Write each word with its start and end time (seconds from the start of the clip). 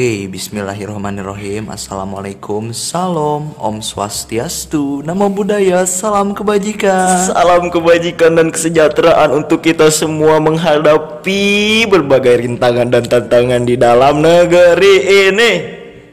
Oke, 0.00 0.32
bismillahirrahmanirrahim. 0.32 1.68
Assalamualaikum, 1.68 2.72
salam, 2.72 3.52
om 3.60 3.84
swastiastu. 3.84 5.04
Nama 5.04 5.28
budaya, 5.28 5.84
salam 5.84 6.32
kebajikan. 6.32 7.28
Salam 7.28 7.68
kebajikan 7.68 8.32
dan 8.32 8.48
kesejahteraan 8.48 9.28
untuk 9.28 9.60
kita 9.60 9.92
semua 9.92 10.40
menghadapi 10.40 11.84
berbagai 11.84 12.48
rintangan 12.48 12.88
dan 12.88 13.04
tantangan 13.04 13.60
di 13.68 13.76
dalam 13.76 14.24
negeri 14.24 15.28
ini. 15.28 15.52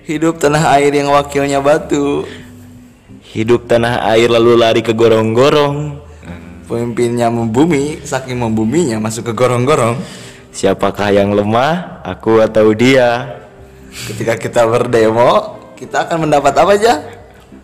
Hidup 0.04 0.36
tanah 0.36 0.68
air 0.76 0.92
yang 0.92 1.08
wakilnya 1.08 1.64
batu. 1.64 2.28
Hidup 3.24 3.72
tanah 3.72 4.04
air 4.12 4.28
lalu 4.28 4.60
lari 4.60 4.84
ke 4.84 4.92
gorong-gorong. 4.92 5.96
Pemimpinnya 6.68 7.32
membumi, 7.32 8.04
saking 8.04 8.36
membuminya 8.36 9.00
masuk 9.00 9.32
ke 9.32 9.34
gorong-gorong. 9.40 9.96
Siapakah 10.52 11.16
yang 11.16 11.32
lemah? 11.32 12.04
Aku 12.04 12.44
atau 12.44 12.76
dia? 12.76 13.47
Ketika 14.06 14.38
kita 14.38 14.62
berdemo, 14.70 15.58
kita 15.74 16.06
akan 16.06 16.30
mendapat 16.30 16.54
apa 16.54 16.72
aja? 16.78 16.94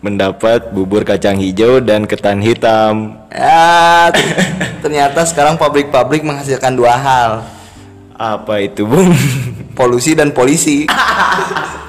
Mendapat 0.02 0.74
bubur 0.74 1.06
kacang 1.06 1.38
hijau 1.38 1.80
dan 1.80 2.04
ketan 2.04 2.40
hitam 2.40 3.16
Ya, 3.32 4.08
ternyata 4.84 5.24
sekarang 5.24 5.56
pabrik-pabrik 5.56 6.24
menghasilkan 6.24 6.76
dua 6.76 6.96
hal 6.96 7.30
Apa 8.16 8.60
itu 8.64 8.84
bung? 8.84 9.12
Polusi 9.72 10.12
dan 10.12 10.32
polisi 10.32 10.84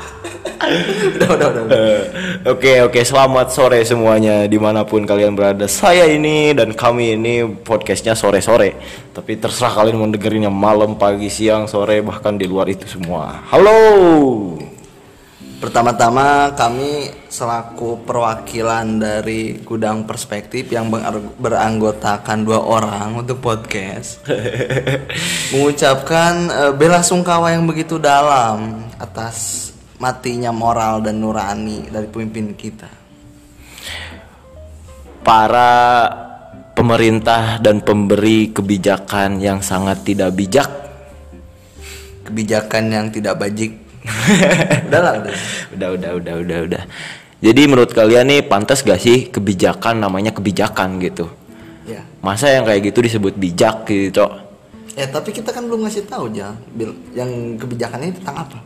Udah, 0.55 1.29
udah, 1.35 1.47
udah. 1.51 1.65
Eh, 1.67 2.01
Oke 2.47 2.79
oke. 2.81 3.01
Selamat 3.03 3.51
sore 3.51 3.83
semuanya 3.83 4.47
di 4.47 4.55
mana 4.55 4.87
pun 4.87 5.03
kalian 5.03 5.35
berada. 5.35 5.67
Saya 5.67 6.07
ini 6.07 6.55
dan 6.55 6.71
kami 6.71 7.17
ini 7.17 7.43
podcastnya 7.43 8.15
sore-sore. 8.15 8.77
Tapi 9.11 9.35
terserah 9.35 9.73
kalian 9.75 9.97
mau 9.99 10.07
dengerinnya 10.07 10.51
malam, 10.53 10.95
pagi, 10.95 11.27
siang, 11.27 11.67
sore 11.67 11.99
bahkan 11.99 12.39
di 12.39 12.47
luar 12.47 12.69
itu 12.71 12.87
semua. 12.87 13.43
Halo! 13.51 13.79
Pertama-tama 15.55 16.51
kami 16.53 17.09
selaku 17.31 18.03
perwakilan 18.05 18.99
dari 18.99 19.57
Gudang 19.63 20.03
Perspektif 20.03 20.67
yang 20.69 20.91
ber- 20.91 21.31
beranggotakan 21.41 22.43
dua 22.43 22.59
orang 22.59 23.23
untuk 23.23 23.39
podcast 23.39 24.19
mengucapkan 25.55 26.33
eh, 26.51 26.73
bela 26.75 27.01
sungkawa 27.01 27.55
yang 27.55 27.65
begitu 27.65 27.97
dalam 27.97 28.83
atas 28.99 29.71
matinya 29.99 30.51
moral 30.51 31.03
dan 31.03 31.19
nurani 31.19 31.87
dari 31.87 32.07
pemimpin 32.09 32.55
kita. 32.55 32.89
Para 35.25 35.73
pemerintah 36.77 37.57
dan 37.57 37.81
pemberi 37.81 38.53
kebijakan 38.53 39.41
yang 39.41 39.63
sangat 39.65 40.05
tidak 40.05 40.37
bijak 40.37 40.69
Kebijakan 42.25 42.89
yang 42.89 43.05
tidak 43.13 43.37
bajik. 43.37 43.77
udah 44.89 45.01
lah, 45.01 45.13
udah. 45.21 45.33
Udah 45.73 45.89
udah 45.93 46.11
udah 46.17 46.35
udah 46.41 46.59
udah 46.69 46.83
Jadi 47.41 47.61
menurut 47.69 47.93
kalian 47.93 48.29
nih 48.29 48.41
pantas 48.45 48.81
gak 48.81 49.01
sih 49.01 49.29
kebijakan 49.29 50.01
namanya 50.01 50.33
kebijakan 50.33 50.97
gitu 51.01 51.29
Ya. 51.85 52.01
Masa 52.25 52.49
yang 52.49 52.65
kayak 52.65 52.89
gitu 52.89 53.05
disebut 53.05 53.37
bijak 53.37 53.85
gitu 53.85 54.21
Cok? 54.21 54.31
Ya, 54.97 55.05
tapi 55.05 55.29
kita 55.29 55.53
kan 55.53 55.69
belum 55.69 55.85
ngasih 55.85 56.09
tahu 56.09 56.33
ya, 56.33 56.55
yang 57.13 57.61
kebijakan 57.61 58.01
ini 58.01 58.13
tentang 58.17 58.47
apa? 58.47 58.57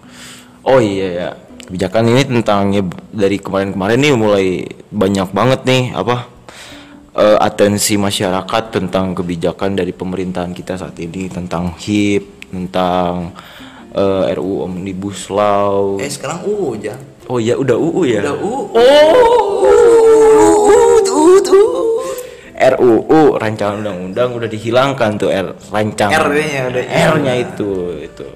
Oh 0.63 0.79
iya 0.83 1.07
ya, 1.09 1.29
kebijakan 1.67 2.03
ini 2.11 2.23
tentang 2.27 2.75
ya, 2.75 2.83
dari 3.15 3.39
kemarin-kemarin 3.39 3.99
nih 3.99 4.13
mulai 4.13 4.47
banyak 4.91 5.29
banget 5.31 5.61
nih 5.63 5.83
apa 5.95 6.27
eh, 7.15 7.37
atensi 7.39 7.95
masyarakat 7.95 8.63
tentang 8.73 9.15
kebijakan 9.15 9.79
dari 9.79 9.95
pemerintahan 9.95 10.51
kita 10.51 10.75
saat 10.75 10.99
ini 10.99 11.31
tentang 11.31 11.73
HIP, 11.79 12.51
tentang 12.51 13.31
eh, 13.95 14.35
RUU 14.35 14.67
Omnibus 14.67 15.31
Law. 15.31 15.97
Eh, 16.03 16.11
sekarang 16.11 16.43
UU 16.43 16.75
aja. 16.79 16.95
Oh 17.29 17.37
iya 17.37 17.53
udah 17.55 17.77
UU 17.77 18.01
ya. 18.09 18.21
Udah 18.25 18.35
UU. 18.35 18.59
Oh. 18.75 19.59
RUU 22.59 23.39
rancangan 23.39 23.79
undang-undang 23.79 24.35
udah 24.35 24.49
dihilangkan 24.51 25.15
tuh 25.15 25.31
R 25.31 25.55
rancangan 25.71 26.27
R-nya 26.27 26.61
udah 26.67 26.83
R-nya 26.83 27.33
itu 27.39 27.71
itu. 28.03 28.27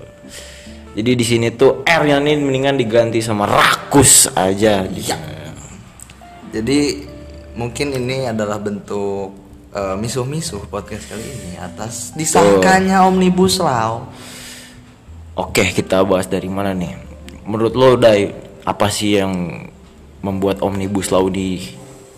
Jadi 0.93 1.11
di 1.17 1.25
sini 1.25 1.49
tuh 1.49 1.81
R-nya 1.81 2.21
nih 2.21 2.37
mendingan 2.37 2.77
diganti 2.77 3.17
sama 3.17 3.49
rakus 3.49 4.29
aja. 4.37 4.85
Ya. 4.85 5.17
Jadi 6.53 7.09
mungkin 7.57 7.97
ini 7.97 8.29
adalah 8.29 8.61
bentuk 8.61 9.33
eh, 9.73 9.95
misuh-misuh 9.97 10.69
podcast 10.69 11.09
kali 11.09 11.25
ini 11.25 11.57
atas 11.57 12.13
disahkannya 12.13 12.93
omnibus 13.09 13.57
law. 13.57 14.05
Oke, 15.33 15.73
kita 15.73 16.05
bahas 16.05 16.29
dari 16.29 16.45
mana 16.45 16.77
nih? 16.77 16.93
Menurut 17.49 17.73
lo, 17.73 17.97
Dai, 17.97 18.29
apa 18.61 18.85
sih 18.93 19.17
yang 19.17 19.65
membuat 20.21 20.61
omnibus 20.61 21.09
law 21.09 21.25
di 21.25 21.57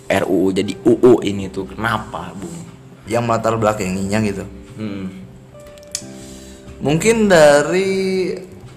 RUU 0.05 0.51
jadi 0.51 0.75
UU 0.83 1.23
ini 1.23 1.47
tuh 1.47 1.63
kenapa, 1.71 2.35
Bung? 2.35 2.59
Yang 3.07 3.23
melatar 3.23 3.55
belakanginya 3.55 4.19
gitu. 4.19 4.43
Hmm. 4.75 5.07
Mungkin 6.83 7.31
dari 7.31 8.35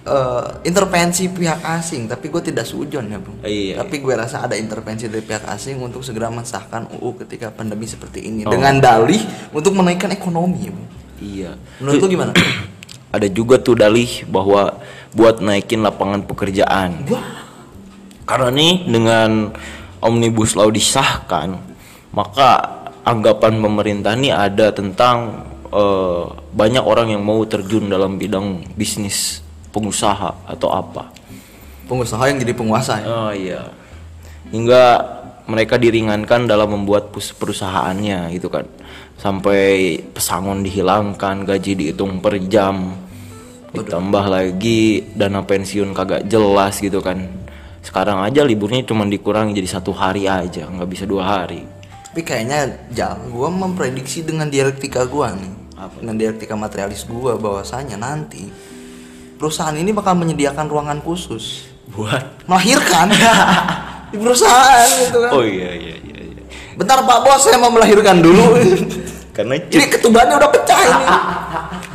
eh, 0.09 0.65
intervensi 0.65 1.29
pihak 1.29 1.61
asing, 1.61 2.09
tapi 2.09 2.27
gue 2.27 2.41
tidak 2.43 2.65
sujon 2.65 3.05
ya 3.05 3.21
bung. 3.21 3.37
Iya, 3.39 3.79
Tapi 3.79 4.01
gue 4.01 4.13
rasa 4.13 4.43
ada 4.43 4.57
intervensi 4.57 5.05
dari 5.05 5.21
pihak 5.21 5.45
asing 5.45 5.77
untuk 5.77 6.01
segera 6.01 6.27
mensahkan 6.27 6.89
UU 6.97 7.21
ketika 7.21 7.53
pandemi 7.53 7.85
seperti 7.85 8.25
ini 8.25 8.41
Oh. 8.43 8.51
dengan 8.51 8.81
dalih 8.81 9.21
untuk 9.53 9.77
menaikkan 9.77 10.09
ekonomi. 10.09 10.65
ya, 10.65 10.71
Bung. 10.73 10.89
Iya. 11.19 11.51
Menurut 11.79 12.01
lu 12.01 12.07
gimana? 12.09 12.31
Ada 13.15 13.27
juga 13.27 13.57
tuh 13.57 13.73
dalih 13.73 14.25
bahwa 14.25 14.81
buat 15.11 15.41
naikin 15.41 15.81
lapangan 15.81 16.25
pekerjaan. 16.25 17.05
Wah, 17.09 17.45
Karena 18.25 18.53
nih 18.53 18.85
dengan 18.85 19.49
omnibus 19.99 20.53
law 20.53 20.69
disahkan, 20.69 21.57
maka 22.13 22.77
anggapan 23.01 23.57
pemerintah 23.57 24.13
nih 24.13 24.29
ada 24.29 24.69
tentang 24.69 25.45
eh, 25.65 26.23
banyak 26.53 26.85
orang 26.85 27.09
yang 27.09 27.25
mau 27.25 27.41
terjun 27.43 27.89
dalam 27.89 28.21
bidang 28.21 28.69
bisnis 28.77 29.41
pengusaha 29.69 30.49
atau 30.49 30.69
apa. 30.73 31.13
pengusaha 31.89 32.21
yang 32.29 32.37
jadi 32.37 32.53
penguasa 32.53 33.01
ya. 33.01 33.05
Oh 33.09 33.31
iya. 33.33 33.61
Hingga 34.53 34.83
mereka 35.49 35.81
diringankan 35.81 36.45
dalam 36.45 36.77
membuat 36.77 37.09
perusahaannya 37.09 38.29
gitu 38.37 38.53
kan. 38.53 38.69
Sampai 39.17 39.97
pesangon 40.13 40.61
dihilangkan, 40.61 41.43
gaji 41.49 41.73
dihitung 41.73 42.21
per 42.21 42.37
jam. 42.45 42.93
Ditambah 43.73 44.25
lagi 44.29 45.01
dana 45.17 45.41
pensiun 45.41 45.97
kagak 45.97 46.29
jelas 46.29 46.77
gitu 46.77 47.01
kan. 47.01 47.25
Sekarang 47.81 48.21
aja 48.21 48.45
liburnya 48.45 48.85
cuma 48.85 49.05
dikurangi 49.09 49.57
jadi 49.57 49.69
satu 49.81 49.89
hari 49.89 50.29
aja, 50.29 50.69
nggak 50.69 50.89
bisa 50.89 51.09
dua 51.09 51.25
hari. 51.25 51.65
Tapi 52.09 52.21
kayaknya 52.25 52.89
jal, 52.93 53.17
gua 53.29 53.49
memprediksi 53.53 54.25
dengan 54.25 54.49
dialektika 54.49 55.05
gua 55.05 55.33
nih, 55.33 55.53
dengan 56.01 56.15
dialektika 56.17 56.57
materialis 56.57 57.05
gua 57.05 57.37
bahwasanya 57.37 57.97
nanti 57.97 58.49
perusahaan 59.39 59.73
ini 59.73 59.89
bakal 59.89 60.13
menyediakan 60.13 60.67
ruangan 60.67 60.99
khusus 60.99 61.71
Buat? 61.89 62.43
melahirkan 62.45 63.07
di 64.11 64.17
perusahaan 64.17 64.87
gitu 64.99 65.17
kan. 65.21 65.31
Oh 65.31 65.41
iya 65.41 65.71
iya 65.71 65.95
iya. 65.97 66.17
iya. 66.19 66.43
Bentar 66.75 66.99
Pak 66.99 67.19
Bos, 67.21 67.41
saya 67.41 67.55
mau 67.55 67.71
melahirkan 67.71 68.19
dulu. 68.19 68.59
Karena 69.35 69.55
ini 69.55 69.85
ketubannya 69.87 70.35
udah 70.35 70.51
pecah 70.51 70.79
ini. 70.81 71.05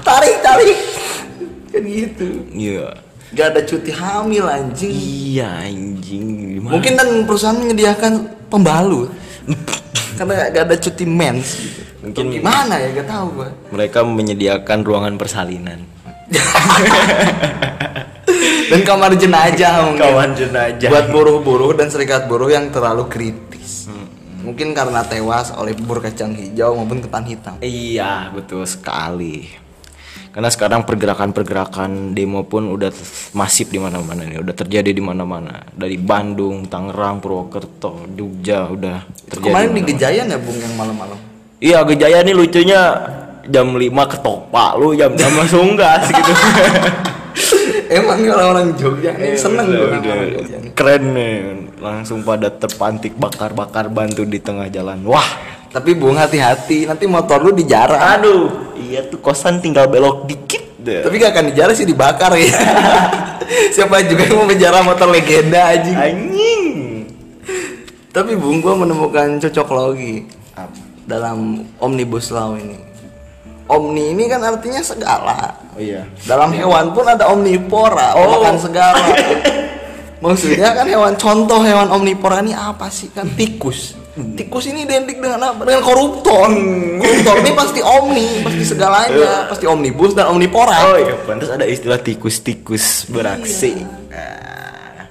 Tarik, 0.00 0.36
tarik. 0.40 0.76
Kan 1.68 1.82
gitu. 1.84 2.26
iya. 2.50 2.88
Gak 3.34 3.50
ada 3.50 3.60
cuti 3.60 3.90
hamil 3.90 4.46
anjing. 4.46 4.94
Iya 4.94 5.66
anjing 5.66 6.24
gimana? 6.56 6.72
Mungkin 6.72 6.92
dan 6.94 7.08
perusahaan 7.24 7.58
menyediakan 7.58 8.12
pembalut. 8.48 9.10
Karena 10.16 10.48
gak 10.48 10.64
ada 10.64 10.76
cuti 10.78 11.04
mens 11.04 11.58
gitu. 11.58 11.80
Mungkin- 12.00 12.30
Mungkin 12.30 12.40
gimana 12.40 12.74
ya 12.78 12.88
gak 12.94 13.08
tahu 13.10 13.26
gua. 13.34 13.48
mereka 13.68 14.00
menyediakan 14.00 14.78
ruangan 14.80 15.14
persalinan. 15.18 15.82
dan 18.64 18.80
kamar 18.82 19.12
jenajah 19.14 19.72
mungkin 19.84 20.02
Kamar 20.02 20.28
jenajah. 20.32 20.88
buat 20.88 21.06
buruh-buruh 21.08 21.72
dan 21.74 21.88
serikat 21.88 22.24
buruh 22.24 22.48
yang 22.48 22.68
terlalu 22.68 23.06
kritis 23.06 23.86
mungkin 24.40 24.72
karena 24.72 25.00
tewas 25.02 25.48
oleh 25.50 25.72
bubur 25.72 26.00
kacang 26.00 26.32
hijau 26.32 26.74
maupun 26.74 27.00
ketan 27.00 27.24
hitam 27.24 27.54
Iya, 27.58 28.28
betul 28.30 28.64
sekali. 28.64 29.48
Karena 30.28 30.50
sekarang 30.50 30.82
pergerakan-pergerakan 30.82 32.10
demo 32.10 32.42
pun 32.42 32.66
udah 32.68 32.90
masif 33.32 33.70
di 33.70 33.78
mana-mana 33.78 34.20
nih, 34.20 34.42
udah 34.42 34.50
terjadi 34.52 34.90
di 34.90 34.98
mana-mana. 34.98 35.62
Dari 35.70 35.94
Bandung, 35.94 36.66
Tangerang, 36.66 37.22
Purwokerto, 37.22 38.10
Jogja 38.10 38.66
udah 38.66 39.06
terjadi. 39.24 39.48
kemarin 39.48 39.70
di. 39.70 39.82
Gejayan 39.86 40.26
ya 40.26 40.36
bung 40.36 40.58
yang 40.58 40.74
malam-malam 40.74 41.18
Iya, 41.56 41.86
Gejaya 41.86 42.20
nih 42.20 42.34
lucunya 42.34 42.80
jam 43.48 43.72
5 43.72 44.12
ketopak 44.12 44.70
lu 44.80 44.96
jam 44.96 45.12
jam 45.16 45.32
langsung 45.36 45.76
gas 45.76 46.08
gitu. 46.08 46.32
emang 47.98 48.18
orang-orang 48.24 48.72
Jogja 48.78 49.12
nih 49.14 49.36
seneng 49.36 49.68
orang 49.68 50.02
Jogja 50.02 50.56
nih. 50.60 50.70
Keren 50.72 51.04
nih, 51.12 51.34
langsung 51.78 52.24
pada 52.24 52.48
terpantik 52.50 53.14
bakar-bakar 53.14 53.92
bantu 53.92 54.26
di 54.26 54.40
tengah 54.40 54.66
jalan. 54.72 55.04
Wah, 55.06 55.28
tapi 55.70 55.94
bung 55.94 56.16
hati-hati 56.16 56.86
nanti 56.88 57.04
motor 57.04 57.42
lu 57.42 57.50
dijarah 57.54 58.18
aduh, 58.18 58.74
iya 58.78 59.02
tuh 59.06 59.18
kosan 59.18 59.58
tinggal 59.58 59.90
belok 59.90 60.26
dikit 60.26 60.62
deh. 60.80 61.02
tapi 61.02 61.18
gak 61.18 61.34
akan 61.34 61.44
dijarah 61.50 61.74
sih 61.74 61.88
dibakar 61.88 62.30
ya 62.38 62.52
Siapa 63.74 64.00
juga 64.08 64.24
yang 64.24 64.40
mau 64.40 64.48
penjara 64.48 64.80
motor 64.80 65.08
legenda 65.12 65.76
aja. 65.76 66.08
Anjing. 66.08 66.64
Tapi 68.08 68.32
Bung 68.38 68.64
gua 68.64 68.72
menemukan 68.78 69.36
cocok 69.36 69.68
logi 69.74 70.24
dalam 71.04 71.68
omnibus 71.82 72.32
law 72.32 72.56
ini. 72.56 72.93
Omni 73.64 74.12
ini 74.12 74.28
kan 74.28 74.44
artinya 74.44 74.84
segala. 74.84 75.56
Oh 75.72 75.80
iya. 75.80 76.04
Dalam 76.28 76.52
hewan 76.52 76.92
pun 76.92 77.08
ada 77.08 77.32
omnivora, 77.32 78.12
Oh. 78.12 78.44
makan 78.44 78.60
segala. 78.60 79.00
Maksudnya 80.24 80.72
kan 80.72 80.84
hewan 80.88 81.16
contoh 81.16 81.60
hewan 81.64 81.88
omnivora 81.88 82.44
ini 82.44 82.52
apa 82.52 82.92
sih? 82.92 83.08
Kan 83.12 83.32
tikus. 83.36 83.96
Tikus 84.14 84.70
ini 84.70 84.86
identik 84.86 85.18
dengan 85.18 85.42
apa? 85.42 85.66
Dengan 85.66 85.82
koruptor. 85.82 86.46
Koruptor 87.02 87.34
ini 87.42 87.50
pasti 87.50 87.80
omni, 87.82 88.46
pasti 88.46 88.62
segalanya, 88.62 89.50
pasti 89.50 89.66
omnibus 89.66 90.14
dan 90.14 90.30
omnivora. 90.30 90.78
Oh 90.86 90.96
iya, 91.00 91.18
pantas 91.26 91.50
ada 91.50 91.66
istilah 91.66 91.98
tikus-tikus 91.98 93.10
beraksi. 93.10 93.82
Ah. 94.14 95.10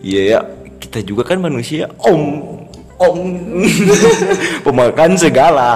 Iya 0.00 0.22
ya, 0.24 0.38
kita 0.80 1.04
juga 1.04 1.28
kan 1.28 1.38
manusia 1.38 1.86
om 2.00 2.61
om 3.02 3.18
pemakan 4.66 5.18
segala. 5.18 5.70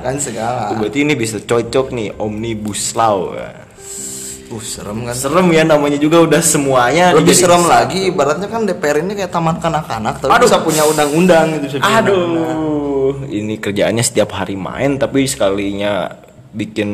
Kan 0.00 0.16
segala. 0.16 0.72
Berarti 0.76 1.04
ini 1.04 1.12
bisa 1.12 1.36
cocok 1.42 1.92
nih 1.92 2.08
omnibus 2.16 2.96
law. 2.96 3.36
Uh, 3.36 4.60
serem 4.60 5.08
kan? 5.08 5.14
Serem 5.16 5.48
ya 5.48 5.64
namanya 5.64 5.96
juga 5.96 6.20
udah 6.20 6.42
semuanya. 6.44 7.16
Lebih 7.16 7.32
jadi- 7.32 7.40
serem 7.48 7.64
lagi, 7.64 7.98
ibaratnya 8.12 8.48
kan 8.52 8.68
DPR 8.68 9.00
ini 9.00 9.16
kayak 9.16 9.32
taman 9.32 9.56
kanak-kanak, 9.56 10.20
tapi 10.20 10.28
Aduh. 10.32 10.44
bisa 10.44 10.58
punya 10.60 10.82
undang-undang 10.84 11.46
gitu. 11.56 11.80
punya 11.80 12.00
undang-undang. 12.04 12.56
Aduh, 12.56 13.12
ini 13.32 13.54
kerjaannya 13.56 14.04
setiap 14.04 14.36
hari 14.36 14.56
main 14.60 15.00
tapi 15.00 15.24
sekalinya 15.24 16.12
bikin 16.52 16.90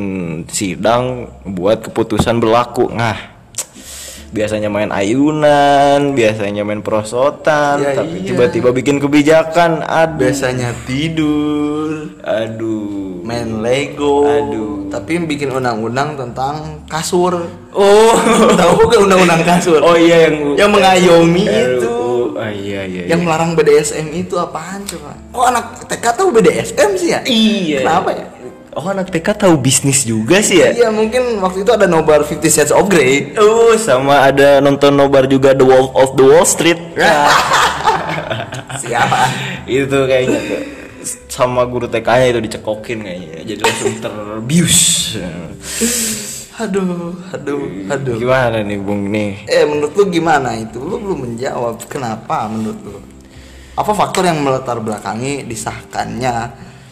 sidang 0.47 1.27
buat 1.43 1.91
keputusan 1.91 2.39
berlaku. 2.39 2.95
Nah, 2.95 3.38
biasanya 4.29 4.69
main 4.69 4.91
ayunan, 4.91 6.13
biasanya 6.13 6.63
main 6.63 6.81
perosotan, 6.81 7.81
Ya, 7.81 7.97
tapi 7.97 8.21
iya. 8.21 8.29
tiba-tiba 8.29 8.71
bikin 8.71 8.99
kebijakan. 8.99 9.81
Aduh, 9.81 10.21
Biasanya 10.21 10.77
tidur, 10.85 12.13
aduh. 12.21 13.25
main 13.25 13.61
Lego, 13.61 14.25
Aduh. 14.25 14.89
tapi 14.89 15.21
bikin 15.23 15.49
undang-undang 15.51 16.17
tentang 16.17 16.85
kasur. 16.87 17.45
Oh, 17.71 18.15
Tahu 18.57 18.89
gak 18.89 19.01
undang-undang 19.03 19.45
kasur? 19.45 19.81
oh 19.81 19.93
iya 19.93 20.29
yang 20.29 20.57
Yang 20.57 20.71
mengayomi 20.73 21.45
itu. 21.45 21.97
Ah, 22.39 22.49
iya 22.49 22.87
iya. 22.87 23.03
Yang 23.11 23.21
iya. 23.21 23.27
melarang 23.27 23.51
BDSM 23.53 24.07
itu 24.15 24.39
apaan 24.39 24.87
coba? 24.87 25.11
Kok 25.29 25.45
anak 25.45 25.65
TK 25.91 26.05
tahu 26.15 26.29
BDSM 26.31 26.91
sih 26.95 27.09
ya? 27.11 27.21
Iya. 27.27 27.79
Kenapa 27.83 28.11
ya? 28.15 28.27
Oh 28.77 28.85
anak 28.85 29.09
TK 29.09 29.49
tahu 29.49 29.57
bisnis 29.57 30.05
juga 30.05 30.45
sih 30.45 30.61
ya? 30.61 30.71
Iya 30.77 30.89
mungkin 30.93 31.41
waktu 31.41 31.65
itu 31.65 31.73
ada 31.73 31.89
nobar 31.89 32.21
Fifty 32.29 32.53
Shades 32.53 32.75
of 32.75 32.93
Grey. 32.93 33.33
Oh, 33.41 33.73
sama 33.81 34.29
ada 34.29 34.61
nonton 34.61 34.93
nobar 34.93 35.25
juga 35.25 35.57
The 35.57 35.65
Wolf 35.65 35.97
of 35.97 36.15
the 36.21 36.25
Wall 36.29 36.45
Street. 36.45 36.77
Siapa? 38.85 39.21
itu 39.69 39.99
kayaknya 40.09 40.39
tuh 40.49 40.61
sama 41.29 41.65
guru 41.65 41.89
TK-nya 41.89 42.27
itu 42.35 42.41
dicekokin 42.45 42.99
kayaknya. 43.05 43.41
Jadi 43.45 43.61
langsung 43.65 43.95
terbius. 44.03 44.81
Aduh, 46.59 47.15
aduh, 47.31 47.61
aduh. 47.87 48.17
Gimana 48.19 48.67
nih 48.67 48.79
Bung 48.83 49.09
nih? 49.09 49.47
Eh 49.47 49.63
menurut 49.63 49.95
lu 49.95 50.05
gimana 50.11 50.59
itu? 50.59 50.83
Lu 50.83 50.99
belum 50.99 51.25
menjawab. 51.25 51.87
Kenapa 51.87 52.51
menurut 52.51 52.81
lu? 52.83 52.99
Apa 53.79 53.95
faktor 53.95 54.27
yang 54.27 54.43
melatar 54.43 54.83
belakangi 54.83 55.47
disahkannya 55.47 56.35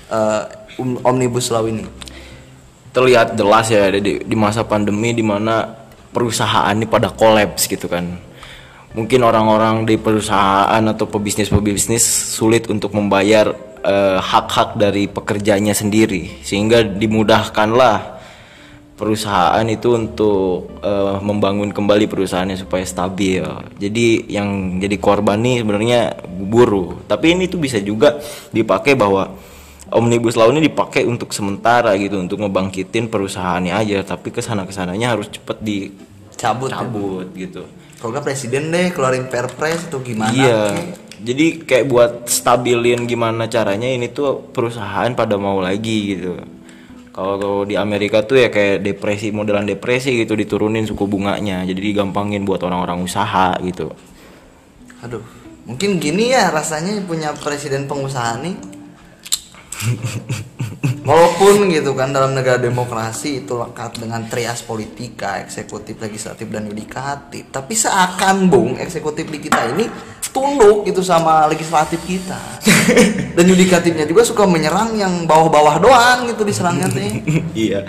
eh, 0.07 0.43
omnibus 0.81 1.49
law 1.53 1.65
ini? 1.67 1.85
Terlihat 2.93 3.37
jelas 3.37 3.69
ya 3.69 3.93
di, 3.93 4.25
di 4.25 4.37
masa 4.37 4.65
pandemi 4.65 5.13
di 5.13 5.21
mana 5.21 5.69
perusahaan 6.17 6.73
ini 6.73 6.89
pada 6.89 7.13
kolaps 7.13 7.69
gitu 7.69 7.93
kan. 7.93 8.17
Mungkin 8.97 9.21
orang-orang 9.21 9.85
di 9.85 10.01
perusahaan 10.01 10.81
atau 10.81 11.05
pebisnis-pebisnis 11.05 12.01
sulit 12.33 12.65
untuk 12.73 12.97
membayar 12.97 13.53
eh, 13.85 14.17
hak-hak 14.17 14.81
dari 14.81 15.05
pekerjanya 15.05 15.77
sendiri 15.77 16.41
sehingga 16.41 16.81
dimudahkanlah 16.81 18.17
perusahaan 18.97 19.67
itu 19.69 19.93
untuk 19.93 20.81
eh, 20.81 21.17
membangun 21.21 21.77
kembali 21.77 22.09
perusahaannya 22.09 22.57
supaya 22.57 22.89
stabil. 22.89 23.45
Jadi 23.77 24.33
yang 24.33 24.81
jadi 24.81 24.97
korban 24.97 25.45
nih 25.45 25.61
sebenarnya 25.61 26.01
buruh. 26.49 27.05
Tapi 27.05 27.37
ini 27.37 27.45
tuh 27.53 27.61
bisa 27.61 27.77
juga 27.85 28.17
dipakai 28.57 28.97
bahwa 28.97 29.37
omnibus 29.95 30.35
law 30.35 30.51
ini 30.51 30.67
dipakai 30.67 31.07
untuk 31.07 31.31
sementara 31.31 31.95
gitu 31.95 32.19
untuk 32.19 32.43
ngebangkitin 32.43 33.07
perusahaannya 33.07 33.73
aja. 33.75 34.03
Tapi 34.03 34.35
ke 34.35 34.43
sana 34.43 34.67
ke 34.67 34.73
sananya 34.75 35.15
harus 35.15 35.31
cepet 35.31 35.59
Cabut. 36.37 36.69
ya? 36.69 36.83
dicabut 36.83 37.29
gitu. 37.33 37.63
Kalau 37.97 38.11
nggak 38.13 38.25
presiden 38.29 38.69
deh 38.69 38.93
keluarin 38.93 39.27
perpres 39.27 39.89
atau 39.89 40.05
gimana? 40.05 40.33
iya. 40.33 40.77
Jadi 41.17 41.65
kayak 41.65 41.87
buat 41.89 42.13
stabilin 42.29 43.09
gimana 43.09 43.49
caranya 43.49 43.89
ini 43.89 44.13
tuh 44.13 44.53
perusahaan 44.53 45.09
pada 45.17 45.41
mau 45.41 45.65
lagi 45.65 46.13
gitu. 46.13 46.37
Kalau 47.17 47.41
kalau 47.41 47.61
di 47.65 47.73
Amerika 47.81 48.21
tuh 48.21 48.45
ya 48.45 48.53
kayak 48.53 48.85
depresi 48.85 49.33
modelan 49.33 49.65
depresi 49.65 50.13
gitu 50.13 50.37
diturunin 50.37 50.85
suku 50.85 51.09
bunganya. 51.09 51.65
Jadi 51.65 51.81
digampangin 51.81 52.45
buat 52.45 52.61
orang-orang 52.61 53.01
usaha 53.01 53.57
gitu. 53.65 53.89
Aduh, 55.01 55.25
mungkin 55.65 55.97
gini 55.97 56.37
ya 56.37 56.53
rasanya 56.53 57.01
punya 57.09 57.33
presiden 57.33 57.89
pengusaha 57.89 58.37
nih. 58.45 58.76
Walaupun 61.07 61.71
gitu 61.71 61.95
kan 61.95 62.11
dalam 62.11 62.35
negara 62.35 62.59
demokrasi 62.59 63.47
itu 63.47 63.55
lekat 63.55 64.03
dengan 64.03 64.27
trias 64.27 64.59
politika, 64.67 65.39
eksekutif, 65.39 65.95
legislatif 66.03 66.51
dan 66.51 66.67
yudikatif, 66.67 67.47
tapi 67.55 67.79
seakan 67.79 68.51
bung 68.51 68.75
eksekutif 68.75 69.31
di 69.31 69.39
kita 69.39 69.71
ini 69.71 69.87
tunduk 70.35 70.85
gitu 70.85 71.01
sama 71.01 71.47
legislatif 71.47 72.03
kita. 72.05 72.37
Dan 73.37 73.45
yudikatifnya 73.49 74.05
juga 74.05 74.27
suka 74.27 74.45
menyerang 74.45 74.99
yang 74.99 75.25
bawah-bawah 75.25 75.81
doang 75.81 76.19
gitu 76.29 76.45
diserangnya 76.45 76.93
teh. 76.93 77.23
iya. 77.67 77.89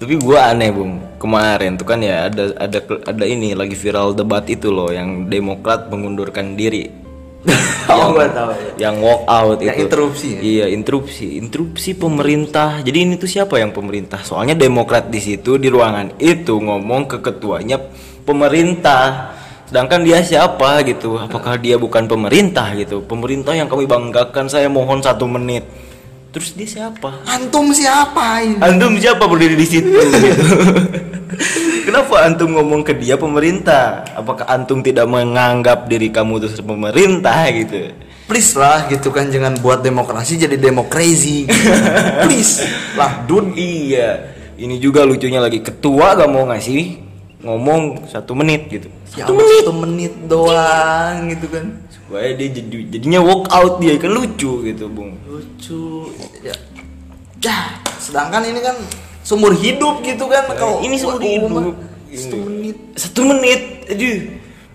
Tapi 0.00 0.16
gua 0.16 0.52
aneh, 0.52 0.72
Bung. 0.72 1.00
Kemarin 1.20 1.76
tuh 1.76 1.84
kan 1.84 2.00
ya 2.00 2.28
ada 2.32 2.56
ada 2.56 2.78
ada 3.04 3.24
ini 3.28 3.52
lagi 3.52 3.76
viral 3.76 4.16
debat 4.16 4.44
itu 4.48 4.72
loh 4.72 4.88
yang 4.88 5.28
Demokrat 5.28 5.92
mengundurkan 5.92 6.56
diri. 6.56 6.88
Oh, 7.90 8.14
gua 8.14 8.30
tahu. 8.30 8.54
Ya. 8.78 8.86
yang 8.86 9.02
walk 9.02 9.26
out 9.26 9.58
Yang 9.58 9.74
itu. 9.74 9.84
interupsi 9.90 10.28
ya? 10.30 10.40
iya 10.40 10.66
interupsi. 10.70 11.26
Interupsi 11.42 11.90
pemerintah. 11.98 12.78
Jadi 12.86 12.98
ini 13.02 13.14
tuh 13.18 13.26
siapa 13.26 13.58
yang 13.58 13.74
pemerintah? 13.74 14.22
Soalnya 14.22 14.54
demokrat 14.54 15.10
di 15.10 15.18
situ 15.18 15.58
di 15.58 15.66
ruangan 15.66 16.14
itu 16.22 16.54
ngomong 16.54 17.10
ke 17.10 17.18
ketuanya 17.18 17.82
pemerintah. 18.22 19.34
Sedangkan 19.66 20.06
dia 20.06 20.22
siapa 20.22 20.86
gitu? 20.86 21.18
Apakah 21.18 21.58
dia 21.58 21.78
bukan 21.78 22.06
pemerintah 22.06 22.70
gitu? 22.78 23.02
Pemerintah 23.02 23.58
yang 23.58 23.66
kami 23.66 23.90
banggakan. 23.90 24.46
Saya 24.46 24.70
mohon 24.70 25.02
satu 25.02 25.26
menit 25.26 25.66
terus 26.30 26.54
dia 26.54 26.66
siapa 26.66 27.26
Antum 27.26 27.74
siapa 27.74 28.42
ini? 28.46 28.58
antum 28.62 28.94
siapa 28.96 29.26
berdiri 29.26 29.58
di 29.58 29.66
situ 29.66 29.90
gitu 29.98 30.44
Kenapa 31.80 32.22
antum 32.22 32.54
ngomong 32.54 32.84
ke 32.86 32.92
dia 32.94 33.16
pemerintah? 33.16 34.04
Apakah 34.14 34.46
antum 34.46 34.84
tidak 34.84 35.08
menganggap 35.10 35.88
diri 35.88 36.12
kamu 36.12 36.38
itu 36.38 36.60
pemerintah 36.62 37.48
gitu? 37.50 37.90
please 38.30 38.54
lah 38.54 38.86
gitu 38.86 39.10
kan 39.10 39.26
jangan 39.26 39.58
buat 39.58 39.82
demokrasi 39.82 40.38
jadi 40.38 40.54
demokrasi 40.54 41.50
gitu. 41.50 41.70
please 42.22 42.62
lah 42.94 43.26
Dun 43.26 43.58
iya. 43.58 44.38
Ini 44.54 44.78
juga 44.78 45.02
lucunya 45.02 45.42
lagi 45.42 45.58
ketua 45.58 46.14
gak 46.14 46.30
mau 46.30 46.46
ngasih 46.46 47.09
ngomong 47.40 48.04
satu 48.04 48.36
menit 48.36 48.68
gitu. 48.68 48.88
ya 49.16 49.24
Allah, 49.24 49.40
satu 49.64 49.72
menit 49.72 50.12
doang 50.28 51.16
gitu 51.32 51.46
kan 51.48 51.66
Supaya 51.88 52.34
dia 52.36 52.48
jadi 52.52 52.76
jadinya 52.90 53.20
walk 53.22 53.48
out 53.48 53.80
dia 53.80 53.96
kan 53.96 54.10
lucu 54.12 54.66
gitu 54.66 54.84
bung. 54.90 55.16
lucu 55.24 56.10
ya 56.44 56.52
ya 57.40 57.58
sedangkan 57.96 58.44
ini 58.44 58.60
kan 58.60 58.76
sumur 59.24 59.54
hidup 59.56 60.04
gitu 60.04 60.28
kan 60.28 60.44
kalau 60.58 60.84
ini 60.84 61.00
buat 61.00 61.16
seumur 61.16 61.72
hidup. 61.72 61.76
satu 62.12 62.36
menit 62.44 62.76
Satu 62.98 63.20
menit. 63.24 63.60
Aduh. 63.88 64.18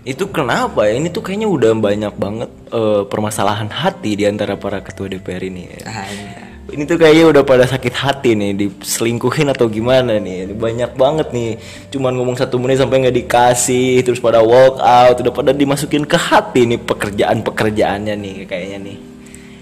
Itu 0.06 0.24
kenapa 0.30 0.86
ya? 0.86 0.96
Ini 1.02 1.10
tuh 1.10 1.22
kayaknya 1.22 1.50
udah 1.50 1.74
banyak 1.74 2.14
banget 2.14 2.50
eh, 2.70 3.02
permasalahan 3.10 3.66
hati 3.70 4.14
di 4.14 4.24
antara 4.24 4.54
para 4.54 4.78
ketua 4.80 5.10
DPR 5.10 5.42
ini. 5.46 5.66
ya. 5.66 5.78
iya. 5.82 6.45
Ini 6.66 6.82
tuh 6.82 6.98
kayaknya 6.98 7.30
udah 7.30 7.42
pada 7.46 7.62
sakit 7.62 7.94
hati 7.94 8.34
nih, 8.34 8.50
diselingkuhin 8.58 9.46
atau 9.54 9.70
gimana 9.70 10.18
nih? 10.18 10.50
Banyak 10.50 10.98
banget 10.98 11.30
nih, 11.30 11.62
cuman 11.94 12.10
ngomong 12.18 12.34
satu 12.34 12.58
menit 12.58 12.82
sampai 12.82 13.06
nggak 13.06 13.14
dikasih, 13.22 14.02
terus 14.02 14.18
pada 14.18 14.42
walk 14.42 14.82
out, 14.82 15.14
udah 15.22 15.30
pada 15.30 15.54
dimasukin 15.54 16.02
ke 16.02 16.18
hati 16.18 16.66
nih 16.66 16.82
pekerjaan-pekerjaannya 16.82 18.14
nih 18.18 18.36
kayaknya 18.50 18.78
nih. 18.82 18.96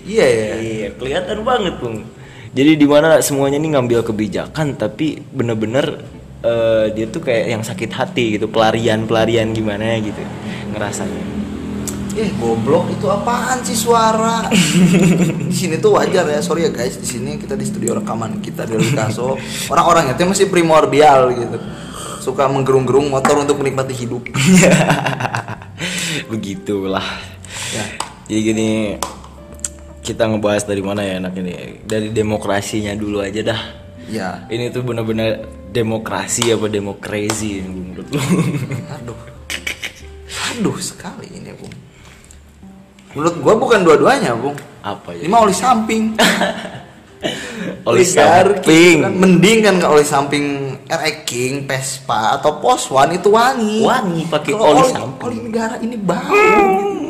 iya 0.08 0.26
ya 0.26 0.48
Iya, 0.56 0.88
kelihatan 0.96 1.44
banget 1.44 1.76
bung. 1.76 2.08
Jadi 2.56 2.72
di 2.72 2.86
mana 2.88 3.20
semuanya 3.20 3.60
nih 3.60 3.70
ngambil 3.76 4.00
kebijakan, 4.00 4.72
tapi 4.80 5.20
bener-bener 5.28 6.00
eh, 6.40 6.86
dia 6.96 7.04
tuh 7.12 7.20
kayak 7.20 7.44
yang 7.52 7.60
sakit 7.60 7.90
hati 7.92 8.40
gitu, 8.40 8.48
pelarian-pelarian 8.48 9.52
gimana 9.52 10.00
gitu, 10.00 10.24
ngerasanya. 10.72 11.43
Eh 12.14 12.30
goblok 12.38 12.90
itu 12.94 13.06
apaan 13.10 13.62
sih 13.66 13.74
suara 13.74 14.46
di 15.50 15.54
sini 15.54 15.82
tuh 15.82 15.98
wajar 15.98 16.26
ya 16.30 16.38
sorry 16.38 16.66
ya 16.66 16.70
guys 16.70 16.98
di 16.98 17.06
sini 17.06 17.36
kita 17.36 17.58
di 17.58 17.66
studio 17.66 17.98
rekaman 17.98 18.38
kita 18.38 18.66
di 18.66 18.78
Lukaso 18.78 19.34
orang-orangnya 19.70 20.14
tuh 20.14 20.30
masih 20.30 20.46
primordial 20.46 21.34
gitu 21.34 21.58
suka 22.24 22.48
menggerung-gerung 22.48 23.12
motor 23.12 23.44
untuk 23.44 23.60
menikmati 23.60 23.92
hidup. 23.92 24.24
Begitulah. 26.32 27.04
Ya. 27.76 27.84
Jadi 28.24 28.40
gini 28.40 28.68
kita 30.00 30.24
ngebahas 30.32 30.64
dari 30.64 30.80
mana 30.80 31.04
ya 31.04 31.20
enak 31.20 31.36
ini? 31.36 31.84
Dari 31.84 32.08
demokrasinya 32.16 32.96
dulu 32.96 33.20
aja 33.20 33.44
dah. 33.44 33.60
Ya. 34.08 34.48
Ini 34.48 34.72
tuh 34.72 34.88
benar-benar 34.88 35.44
demokrasi 35.68 36.48
apa 36.48 36.72
demokrasi 36.72 37.60
menurut 37.68 38.08
lu? 38.08 38.16
Aduh. 38.96 39.20
Aduh 40.56 40.78
sekali 40.80 41.28
ini. 41.28 41.43
Menurut 43.14 43.34
gua 43.40 43.54
bukan 43.54 43.80
dua-duanya, 43.86 44.34
Bung. 44.34 44.58
apa 44.84 45.16
Ini 45.16 45.24
ya? 45.24 45.32
mah 45.32 45.40
oli 45.46 45.54
samping. 45.56 46.02
Oli 47.88 48.04
samping. 48.04 49.00
kan. 49.00 49.12
Mending 49.16 49.64
kan 49.64 49.74
kalau 49.80 49.96
oli 49.96 50.04
samping 50.04 50.76
RX 50.84 51.16
King, 51.24 51.64
Vespa 51.64 52.36
atau 52.36 52.60
Poswan 52.60 53.16
itu 53.16 53.32
wangi. 53.32 53.80
Wangi 53.80 54.28
pakai 54.28 54.52
Kalau 54.52 54.76
oli 54.76 54.84
samping. 54.92 55.24
Oli 55.24 55.38
negara 55.40 55.74
ini 55.80 55.96
bau. 55.96 57.00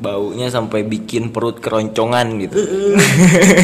Baunya 0.00 0.48
sampai 0.48 0.80
bikin 0.88 1.28
perut 1.28 1.60
keroncongan 1.60 2.24
gitu. 2.40 2.56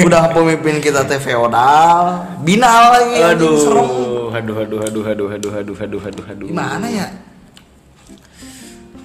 Udah 0.05 0.29
pemimpin 0.37 0.85
kita 0.85 1.09
teh 1.09 1.17
feodal, 1.17 2.29
binal 2.45 2.93
lagi 2.93 3.17
anjing, 3.25 3.57
serem. 3.57 3.89
Aduh, 4.37 4.57
aduh, 4.61 4.81
aduh, 4.85 5.05
aduh, 5.09 5.29
aduh, 5.33 5.53
aduh, 5.57 5.77
aduh, 5.81 6.01
aduh, 6.05 6.25
aduh. 6.29 6.47
Gimana 6.53 6.85
ya? 6.93 7.09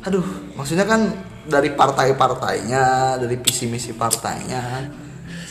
Aduh, 0.03 0.27
maksudnya 0.60 0.84
kan 0.84 1.08
dari 1.45 1.74
partai-partainya, 1.74 3.17
dari 3.21 3.36
visi 3.41 3.65
misi 3.65 3.91
partainya 3.93 4.89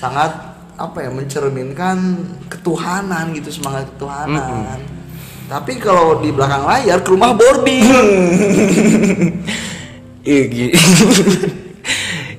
sangat 0.01 0.33
apa 0.81 1.05
ya 1.05 1.11
mencerminkan 1.13 1.99
ketuhanan 2.49 3.37
gitu 3.37 3.53
semangat 3.53 3.91
ketuhanan. 3.97 4.81
Tapi 5.51 5.77
kalau 5.83 6.23
di 6.23 6.31
belakang 6.31 6.65
layar 6.65 7.03
ke 7.03 7.11
rumah 7.11 7.35
boarding. 7.35 7.85
Iya 10.21 10.45
gini. 10.53 10.73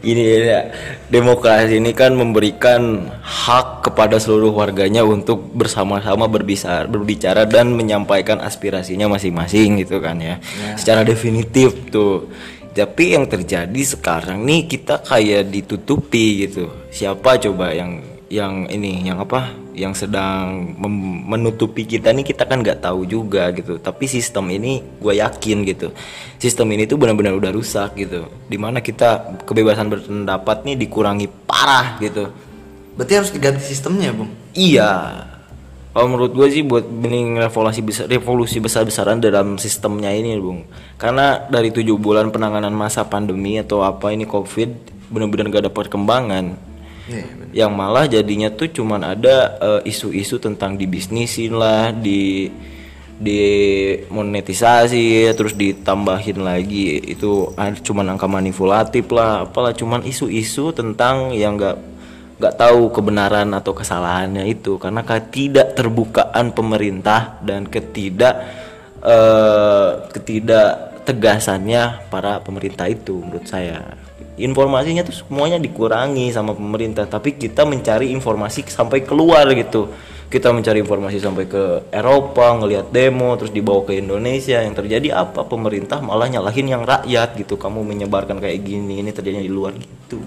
Gini 0.01 0.23
ya, 0.25 0.73
demokrasi 1.13 1.77
ini 1.77 1.93
kan 1.93 2.17
memberikan 2.17 3.05
hak 3.21 3.85
kepada 3.85 4.17
seluruh 4.17 4.49
warganya 4.49 5.05
untuk 5.05 5.53
bersama-sama 5.53 6.25
berbicara, 6.25 6.89
berbicara 6.89 7.45
dan 7.45 7.77
menyampaikan 7.77 8.41
aspirasinya 8.41 9.05
masing-masing 9.05 9.81
gitu 9.85 10.01
kan 10.01 10.17
ya. 10.17 10.41
Secara 10.73 11.05
definitif 11.05 11.89
tuh. 11.93 12.33
Tapi 12.71 13.19
yang 13.19 13.27
terjadi 13.27 13.81
sekarang 13.83 14.47
nih 14.47 14.67
kita 14.71 15.03
kayak 15.03 15.51
ditutupi 15.51 16.47
gitu. 16.47 16.71
Siapa 16.87 17.35
coba 17.39 17.75
yang 17.75 17.99
yang 18.31 18.67
ini 18.71 19.03
yang 19.03 19.19
apa? 19.19 19.51
Yang 19.75 20.07
sedang 20.07 20.75
menutupi 21.27 21.83
kita 21.83 22.15
nih 22.15 22.23
kita 22.23 22.47
kan 22.47 22.63
nggak 22.63 22.79
tahu 22.83 23.03
juga 23.03 23.51
gitu. 23.51 23.75
Tapi 23.75 24.07
sistem 24.07 24.47
ini 24.51 24.79
gue 24.99 25.19
yakin 25.19 25.57
gitu 25.67 25.91
sistem 26.41 26.73
ini 26.73 26.89
tuh 26.89 26.97
benar-benar 26.97 27.37
udah 27.37 27.53
rusak 27.53 27.93
gitu. 27.93 28.25
Di 28.49 28.57
mana 28.57 28.81
kita 28.81 29.37
kebebasan 29.45 29.93
berpendapat 29.93 30.65
nih 30.65 30.75
dikurangi 30.81 31.29
parah 31.45 32.01
gitu. 32.01 32.33
Berarti 32.97 33.13
harus 33.13 33.31
diganti 33.31 33.61
sistemnya, 33.61 34.11
Bung. 34.11 34.33
iya 34.57 35.30
kalau 35.91 36.07
menurut 36.07 36.31
gue 36.31 36.47
sih 36.47 36.63
buat 36.63 36.87
bening 36.87 37.35
revolusi 37.35 37.83
besar 37.83 38.07
revolusi 38.07 38.63
besar 38.63 38.87
besaran 38.87 39.19
dalam 39.19 39.59
sistemnya 39.59 40.07
ini 40.15 40.39
bung. 40.39 40.63
Karena 40.95 41.43
dari 41.51 41.67
tujuh 41.67 41.99
bulan 41.99 42.31
penanganan 42.31 42.71
masa 42.71 43.03
pandemi 43.03 43.59
atau 43.59 43.83
apa 43.83 44.15
ini 44.15 44.23
covid 44.23 44.71
benar-benar 45.11 45.51
gak 45.51 45.63
ada 45.67 45.73
perkembangan 45.75 46.71
Iya, 47.11 47.25
bener. 47.27 47.47
yang 47.51 47.71
malah 47.75 48.05
jadinya 48.07 48.47
tuh 48.53 48.71
cuman 48.71 49.03
ada 49.03 49.59
eh, 49.59 49.91
isu-isu 49.91 50.39
tentang 50.39 50.79
dibisnisin 50.79 51.59
lah 51.59 51.91
di 51.91 52.47
di 53.21 53.41
monetisasi 54.09 55.29
terus 55.35 55.53
ditambahin 55.53 56.39
lagi. 56.41 57.03
Itu 57.03 57.51
cuman 57.57 58.15
angka 58.15 58.31
manipulatif 58.31 59.11
lah 59.11 59.45
apalah 59.45 59.75
cuman 59.75 60.07
isu-isu 60.07 60.71
tentang 60.71 61.35
yang 61.35 61.59
enggak 61.59 61.77
nggak 62.41 62.57
tahu 62.57 62.89
kebenaran 62.89 63.53
atau 63.53 63.77
kesalahannya 63.77 64.49
itu 64.49 64.81
karena 64.81 65.05
ketidak 65.05 65.77
terbukaan 65.77 66.49
pemerintah 66.57 67.37
dan 67.45 67.69
ketidak 67.69 68.33
eh, 69.05 69.89
ketidak 70.09 71.05
tegasannya 71.05 72.09
para 72.09 72.41
pemerintah 72.41 72.89
itu 72.89 73.21
menurut 73.21 73.45
saya. 73.45 73.93
Informasinya 74.41 75.05
tuh 75.05 75.21
semuanya 75.21 75.61
dikurangi 75.61 76.33
sama 76.33 76.57
pemerintah 76.57 77.05
tapi 77.05 77.37
kita 77.37 77.61
mencari 77.61 78.09
informasi 78.09 78.65
sampai 78.65 79.05
keluar 79.05 79.45
gitu. 79.53 79.93
Kita 80.31 80.49
mencari 80.49 80.79
informasi 80.81 81.19
sampai 81.19 81.45
ke 81.45 81.91
Eropa 81.91 82.55
ngelihat 82.57 82.89
demo 82.89 83.35
terus 83.37 83.51
dibawa 83.51 83.85
ke 83.85 84.01
Indonesia. 84.01 84.63
Yang 84.63 84.81
terjadi 84.81 85.27
apa? 85.27 85.43
Pemerintah 85.43 85.99
malah 85.99 86.31
nyalahin 86.31 86.71
yang 86.71 86.87
rakyat 86.87 87.35
gitu. 87.35 87.59
Kamu 87.59 87.83
menyebarkan 87.83 88.39
kayak 88.39 88.63
gini 88.63 89.03
ini 89.03 89.11
terjadi 89.11 89.43
di 89.43 89.51
luar 89.51 89.75
gitu 89.75 90.23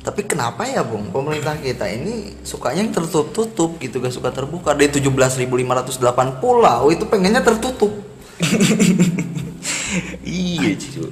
Tapi 0.00 0.24
kenapa 0.24 0.64
ya, 0.64 0.80
Bung? 0.80 1.12
Pemerintah 1.12 1.60
kita 1.60 1.84
ini 1.84 2.32
sukanya 2.40 2.88
yang 2.88 2.92
tertutup 2.92 3.76
gitu, 3.76 4.00
gak 4.00 4.16
suka 4.16 4.32
terbuka. 4.32 4.72
Dari 4.72 4.88
17.508 4.88 6.40
pulau 6.40 6.88
itu 6.88 7.04
pengennya 7.04 7.44
tertutup. 7.44 7.92
iya 10.24 10.72
cuy 10.76 11.10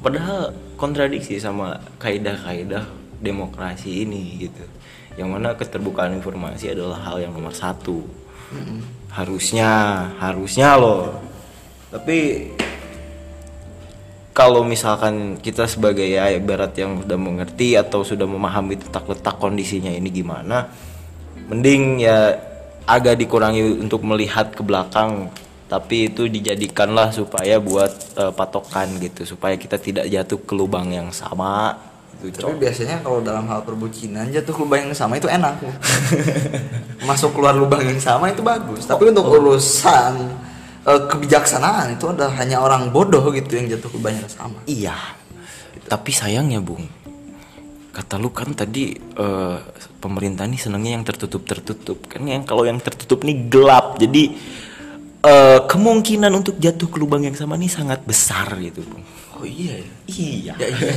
padahal 0.00 0.56
kontradiksi 0.80 1.36
sama 1.36 1.76
kaidah-kaidah 2.00 2.88
demokrasi 3.20 4.08
ini 4.08 4.48
gitu 4.48 4.64
yang 5.18 5.36
mana 5.36 5.52
keterbukaan 5.52 6.16
informasi 6.16 6.72
adalah 6.72 7.04
hal 7.04 7.20
yang 7.20 7.36
nomor 7.36 7.52
satu 7.52 8.00
harusnya 9.12 9.68
harusnya 10.16 10.78
loh 10.80 11.20
tapi 11.92 12.48
kalau 14.30 14.62
misalkan 14.62 15.36
kita 15.42 15.66
sebagai 15.66 16.06
ya 16.06 16.30
ibarat 16.30 16.74
yang 16.78 17.02
sudah 17.02 17.18
mengerti 17.18 17.74
atau 17.74 18.06
sudah 18.06 18.26
memahami 18.26 18.78
tentang 18.78 19.04
letak 19.10 19.36
kondisinya 19.42 19.90
ini 19.90 20.08
gimana 20.10 20.70
mending 21.50 21.98
ya 21.98 22.38
agak 22.86 23.18
dikurangi 23.18 23.82
untuk 23.82 24.06
melihat 24.06 24.54
ke 24.54 24.62
belakang 24.62 25.30
tapi 25.70 26.10
itu 26.10 26.26
dijadikanlah 26.26 27.14
supaya 27.14 27.62
buat 27.62 27.90
eh, 28.18 28.32
patokan 28.34 28.98
gitu 28.98 29.22
supaya 29.22 29.54
kita 29.54 29.78
tidak 29.78 30.06
jatuh 30.10 30.38
ke 30.42 30.52
lubang 30.54 30.90
yang 30.90 31.10
sama 31.14 31.78
gitu 32.20 32.44
Tapi 32.44 32.54
biasanya 32.60 33.00
kalau 33.00 33.24
dalam 33.24 33.48
hal 33.48 33.64
perbucinan 33.64 34.28
jatuh 34.28 34.52
ke 34.52 34.60
lubang 34.60 34.80
yang 34.84 34.92
sama 34.92 35.16
itu 35.16 35.24
enak. 35.24 35.56
Masuk 37.08 37.32
keluar 37.32 37.56
lubang 37.56 37.80
yang 37.80 37.96
sama 37.96 38.28
itu 38.28 38.44
bagus. 38.44 38.84
Tapi 38.84 39.08
untuk 39.08 39.24
urusan 39.24 40.28
eh, 40.84 41.00
kebijaksanaan 41.08 41.96
itu 41.96 42.06
ada 42.08 42.30
hanya 42.36 42.60
orang 42.60 42.88
bodoh 42.88 43.28
gitu 43.30 43.56
yang 43.56 43.66
jatuh 43.68 43.88
ke 43.90 43.96
lubang 43.98 44.16
yang 44.16 44.30
sama. 44.30 44.58
iya 44.64 44.96
tapi 45.86 46.10
sayangnya 46.10 46.62
bung 46.62 46.86
kata 47.90 48.16
lu 48.16 48.30
kan 48.30 48.54
tadi 48.54 48.94
eh, 48.94 49.56
pemerintah 49.98 50.46
nih 50.46 50.56
senangnya 50.56 50.94
yang 50.96 51.04
tertutup 51.04 51.42
tertutup 51.42 51.98
kan 52.06 52.22
yang 52.22 52.46
kalau 52.46 52.62
yang 52.62 52.78
tertutup 52.78 53.26
nih 53.26 53.50
gelap 53.50 53.98
jadi 53.98 54.30
eh, 55.20 55.60
kemungkinan 55.66 56.30
untuk 56.32 56.56
jatuh 56.56 56.86
ke 56.86 56.96
lubang 56.96 57.26
yang 57.26 57.34
sama 57.34 57.58
nih 57.58 57.68
sangat 57.68 58.00
besar 58.06 58.54
gitu 58.58 58.80
bung 58.86 59.04
Oh 59.40 59.48
iya 59.48 59.80
ya. 59.80 59.88
iya 60.06 60.54
Ya 60.54 60.68
iya. 60.68 60.92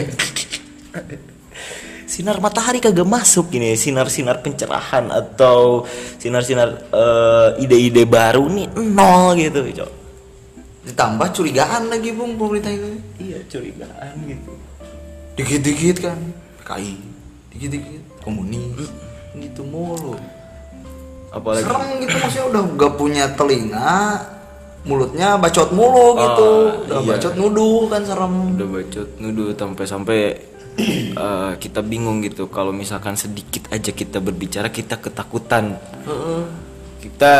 sinar 2.06 2.38
matahari 2.44 2.80
kagak 2.84 3.08
masuk 3.08 3.50
gini 3.54 3.74
sinar-sinar 3.80 4.44
pencerahan 4.44 5.10
atau 5.10 5.88
sinar-sinar 6.20 6.70
eh, 6.92 7.64
ide-ide 7.64 8.04
baru 8.06 8.48
nih 8.50 8.68
nol 8.76 9.36
gitu 9.40 9.62
cok 9.84 9.92
Ditambah 10.84 11.32
curigaan 11.32 11.88
lagi 11.88 12.12
bung 12.12 12.36
pemerintah 12.36 12.68
itu. 12.68 13.00
iya 13.16 13.40
curigaan 13.48 14.14
gitu 14.28 14.52
Dikit-dikit 15.40 15.98
kan 16.04 16.20
KI, 16.68 17.00
dikit-dikit 17.56 18.04
komunis, 18.22 18.92
gitu 19.40 19.64
mulu. 19.66 20.14
apalagi 21.34 21.66
Serem 21.66 21.90
gitu 22.06 22.16
maksudnya 22.22 22.46
udah 22.54 22.64
gak 22.78 22.94
punya 23.00 23.26
telinga, 23.34 24.22
mulutnya 24.86 25.40
bacot 25.42 25.74
mulu 25.74 26.20
gitu, 26.20 26.52
udah 26.86 27.00
iya. 27.02 27.10
bacot 27.16 27.34
nuduh 27.40 27.82
kan 27.90 28.02
serem. 28.06 28.36
udah 28.54 28.68
bacot 28.70 29.08
nuduh 29.18 29.48
sampai-sampai 29.58 30.20
eh, 31.25 31.51
kita 31.60 31.80
bingung 31.86 32.22
gitu. 32.25 32.50
Kalau 32.50 32.74
misalkan 32.74 33.13
sedikit 33.18 33.70
aja 33.70 33.92
kita 33.94 34.18
berbicara 34.18 34.70
kita 34.74 34.98
ketakutan. 34.98 35.77
Kita 37.03 37.34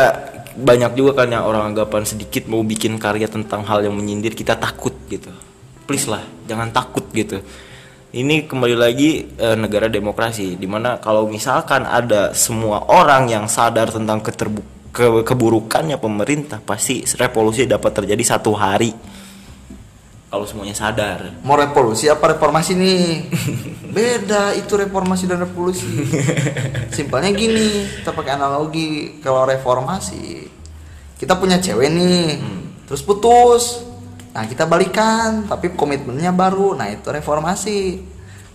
banyak 0.54 0.92
juga 0.94 1.24
kan 1.24 1.28
yang 1.34 1.42
orang 1.42 1.74
anggapan 1.74 2.06
sedikit 2.06 2.46
mau 2.46 2.62
bikin 2.62 2.94
karya 3.02 3.26
tentang 3.26 3.66
hal 3.66 3.82
yang 3.82 3.94
menyindir 3.96 4.38
kita 4.38 4.54
takut 4.54 4.94
gitu. 5.10 5.34
Please 5.84 6.06
lah 6.06 6.22
jangan 6.46 6.70
takut 6.70 7.04
gitu. 7.10 7.42
Ini 8.14 8.46
kembali 8.46 8.76
lagi 8.78 9.26
eh, 9.26 9.56
negara 9.58 9.90
demokrasi 9.90 10.54
di 10.54 10.70
mana 10.70 11.02
kalau 11.02 11.26
misalkan 11.26 11.82
ada 11.82 12.30
semua 12.30 12.86
orang 12.86 13.26
yang 13.26 13.50
sadar 13.50 13.90
tentang 13.90 14.22
keterbu 14.22 14.62
ke- 14.94 15.24
keburukannya 15.26 15.98
pemerintah 15.98 16.62
pasti 16.62 17.02
revolusi 17.18 17.66
dapat 17.66 17.90
terjadi 17.90 18.38
satu 18.38 18.54
hari 18.54 18.94
kalau 20.34 20.50
semuanya 20.50 20.74
sadar. 20.74 21.30
Mau 21.46 21.54
revolusi 21.54 22.10
apa 22.10 22.34
reformasi 22.34 22.74
nih? 22.74 23.30
Beda 23.94 24.50
itu 24.58 24.74
reformasi 24.74 25.30
dan 25.30 25.46
revolusi. 25.46 25.86
Simpelnya 26.96 27.30
gini, 27.30 27.86
kita 28.02 28.10
pakai 28.10 28.34
analogi 28.34 29.22
kalau 29.22 29.46
reformasi 29.46 30.50
kita 31.14 31.38
punya 31.38 31.56
cewek 31.62 31.88
nih 31.88 32.36
terus 32.84 33.00
putus. 33.00 33.80
Nah 34.34 34.44
kita 34.44 34.66
balikan 34.66 35.46
tapi 35.46 35.72
komitmennya 35.72 36.34
baru. 36.34 36.74
Nah 36.74 36.90
itu 36.90 37.08
reformasi. 37.08 38.02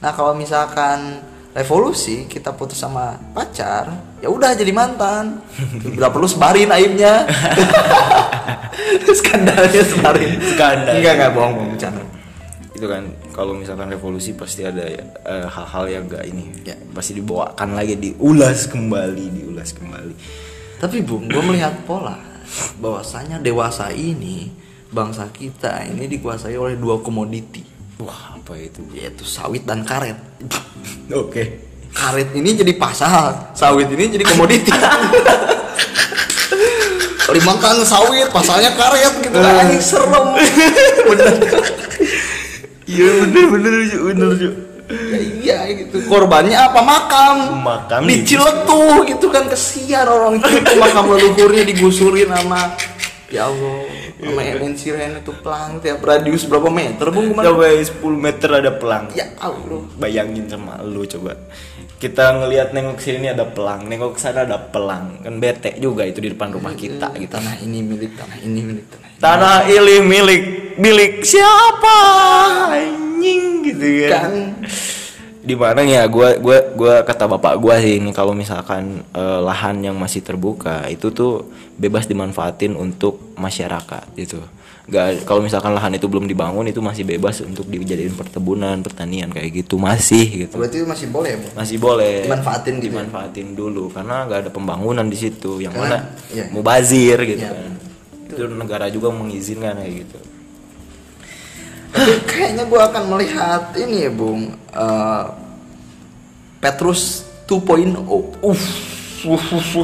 Nah 0.03 0.12
kalau 0.13 0.36
misalkan 0.36 1.24
revolusi 1.55 2.27
kita 2.27 2.53
putus 2.53 2.77
sama 2.77 3.17
pacar 3.33 3.89
ya 4.19 4.27
udah 4.27 4.55
jadi 4.55 4.71
mantan. 4.71 5.39
Bila 5.83 6.11
perlu 6.11 6.27
sebarin 6.27 6.69
aibnya. 6.71 7.27
Skandalnya 9.19 9.83
sebarin. 9.83 10.39
Skandal. 10.55 10.93
enggak 10.99 11.13
enggak 11.19 11.31
bohong 11.35 11.53
bohong 11.55 11.69
bercanda. 11.75 12.03
Itu 12.75 12.88
kan 12.88 13.03
kalau 13.35 13.53
misalkan 13.55 13.91
revolusi 13.91 14.35
pasti 14.35 14.63
ada 14.63 14.85
eh, 14.88 15.47
hal-hal 15.47 15.85
yang 15.88 16.03
enggak 16.07 16.23
ini. 16.27 16.43
Ya. 16.63 16.75
pasti 16.91 17.15
dibawakan 17.15 17.75
lagi 17.75 17.95
diulas 17.95 18.67
kembali 18.67 19.25
diulas 19.43 19.71
kembali. 19.75 20.13
Tapi 20.79 21.03
Bung, 21.03 21.27
gue 21.27 21.43
melihat 21.43 21.75
pola 21.83 22.15
bahwasanya 22.79 23.43
dewasa 23.43 23.91
ini 23.91 24.47
bangsa 24.89 25.27
kita 25.29 25.85
ini 25.85 26.07
dikuasai 26.07 26.55
oleh 26.55 26.79
dua 26.79 27.03
komoditi. 27.03 27.61
Wah 27.99 28.39
apa 28.39 28.55
itu? 28.55 28.79
Yaitu 28.95 29.27
sawit 29.27 29.67
dan 29.67 29.83
karet. 29.83 30.15
oke 31.11 31.68
Karet 31.89 32.29
ini 32.34 32.53
jadi 32.53 32.74
pasar, 32.77 33.51
sawit 33.51 33.89
ini 33.89 34.13
jadi 34.13 34.24
komoditi. 34.24 34.69
Kalimantan 37.29 37.86
sawit, 37.86 38.25
pasalnya 38.34 38.74
karet 38.74 39.22
gitu 39.22 39.38
kan 39.38 39.53
anjing 39.62 39.81
serem. 39.81 40.25
Bener. 41.05 41.34
iya 42.89 43.10
bener 43.22 43.46
bener 43.53 43.74
bener. 43.86 44.29
Ya 44.89 45.19
iya 45.22 45.58
gitu. 45.77 46.01
Korbannya 46.10 46.58
apa 46.58 46.81
makam? 46.81 47.62
Makam 47.62 48.10
Diciletuh 48.10 49.05
gitu 49.05 49.29
kan 49.29 49.46
kesian 49.46 50.10
orang 50.10 50.41
itu 50.41 50.50
makam 50.81 51.05
leluhurnya 51.13 51.62
digusurin 51.69 52.34
sama 52.34 52.74
ya 53.29 53.46
Allah 53.46 53.86
sama 54.17 54.41
MNC 54.41 54.81
Ren 54.89 55.22
itu 55.22 55.31
pelang 55.46 55.77
tiap 55.77 56.01
radius 56.01 56.50
berapa 56.50 56.65
meter 56.74 57.13
bung 57.13 57.29
ke 57.29 57.34
mana? 57.38 57.46
sampai 57.46 57.77
10 57.86 58.01
meter 58.17 58.50
ada 58.50 58.72
pelang 58.74 59.05
Ya 59.13 59.29
Allah. 59.38 59.86
bayangin 60.01 60.50
sama 60.50 60.81
lu 60.81 61.05
coba 61.05 61.38
kita 62.00 62.32
ngelihat 62.39 62.72
nengok 62.72 63.03
sini 63.03 63.27
ada 63.27 63.44
pelang 63.44 63.84
nengok 63.84 64.15
ke 64.15 64.20
sana 64.24 64.48
ada 64.48 64.56
pelang. 64.56 65.20
Kan 65.20 65.44
bete 65.44 65.75
juga 65.84 66.08
itu 66.08 66.24
di 66.24 66.32
depan 66.32 66.56
rumah 66.56 66.72
kita 66.72 67.12
gitu. 67.20 67.36
Tanah 67.36 67.60
ini 67.60 67.84
milik 67.84 68.15
tanah 68.15 68.39
ini 68.39 68.60
milik 68.63 68.86
tanah 68.88 69.08
ini. 69.12 69.20
tanah 69.20 69.58
ini 69.68 69.96
milik 70.00 70.44
milik 70.79 71.13
siapa? 71.27 72.00
Anjing 72.72 73.68
gitu 73.68 73.88
ya. 74.08 74.10
Kan. 74.15 74.63
Di 75.44 75.56
mana 75.60 75.84
ya 75.84 76.08
gua 76.08 76.39
gua 76.39 76.63
gua 76.72 76.94
kata 77.03 77.27
bapak 77.27 77.60
gua 77.60 77.75
sih 77.84 78.00
ini 78.00 78.15
kalau 78.15 78.32
misalkan 78.32 79.03
eh, 79.12 79.39
lahan 79.44 79.84
yang 79.84 80.00
masih 80.00 80.24
terbuka 80.24 80.88
itu 80.88 81.12
tuh 81.12 81.51
bebas 81.75 82.08
dimanfaatin 82.08 82.79
untuk 82.79 83.20
masyarakat 83.36 84.08
gitu 84.15 84.39
nggak 84.89 85.24
kalau 85.24 85.39
misalkan 85.39 85.72
lahan 85.72 85.93
itu 85.93 86.10
belum 86.10 86.25
dibangun 86.25 86.65
itu 86.65 86.81
masih 86.81 87.05
bebas 87.05 87.39
untuk 87.39 87.63
dijadiin 87.63 88.13
perkebunan 88.13 88.81
pertanian 88.81 89.29
kayak 89.29 89.62
gitu 89.62 89.77
masih 89.77 90.25
gitu 90.43 90.58
berarti 90.58 90.81
masih 90.81 91.08
boleh 91.08 91.38
bu. 91.38 91.48
masih 91.53 91.77
boleh 91.77 92.25
Dimanfaatin 92.25 92.74
gitu 92.75 92.81
ya? 92.81 93.05
dimanfaatin 93.05 93.48
dulu 93.53 93.84
karena 93.89 94.25
nggak 94.25 94.39
ada 94.43 94.51
pembangunan 94.51 95.05
di 95.05 95.15
situ 95.15 95.62
yang 95.62 95.72
Karena- 95.72 96.10
mana 96.10 96.34
iya. 96.34 96.46
mubazir 96.50 97.17
gitu 97.22 97.46
Iya. 97.46 97.53
kan 97.53 97.72
itu 98.25 98.43
negara 98.50 98.86
juga 98.89 99.10
mengizinkan 99.10 99.77
kayak 99.77 99.93
gitu 100.03 100.19
Tapi 101.89 102.13
kayaknya 102.24 102.63
gue 102.65 102.77
akan 102.79 103.03
melihat 103.10 103.63
ini 103.75 104.05
ya 104.05 104.12
bung. 104.13 104.41
eh, 104.69 105.24
Petrus 106.60 107.25
2.0. 107.48 108.05
Uff. 108.46 108.63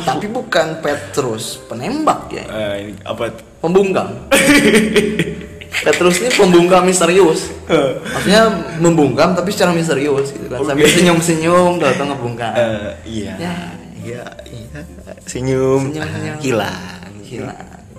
Tapi 0.06 0.30
bukan 0.30 0.80
Petrus 0.80 1.60
penembak 1.66 2.30
ya. 2.30 2.46
Eh, 2.46 2.74
ini 2.80 2.92
apa 3.02 3.34
Pembungkam. 3.66 4.08
Petrus 5.86 6.18
ini 6.18 6.30
pembungkam 6.32 6.82
misterius. 6.82 7.50
Maksudnya 7.68 8.48
membungkam 8.78 9.34
tapi 9.34 9.50
secara 9.50 9.70
misterius 9.70 10.30
gitu 10.30 10.46
kan. 10.48 10.62
Sambil 10.64 10.86
senyum-senyum 10.88 11.78
datang 11.78 12.10
ngebungkam. 12.10 12.54
Eh, 12.54 12.90
iya 13.04 13.34
Ya. 13.36 13.56
iya 14.00 14.24
iya 14.48 14.80
senyum, 15.24 15.90
Senyum, 15.90 16.06
senyum. 16.06 16.38
hilang 16.40 17.10
Hilang. 17.22 17.58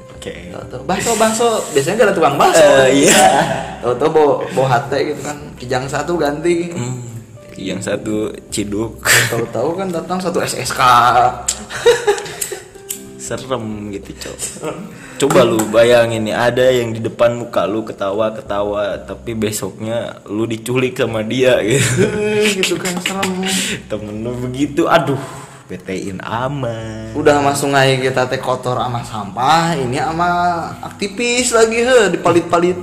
oke 0.08 0.32
Tahu-tahu 0.48 0.82
bakso 0.84 1.10
bakso 1.14 1.48
biasanya 1.70 1.94
gak 1.96 2.06
ada 2.06 2.14
tukang 2.14 2.36
bakso. 2.36 2.62
Eh, 2.86 3.04
iya. 3.04 3.26
Tahu-tahu 3.80 4.08
bawa 4.08 4.32
bawa 4.50 4.66
hate 4.72 4.98
gitu 5.04 5.20
kan. 5.20 5.38
Kijang 5.54 5.84
satu 5.86 6.14
ganti. 6.16 6.70
Hmm, 6.70 7.02
yang 7.54 7.78
satu 7.78 8.28
ciduk 8.48 8.98
Tahu-tahu 9.28 9.74
kan 9.74 9.88
datang 9.90 10.18
satu 10.18 10.38
SSK. 10.40 10.80
serem 13.18 13.64
gitu 13.90 14.10
cok 14.20 14.38
coba 15.16 15.48
lu 15.48 15.56
bayangin 15.72 16.28
nih 16.28 16.36
ada 16.36 16.68
yang 16.68 16.92
di 16.92 17.00
depan 17.00 17.32
muka 17.40 17.64
lu 17.64 17.80
ketawa 17.88 18.36
ketawa 18.36 19.00
tapi 19.00 19.32
besoknya 19.32 20.20
lu 20.28 20.44
diculik 20.44 21.00
sama 21.00 21.24
dia 21.24 21.60
gitu 21.64 22.04
gitu 22.60 22.74
kan 22.76 22.92
serem. 23.00 23.40
temen 23.88 24.20
lu 24.20 24.36
begitu 24.36 24.84
aduh 24.84 25.18
betein 25.66 26.22
aman 26.22 27.10
Udah 27.16 27.42
sama 27.42 27.52
sungai 27.56 27.98
kita 27.98 28.30
teh 28.30 28.38
kotor 28.38 28.78
sama 28.78 29.02
sampah, 29.02 29.74
ini 29.74 29.98
sama 29.98 30.28
aktivis 30.78 31.50
lagi 31.50 31.82
he 31.82 32.14
dipalit-palit 32.14 32.78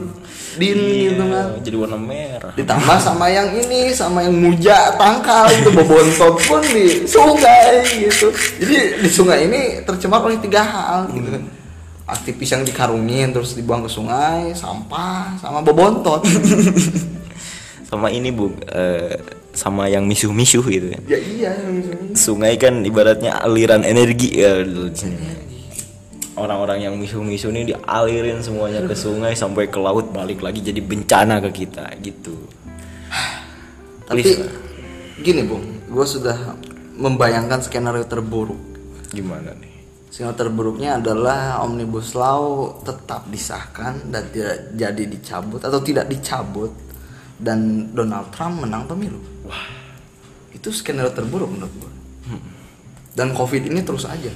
din 0.59 0.77
gitu 1.09 1.23
kan. 1.33 1.57
jadi 1.65 1.75
warna 1.79 1.97
merah 1.97 2.51
Ditambah 2.53 2.97
sama 3.07 3.31
yang 3.31 3.55
ini, 3.55 3.89
sama 3.95 4.21
yang 4.21 4.35
muja 4.35 4.93
tangkal 4.99 5.49
itu 5.49 5.69
bobontot 5.73 6.35
pun 6.45 6.61
di 6.61 7.07
sungai 7.07 7.81
gitu. 7.87 8.29
Jadi 8.61 9.01
di 9.01 9.09
sungai 9.09 9.49
ini 9.49 9.81
tercemar 9.81 10.21
oleh 10.21 10.37
tiga 10.37 10.61
hal 10.61 11.09
gitu 11.15 11.29
kan. 11.39 11.43
Aktivis 12.03 12.51
yang 12.51 12.67
dikarungin 12.67 13.31
terus 13.31 13.55
dibuang 13.55 13.87
ke 13.87 13.89
sungai, 13.91 14.51
sampah, 14.51 15.39
sama 15.39 15.63
bobontot. 15.63 16.21
sama 17.93 18.09
ini 18.09 18.33
bu 18.33 18.49
eh, 18.73 19.21
sama 19.53 19.85
yang 19.85 20.09
misuh-misuh 20.09 20.65
gitu 20.65 20.97
kan 20.97 21.01
ya 21.05 21.19
iya. 21.21 21.53
sungai 22.17 22.57
kan 22.57 22.81
ibaratnya 22.81 23.37
aliran 23.37 23.85
energi 23.85 24.33
ya 24.33 24.65
orang-orang 26.33 26.89
yang 26.89 26.97
misuh-misuh 26.97 27.53
ini 27.53 27.69
dialirin 27.69 28.41
semuanya 28.41 28.81
ke 28.89 28.97
sungai 28.97 29.37
sampai 29.37 29.69
ke 29.69 29.77
laut 29.77 30.09
balik 30.09 30.41
lagi 30.41 30.65
jadi 30.65 30.81
bencana 30.81 31.37
ke 31.45 31.49
kita 31.53 31.85
gitu 32.01 32.33
Tapi 34.09 34.19
Please. 34.19 34.41
gini 35.23 35.47
bung, 35.47 35.63
gue 35.87 36.05
sudah 36.05 36.59
membayangkan 36.99 37.63
skenario 37.63 38.03
terburuk. 38.03 38.59
gimana 39.13 39.53
nih 39.61 39.72
Skenario 40.13 40.37
terburuknya 40.37 41.01
adalah 41.01 41.65
omnibus 41.65 42.13
law 42.13 42.69
tetap 42.85 43.25
disahkan 43.33 44.13
dan 44.13 44.29
tidak 44.29 44.69
jadi 44.77 45.03
dicabut 45.09 45.57
atau 45.57 45.81
tidak 45.81 46.05
dicabut 46.05 46.69
dan 47.41 47.89
Donald 47.97 48.29
Trump 48.29 48.61
menang 48.61 48.85
pemilu. 48.85 49.17
wah 49.49 49.65
Itu 50.53 50.69
skenario 50.69 51.09
terburuk 51.17 51.49
menurut 51.49 51.73
gue. 51.81 51.91
Dan 53.17 53.33
COVID 53.33 53.65
ini 53.65 53.81
terus 53.81 54.05
aja. 54.05 54.29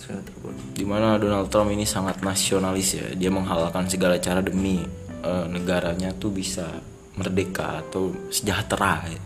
Skenario 0.00 0.24
terburuk. 0.24 0.56
di 0.72 0.84
mana 0.88 1.20
Donald 1.20 1.52
Trump 1.52 1.68
ini 1.68 1.84
sangat 1.84 2.24
nasionalis 2.24 2.96
ya 2.96 3.04
dia 3.12 3.28
menghalalkan 3.28 3.84
segala 3.84 4.16
cara 4.16 4.40
demi 4.40 4.80
eh, 5.28 5.44
negaranya 5.44 6.16
tuh 6.16 6.32
bisa 6.32 6.72
merdeka 7.20 7.84
atau 7.84 8.16
sejahtera 8.32 9.12
ya. 9.12 9.20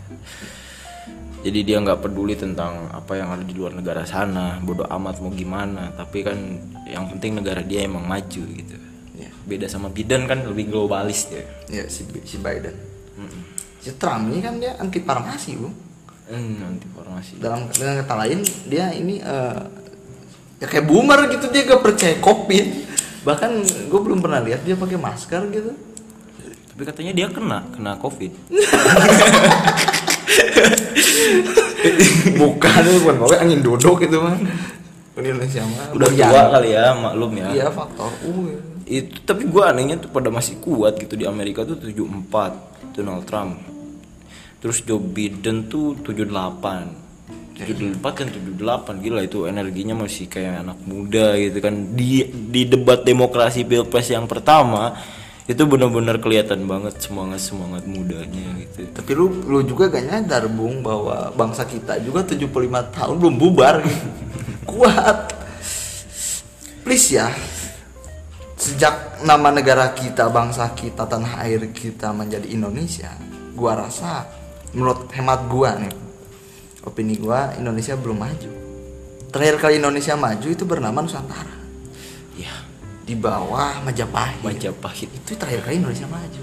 Jadi 1.42 1.58
dia 1.66 1.76
nggak 1.82 2.00
peduli 2.06 2.38
tentang 2.38 2.86
apa 2.94 3.18
yang 3.18 3.34
ada 3.34 3.42
di 3.42 3.54
luar 3.54 3.74
negara 3.74 4.06
sana 4.06 4.62
bodoh 4.62 4.86
amat 4.86 5.18
mau 5.18 5.34
gimana 5.34 5.90
tapi 5.98 6.22
kan 6.22 6.38
yang 6.86 7.10
penting 7.10 7.42
negara 7.42 7.60
dia 7.66 7.84
emang 7.84 8.06
maju 8.06 8.42
gitu 8.46 8.76
Ya, 9.12 9.28
beda 9.44 9.68
sama 9.68 9.92
Biden 9.92 10.24
kan 10.24 10.40
lebih 10.40 10.72
globalis 10.72 11.28
dia 11.28 11.44
ya 11.68 11.84
si, 11.92 12.08
si 12.24 12.40
Biden. 12.40 12.72
Si 13.82 13.92
Trump 14.00 14.30
ini 14.32 14.40
kan 14.40 14.56
dia 14.56 14.78
anti 14.80 15.04
farmasi 15.04 15.58
bu. 15.58 15.68
hmm, 16.32 16.54
nanti 16.62 16.86
formasi 16.88 17.36
Dalam 17.36 17.68
dengan 17.68 18.00
kata 18.06 18.14
lain 18.24 18.40
dia 18.70 18.88
ini 18.94 19.20
eh, 19.20 19.62
ya 20.62 20.66
kayak 20.70 20.86
boomer 20.88 21.28
gitu 21.28 21.50
dia 21.52 21.66
gak 21.68 21.82
percaya 21.84 22.16
COVID. 22.24 22.66
Bahkan 23.26 23.50
gue 23.92 24.00
belum 24.00 24.22
pernah 24.24 24.40
lihat 24.40 24.64
dia 24.64 24.78
pakai 24.78 24.96
masker 24.96 25.42
gitu. 25.52 25.72
tapi 26.72 26.88
katanya 26.88 27.12
dia 27.12 27.28
kena 27.28 27.68
kena 27.76 28.00
covid 28.00 28.32
bukan 32.40 32.80
itu 32.86 32.98
bukan 33.02 33.16
pokoknya 33.20 33.40
angin 33.42 33.60
dodok 33.60 33.96
gitu 34.04 34.16
mah. 34.22 34.36
Indonesia 35.12 35.60
mah 35.68 35.92
udah 35.92 36.08
goyang. 36.08 36.30
tua 36.32 36.42
kali 36.56 36.68
ya 36.72 36.84
maklum 36.96 37.32
ya. 37.36 37.48
Iya 37.52 37.66
faktor 37.68 38.10
uh 38.24 38.48
itu 38.82 39.22
tapi 39.22 39.46
gua 39.46 39.70
anehnya 39.70 40.02
tuh 40.02 40.10
pada 40.10 40.28
masih 40.28 40.58
kuat 40.58 40.98
gitu 40.98 41.14
di 41.14 41.24
Amerika 41.24 41.62
tuh 41.62 41.78
74 41.78 42.98
Donald 42.98 43.24
Trump. 43.28 43.62
Terus 44.62 44.78
Joe 44.86 45.02
Biden 45.02 45.70
tuh 45.70 45.98
78 46.02 47.02
74 47.52 48.00
kan 48.02 48.26
78 48.32 49.04
gila 49.04 49.20
itu 49.22 49.46
energinya 49.46 49.94
masih 49.94 50.26
kayak 50.26 50.66
anak 50.66 50.78
muda 50.82 51.38
gitu 51.38 51.62
kan. 51.62 51.94
Di 51.94 52.26
di 52.26 52.66
debat 52.66 53.04
demokrasi 53.04 53.68
pilpres 53.68 54.10
yang 54.10 54.26
pertama 54.26 54.96
itu 55.52 55.62
benar-benar 55.68 56.16
kelihatan 56.18 56.64
banget 56.64 56.96
semangat 56.98 57.44
semangat 57.44 57.84
mudanya 57.84 58.56
gitu. 58.56 58.88
Tapi 58.88 59.10
lu 59.12 59.28
lu 59.44 59.60
juga 59.62 59.92
gak 59.92 60.04
nyadar 60.08 60.48
bung 60.48 60.80
bahwa 60.80 61.28
bangsa 61.36 61.68
kita 61.68 62.00
juga 62.00 62.24
75 62.24 62.48
tahun 62.96 63.14
belum 63.20 63.34
bubar. 63.36 63.84
Gitu. 63.84 64.06
kuat. 64.70 65.36
Please 66.82 67.14
ya 67.14 67.30
sejak 68.62 69.26
nama 69.26 69.50
negara 69.50 69.90
kita 69.90 70.30
bangsa 70.30 70.70
kita 70.70 71.02
tanah 71.02 71.42
air 71.42 71.74
kita 71.74 72.14
menjadi 72.14 72.46
Indonesia 72.46 73.10
gua 73.58 73.74
rasa 73.74 74.22
menurut 74.70 75.10
hemat 75.10 75.50
gua 75.50 75.74
nih 75.82 75.90
opini 76.86 77.18
gua 77.18 77.54
Indonesia 77.58 77.98
belum 77.98 78.18
maju. 78.22 78.50
Terakhir 79.34 79.56
kali 79.58 79.74
Indonesia 79.82 80.14
maju 80.14 80.46
itu 80.46 80.62
bernama 80.62 81.02
Nusantara. 81.02 81.56
Ya 82.38 82.71
di 83.02 83.14
bawah 83.18 83.82
Majapahit. 83.82 84.40
Majapahit. 84.42 85.10
Itu 85.10 85.34
terakhir 85.34 85.66
kali 85.66 85.82
Indonesia 85.82 86.06
maju. 86.06 86.42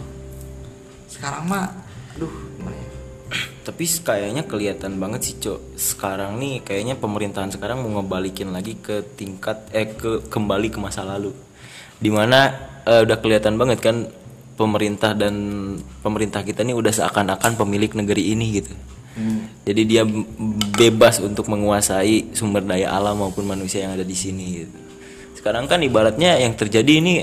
Sekarang 1.07 1.43
mah 1.47 1.71
aduh 2.15 2.31
gimana 2.59 2.75
ya? 2.75 2.89
Tapi 3.63 3.83
kayaknya 3.85 4.43
kelihatan 4.43 4.97
banget 4.97 5.21
sih 5.29 5.35
cok. 5.39 5.79
Sekarang 5.79 6.41
nih 6.41 6.65
kayaknya 6.65 6.97
pemerintahan 6.99 7.53
sekarang 7.53 7.85
mau 7.85 8.01
ngebalikin 8.01 8.51
lagi 8.51 8.75
ke 8.79 9.05
tingkat 9.15 9.69
eh 9.71 9.87
ke 9.87 10.27
kembali 10.27 10.67
ke 10.73 10.79
masa 10.81 11.05
lalu. 11.07 11.31
Di 11.99 12.09
mana 12.11 12.51
eh, 12.83 13.01
udah 13.05 13.17
kelihatan 13.21 13.55
banget 13.55 13.79
kan 13.79 14.09
pemerintah 14.59 15.15
dan 15.15 15.35
pemerintah 16.03 16.43
kita 16.43 16.67
nih 16.67 16.75
udah 16.75 16.91
seakan-akan 16.91 17.55
pemilik 17.55 17.91
negeri 17.95 18.35
ini 18.35 18.47
gitu. 18.59 18.73
Jadi 19.67 19.81
dia 19.83 20.07
bebas 20.79 21.19
untuk 21.19 21.51
menguasai 21.51 22.31
sumber 22.31 22.63
daya 22.63 22.95
alam 22.95 23.19
maupun 23.19 23.43
manusia 23.43 23.83
yang 23.83 23.99
ada 23.99 24.07
di 24.07 24.15
sini 24.15 24.63
gitu 24.63 24.88
sekarang 25.39 25.71
kan 25.71 25.79
ibaratnya 25.79 26.35
yang 26.35 26.51
terjadi 26.51 26.99
ini 26.99 27.13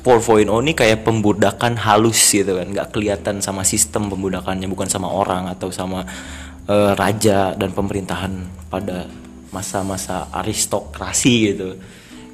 4.0 0.00 0.48
ini 0.48 0.72
kayak 0.72 1.04
pembudakan 1.04 1.76
halus 1.76 2.32
gitu 2.32 2.56
kan. 2.56 2.72
Nggak 2.72 2.96
kelihatan 2.96 3.44
sama 3.44 3.68
sistem 3.68 4.08
pembudakannya 4.08 4.64
bukan 4.64 4.88
sama 4.88 5.12
orang 5.12 5.44
atau 5.52 5.68
sama 5.68 6.08
eh, 6.64 6.92
raja 6.96 7.52
dan 7.52 7.76
pemerintahan 7.76 8.32
pada 8.72 9.04
masa-masa 9.52 10.32
aristokrasi 10.32 11.34
gitu. 11.52 11.76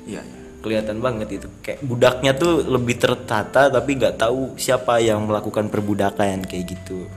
Iya 0.06 0.22
iya. 0.22 0.40
kelihatan 0.62 1.02
banget 1.02 1.42
itu. 1.42 1.48
Kayak 1.58 1.82
budaknya 1.82 2.32
tuh 2.38 2.62
lebih 2.62 2.94
tertata 2.94 3.66
tapi 3.66 3.98
nggak 3.98 4.22
tahu 4.22 4.54
siapa 4.54 5.02
yang 5.02 5.26
melakukan 5.26 5.66
perbudakan 5.66 6.46
kayak 6.46 6.70
gitu. 6.70 7.10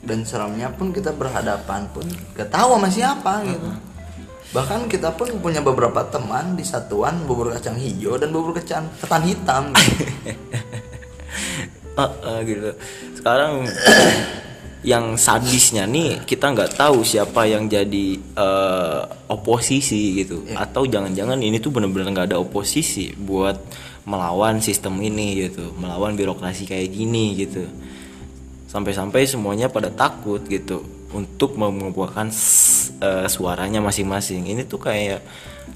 Dan 0.00 0.24
seremnya 0.24 0.72
pun 0.72 0.96
kita 0.96 1.12
berhadapan 1.12 1.84
pun 1.92 2.08
gak 2.32 2.48
tahu 2.48 2.80
sama 2.80 2.88
siapa 2.88 3.44
gitu 3.44 3.89
bahkan 4.50 4.90
kita 4.90 5.14
pun 5.14 5.30
punya 5.38 5.62
beberapa 5.62 6.02
teman 6.10 6.58
di 6.58 6.66
satuan 6.66 7.22
bubur 7.22 7.54
kacang 7.54 7.78
hijau 7.78 8.18
dan 8.18 8.34
bubur 8.34 8.58
kacang 8.58 8.90
ketan 8.98 9.22
hitam. 9.26 9.64
Gitu. 9.74 10.04
Eh, 11.90 12.06
eh, 12.06 12.38
gitu. 12.48 12.70
Sekarang 13.18 13.66
yang 14.92 15.20
sadisnya 15.20 15.84
nih 15.84 16.24
kita 16.24 16.48
nggak 16.48 16.80
tahu 16.80 17.04
siapa 17.04 17.44
yang 17.44 17.68
jadi 17.68 18.16
eh, 18.16 19.00
oposisi 19.28 20.22
gitu. 20.22 20.48
Atau 20.54 20.88
jangan-jangan 20.88 21.36
ini 21.42 21.60
tuh 21.60 21.74
bener-bener 21.74 22.14
nggak 22.14 22.28
ada 22.32 22.38
oposisi 22.40 23.12
buat 23.12 23.58
melawan 24.08 24.64
sistem 24.64 24.96
ini 25.02 25.44
gitu. 25.44 25.76
Melawan 25.76 26.16
birokrasi 26.16 26.64
kayak 26.64 26.88
gini 26.88 27.36
gitu. 27.36 27.68
Sampai-sampai 28.70 29.26
semuanya 29.28 29.68
pada 29.68 29.90
takut 29.92 30.40
gitu 30.46 30.99
untuk 31.10 31.58
s- 32.30 32.94
eh, 33.02 33.26
suaranya 33.26 33.82
masing-masing. 33.82 34.46
Ini 34.46 34.62
tuh 34.66 34.78
kayak 34.78 35.20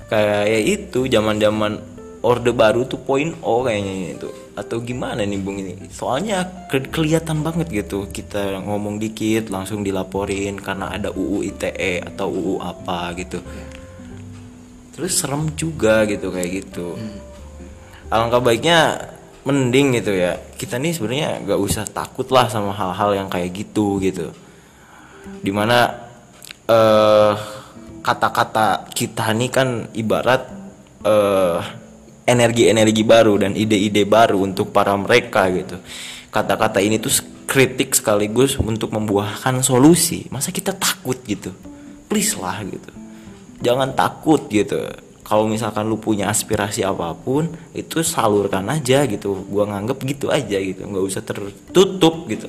kayak 0.06 0.62
itu 0.62 1.10
zaman-zaman 1.10 1.80
orde 2.24 2.52
baru 2.54 2.86
tuh 2.86 3.02
poin 3.02 3.34
O 3.42 3.66
kayaknya 3.66 4.16
itu. 4.16 4.28
Atau 4.54 4.80
gimana 4.80 5.26
nih 5.26 5.40
bung 5.42 5.58
ini? 5.58 5.74
Soalnya 5.90 6.46
ke- 6.70 6.86
kelihatan 6.86 7.42
banget 7.42 7.68
gitu 7.74 8.06
kita 8.06 8.62
ngomong 8.62 9.02
dikit 9.02 9.50
langsung 9.50 9.82
dilaporin 9.82 10.56
karena 10.62 10.94
ada 10.94 11.10
UU 11.10 11.42
ITE 11.50 12.06
atau 12.06 12.30
UU 12.30 12.54
apa 12.62 13.10
gitu. 13.18 13.42
Terus 14.94 15.12
serem 15.18 15.50
juga 15.58 16.06
gitu 16.06 16.30
kayak 16.30 16.50
gitu. 16.62 16.94
Alangkah 18.14 18.38
baiknya 18.38 19.10
mending 19.42 19.98
gitu 19.98 20.14
ya. 20.14 20.38
Kita 20.54 20.78
nih 20.78 20.94
sebenarnya 20.94 21.42
nggak 21.42 21.60
usah 21.60 21.84
takut 21.90 22.30
lah 22.30 22.46
sama 22.46 22.70
hal-hal 22.70 23.18
yang 23.18 23.28
kayak 23.28 23.50
gitu 23.50 23.98
gitu 23.98 24.30
di 25.44 25.52
mana 25.52 25.92
eh 26.64 27.32
kata-kata 28.04 28.88
kita 28.92 29.32
nih 29.32 29.50
kan 29.52 29.68
ibarat 29.96 30.42
eh 31.04 31.60
energi-energi 32.24 33.04
baru 33.04 33.36
dan 33.36 33.52
ide-ide 33.52 34.08
baru 34.08 34.40
untuk 34.40 34.72
para 34.72 34.96
mereka 34.96 35.44
gitu. 35.52 35.76
Kata-kata 36.32 36.80
ini 36.80 36.96
tuh 36.96 37.12
kritik 37.44 37.92
sekaligus 37.92 38.56
untuk 38.56 38.96
membuahkan 38.96 39.60
solusi. 39.60 40.24
Masa 40.32 40.48
kita 40.48 40.72
takut 40.72 41.20
gitu? 41.28 41.52
Please 42.08 42.32
lah 42.40 42.64
gitu. 42.64 42.90
Jangan 43.60 43.92
takut 43.92 44.48
gitu. 44.48 44.88
Kalau 45.24 45.48
misalkan 45.48 45.88
lu 45.88 45.96
punya 45.96 46.28
aspirasi 46.28 46.84
apa 46.84 47.12
pun 47.16 47.48
itu 47.76 48.00
salurkan 48.00 48.64
aja 48.72 49.04
gitu. 49.04 49.44
Gua 49.48 49.68
nganggep 49.68 50.00
gitu 50.08 50.32
aja 50.32 50.56
gitu. 50.56 50.84
Nggak 50.88 51.04
usah 51.04 51.22
tertutup 51.24 52.24
gitu 52.28 52.48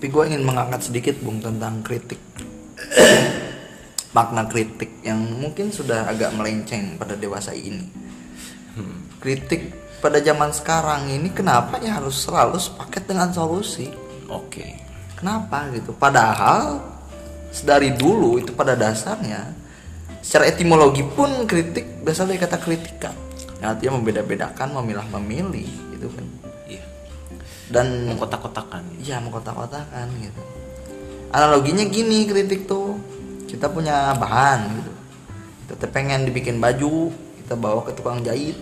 tapi 0.00 0.16
gue 0.16 0.32
ingin 0.32 0.48
mengangkat 0.48 0.88
sedikit 0.88 1.20
bung 1.20 1.44
tentang 1.44 1.84
kritik. 1.84 2.16
Makna 4.16 4.48
kritik 4.48 5.04
yang 5.04 5.20
mungkin 5.20 5.68
sudah 5.68 6.08
agak 6.08 6.32
melenceng 6.32 6.96
pada 6.96 7.20
dewasa 7.20 7.52
ini. 7.52 7.84
Kritik 9.20 9.76
pada 10.00 10.16
zaman 10.24 10.56
sekarang 10.56 11.12
ini 11.12 11.28
kenapa 11.36 11.76
ya 11.84 12.00
harus 12.00 12.16
selalu 12.16 12.56
sepaket 12.56 13.12
dengan 13.12 13.28
solusi? 13.28 13.92
Oke. 14.32 14.80
Kenapa 15.20 15.68
gitu? 15.68 15.92
Padahal 15.92 16.80
dari 17.60 17.92
dulu 17.92 18.40
itu 18.40 18.56
pada 18.56 18.72
dasarnya 18.72 19.52
secara 20.24 20.48
etimologi 20.48 21.04
pun 21.04 21.44
kritik 21.44 22.00
berasal 22.00 22.24
dari 22.24 22.40
kata 22.40 22.56
kritika 22.56 23.12
artinya 23.60 24.00
membeda-bedakan 24.00 24.80
memilah 24.80 25.04
memilih 25.20 25.68
gitu 25.92 26.08
kan 26.08 26.39
dan 27.70 28.10
mengkotak-kotakan 28.10 28.82
Iya 29.00 29.22
mengkotak-kotakan 29.22 30.06
gitu. 30.20 30.42
Analoginya 31.30 31.86
gini 31.86 32.26
kritik 32.26 32.66
tuh 32.66 32.98
kita 33.46 33.70
punya 33.70 34.14
bahan 34.18 34.60
gitu. 34.74 34.92
Kita 35.70 35.86
pengen 35.86 36.26
dibikin 36.26 36.58
baju, 36.58 37.14
kita 37.38 37.54
bawa 37.54 37.86
ke 37.86 37.94
tukang 37.94 38.26
jahit. 38.26 38.58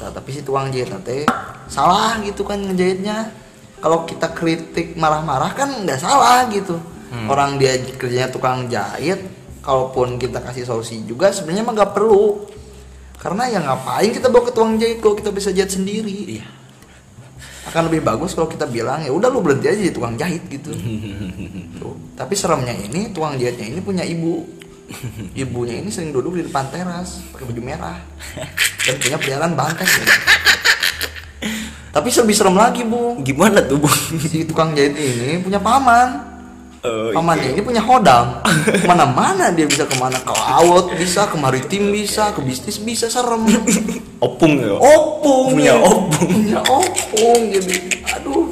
Nah, 0.00 0.08
tapi 0.08 0.32
si 0.32 0.40
tukang 0.40 0.72
jahit 0.72 0.88
nanti 0.88 1.28
salah 1.68 2.16
gitu 2.24 2.40
kan 2.42 2.56
ngejahitnya. 2.60 3.28
Kalau 3.84 4.08
kita 4.08 4.32
kritik 4.32 4.96
marah-marah 4.96 5.52
kan 5.52 5.68
nggak 5.84 6.00
salah 6.00 6.48
gitu. 6.48 6.80
Orang 7.28 7.60
dia 7.60 7.76
kerjanya 7.76 8.32
tukang 8.32 8.72
jahit, 8.72 9.20
kalaupun 9.60 10.16
kita 10.16 10.40
kasih 10.40 10.64
solusi 10.64 11.04
juga 11.04 11.28
sebenarnya 11.28 11.68
mah 11.68 11.76
nggak 11.76 11.92
perlu. 11.92 12.48
Karena 13.20 13.52
ya 13.52 13.60
ngapain 13.60 14.08
kita 14.08 14.32
bawa 14.32 14.48
ke 14.48 14.52
tukang 14.56 14.80
jahit 14.80 15.04
kalau 15.04 15.14
kita 15.20 15.28
bisa 15.28 15.52
jahit 15.52 15.76
sendiri 15.76 16.40
iya 16.40 16.61
akan 17.62 17.82
lebih 17.86 18.02
bagus 18.02 18.34
kalau 18.34 18.50
kita 18.50 18.66
bilang 18.66 19.06
ya 19.06 19.14
udah 19.14 19.30
lu 19.30 19.38
berhenti 19.38 19.70
aja 19.70 19.78
jadi 19.78 19.94
tukang 19.94 20.18
jahit 20.18 20.42
gitu. 20.50 20.74
Tuh. 21.82 21.94
tapi 22.18 22.34
seremnya 22.34 22.74
ini 22.74 23.14
tukang 23.14 23.38
jahitnya 23.38 23.66
ini 23.70 23.80
punya 23.80 24.02
ibu. 24.02 24.42
Ibunya 25.32 25.80
ini 25.80 25.88
sering 25.88 26.12
duduk 26.12 26.36
di 26.36 26.44
depan 26.44 26.68
teras 26.68 27.22
pakai 27.32 27.48
baju 27.48 27.62
merah. 27.64 27.96
Dan 28.82 28.94
punya 29.00 29.16
peliharaan 29.16 29.54
banteng 29.56 29.88
gitu. 29.88 30.14
tapi 31.96 32.08
lebih 32.12 32.34
serem 32.36 32.56
lagi 32.58 32.82
bu. 32.84 33.20
Gimana 33.24 33.64
tuh 33.64 33.80
bung 33.80 33.96
si 34.20 34.44
tukang 34.44 34.76
jahit 34.76 34.92
ini 34.98 35.40
punya 35.40 35.62
paman 35.62 36.31
Oh, 36.82 37.14
pamannya 37.14 37.54
ini 37.54 37.62
punya 37.62 37.78
hodam 37.78 38.42
ke 38.66 38.82
mana-mana 38.90 39.54
dia 39.54 39.70
bisa 39.70 39.86
ke 39.86 39.94
mana. 40.02 40.18
Ke 40.18 40.34
laut 40.34 40.90
bisa 40.98 41.30
ke 41.30 41.38
maritim 41.38 41.94
bisa 41.94 42.34
ke 42.34 42.42
bisnis 42.42 42.82
bisa 42.82 43.06
serem. 43.06 43.46
Opung 44.18 44.58
ya? 44.58 44.74
Opung. 44.82 45.54
Punya 45.54 45.78
ya. 45.78 45.86
opung. 45.86 46.26
punya 46.26 46.60
opung 46.66 47.40
jadi 47.54 47.74
aduh. 48.18 48.50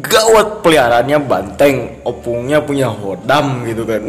Gawat 0.00 0.64
peliharaannya 0.64 1.18
banteng 1.20 2.00
opungnya 2.00 2.64
punya 2.64 2.88
hodam 2.88 3.68
gitu 3.68 3.84
kan. 3.84 4.00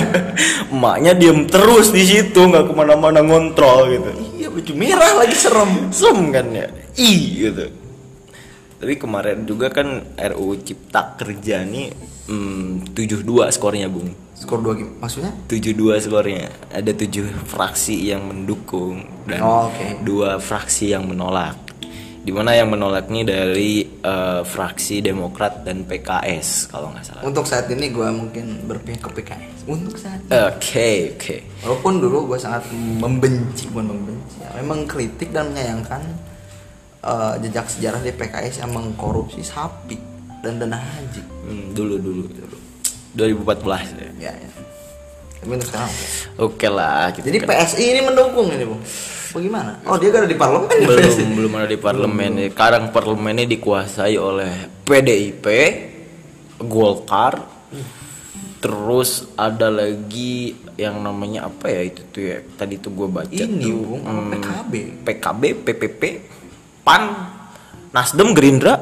Emaknya 0.72 1.12
diem 1.12 1.44
terus 1.44 1.92
di 1.92 2.08
situ 2.08 2.40
nggak 2.40 2.68
ke 2.68 2.72
mana-mana 2.72 3.20
ngontrol 3.20 3.84
gitu. 3.92 4.10
Iya 4.40 4.48
baju 4.48 4.72
merah 4.80 5.12
lagi 5.12 5.36
serem. 5.36 5.92
Sem 5.92 6.32
kan 6.32 6.48
ya? 6.56 6.72
I 6.96 7.12
gitu 7.36 7.79
tapi 8.80 8.96
kemarin 8.96 9.44
juga 9.44 9.68
kan 9.68 9.86
RUU 10.16 10.56
Cipta 10.58 11.14
Kerja 11.14 11.62
nih 11.62 11.92
hmm, 12.26 12.90
72 12.90 13.22
skornya 13.50 13.86
bung. 13.86 14.08
Skor 14.32 14.56
dua 14.58 14.72
gim- 14.72 14.96
maksudnya? 14.96 15.36
72 15.46 15.76
skornya. 16.00 16.48
Ada 16.70 16.96
tujuh 16.96 17.28
fraksi 17.44 18.08
yang 18.08 18.24
mendukung 18.24 19.04
dan 19.28 19.44
Oh, 19.44 19.68
oke. 19.68 20.00
dua 20.00 20.40
fraksi 20.40 20.90
yang 20.90 21.04
menolak. 21.04 21.60
Di 22.20 22.32
mana 22.32 22.52
yang 22.52 22.68
menolak 22.68 23.08
nih 23.08 23.20
dari 23.22 23.72
eh, 23.84 24.40
fraksi 24.42 25.00
Demokrat 25.00 25.60
dan 25.60 25.84
PKS 25.84 26.68
kalau 26.68 26.88
nggak 26.88 27.04
salah. 27.04 27.20
Untuk 27.20 27.44
saat 27.44 27.68
ini 27.68 27.88
gue 27.88 28.08
mungkin 28.10 28.64
berpihak 28.64 29.00
ke 29.02 29.10
PKS 29.14 29.64
untuk 29.66 29.96
saat 29.96 30.16
ini. 30.18 30.32
oke 30.32 30.88
oke. 31.16 31.36
Walaupun 31.60 31.92
dulu 31.98 32.32
gue 32.32 32.38
sangat 32.38 32.64
membenci 32.72 33.68
bukan 33.68 33.92
membenci 33.92 34.36
ya, 34.38 34.56
memang 34.56 34.84
kritik 34.84 35.28
dan 35.30 35.52
menyayangkan 35.52 36.00
eh, 37.00 37.34
jejak 37.40 37.66
sejarah 37.66 38.00
di 38.00 38.10
PKS 38.10 38.60
yang 38.60 38.70
mengkorupsi 38.70 39.40
sapi 39.40 39.96
dan 40.40 40.56
dana 40.56 40.76
haji 40.76 41.22
Hmm, 41.40 41.72
dulu 41.72 41.96
dulu 41.96 42.22
2014 43.12 43.90
ya 43.90 44.08
ya, 44.20 44.32
ya. 44.32 44.48
Tapi 45.36 45.50
untuk 45.50 45.66
sekarang 45.66 45.88
oke. 45.88 46.06
Oke 46.38 46.68
lah 46.68 47.10
gitu 47.10 47.24
Jadi 47.26 47.38
kan. 47.40 47.48
PSI 47.58 47.84
ini 47.88 48.00
mendukung 48.00 48.48
ini 48.48 48.62
bung. 48.62 48.78
Bagaimana? 49.30 49.78
Oh 49.84 49.94
dia 49.94 50.10
kan 50.10 50.22
ada 50.22 50.28
di 50.28 50.36
parlemen 50.36 50.68
ya 50.70 50.86
belum 50.86 51.06
PSI. 51.06 51.24
belum 51.32 51.52
ada 51.54 51.66
di 51.66 51.78
parlemen 51.78 52.30
sekarang 52.48 52.84
parlemennya 52.90 53.46
dikuasai 53.46 54.14
oleh 54.14 54.52
PDIP 54.84 55.46
Golkar 56.60 57.40
terus 58.60 59.10
ada 59.34 59.72
lagi 59.72 60.52
yang 60.76 61.00
namanya 61.00 61.48
apa 61.48 61.66
ya 61.66 61.80
itu 61.82 62.04
tuh 62.06 62.22
ya 62.22 62.38
tadi 62.54 62.76
tuh 62.76 62.92
gue 62.92 63.08
baca 63.08 63.32
Ini 63.32 63.56
tuh 63.56 63.72
bung, 63.80 64.02
hmm, 64.04 64.28
PKB. 64.30 64.72
PKB 65.00 65.42
PPP 65.64 66.02
PAN 66.84 67.02
Nasdem 67.90 68.32
Gerindra. 68.36 68.74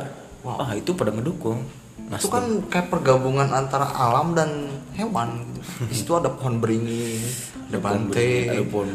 Ah 0.48 0.72
itu 0.72 0.96
pada 0.96 1.12
ngedukung 1.12 1.64
Itu 1.64 2.08
Nasdem. 2.08 2.32
kan 2.32 2.44
kayak 2.72 2.86
pergabungan 2.88 3.48
antara 3.52 3.88
alam 3.92 4.32
dan 4.32 4.68
hewan. 4.96 5.44
Di 5.90 5.94
situ 5.94 6.16
ada 6.16 6.32
pohon 6.32 6.60
beringin, 6.60 7.20
ada 7.68 7.78
banteng, 7.80 8.44
ada 8.48 8.64
pohon 8.64 8.90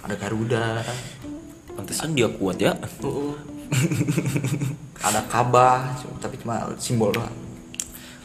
ada 0.00 0.14
garuda, 0.16 0.84
pantesan 1.76 2.16
dia 2.16 2.28
kuat 2.28 2.56
ya. 2.60 2.72
Uh, 3.04 3.36
ada 5.06 5.20
kabah, 5.28 5.94
tapi 6.20 6.36
cuma 6.40 6.68
simbol 6.76 7.12
doang. 7.12 7.49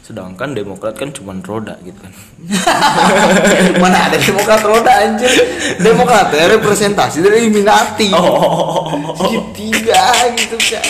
Sedangkan 0.06 0.54
Demokrat 0.54 0.94
kan 0.94 1.10
cuma 1.10 1.34
roda 1.42 1.74
gitu 1.82 1.98
kan 1.98 2.12
Mana 3.82 4.06
ada 4.06 4.14
demokrat 4.14 4.62
roda 4.62 4.92
anjir 5.02 5.26
Demokrat 5.82 6.30
ya 6.30 6.46
representasi 6.54 7.26
dari 7.26 7.42
Illuminati 7.42 8.14
oh 8.14 8.86
Segitiga 9.18 10.30
gitu 10.38 10.56
kan 10.70 10.86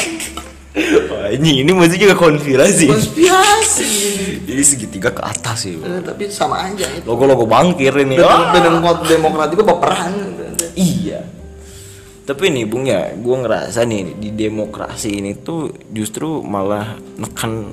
Wah, 1.08 1.32
ini 1.32 1.64
ini 1.64 1.72
masih 1.72 1.96
juga 1.96 2.12
konspirasi 2.12 2.92
Konspirasi 2.92 3.88
Jadi 4.44 4.60
segitiga 4.60 5.08
ke 5.08 5.24
atas 5.24 5.64
sih. 5.64 5.80
Eh, 5.80 6.04
Tapi 6.04 6.28
sama 6.28 6.68
aja 6.68 6.84
itu 6.92 7.08
Logo-logo 7.08 7.48
bangkir 7.48 7.96
ini. 7.96 8.20
Dan 8.20 8.28
Ah. 8.28 8.52
demokrat 8.52 9.08
demokrat 9.08 9.48
itu 9.56 9.64
baperan 9.64 10.12
Iya. 10.76 11.24
Tapi 12.28 12.52
nih 12.52 12.68
Bung 12.68 12.84
ya, 12.84 13.14
gue 13.16 13.36
ngerasa 13.40 13.88
nih 13.88 14.20
di 14.20 14.36
demokrasi 14.36 15.16
ini 15.16 15.32
tuh 15.40 15.72
justru 15.88 16.44
malah 16.44 16.98
nekan 17.16 17.72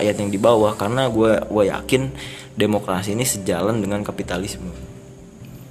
rakyat 0.00 0.14
yang 0.18 0.30
di 0.30 0.40
bawah 0.40 0.74
karena 0.74 1.06
gue 1.06 1.32
gue 1.46 1.64
yakin 1.70 2.02
demokrasi 2.54 3.14
ini 3.14 3.26
sejalan 3.26 3.82
dengan 3.82 4.00
kapitalisme. 4.06 4.70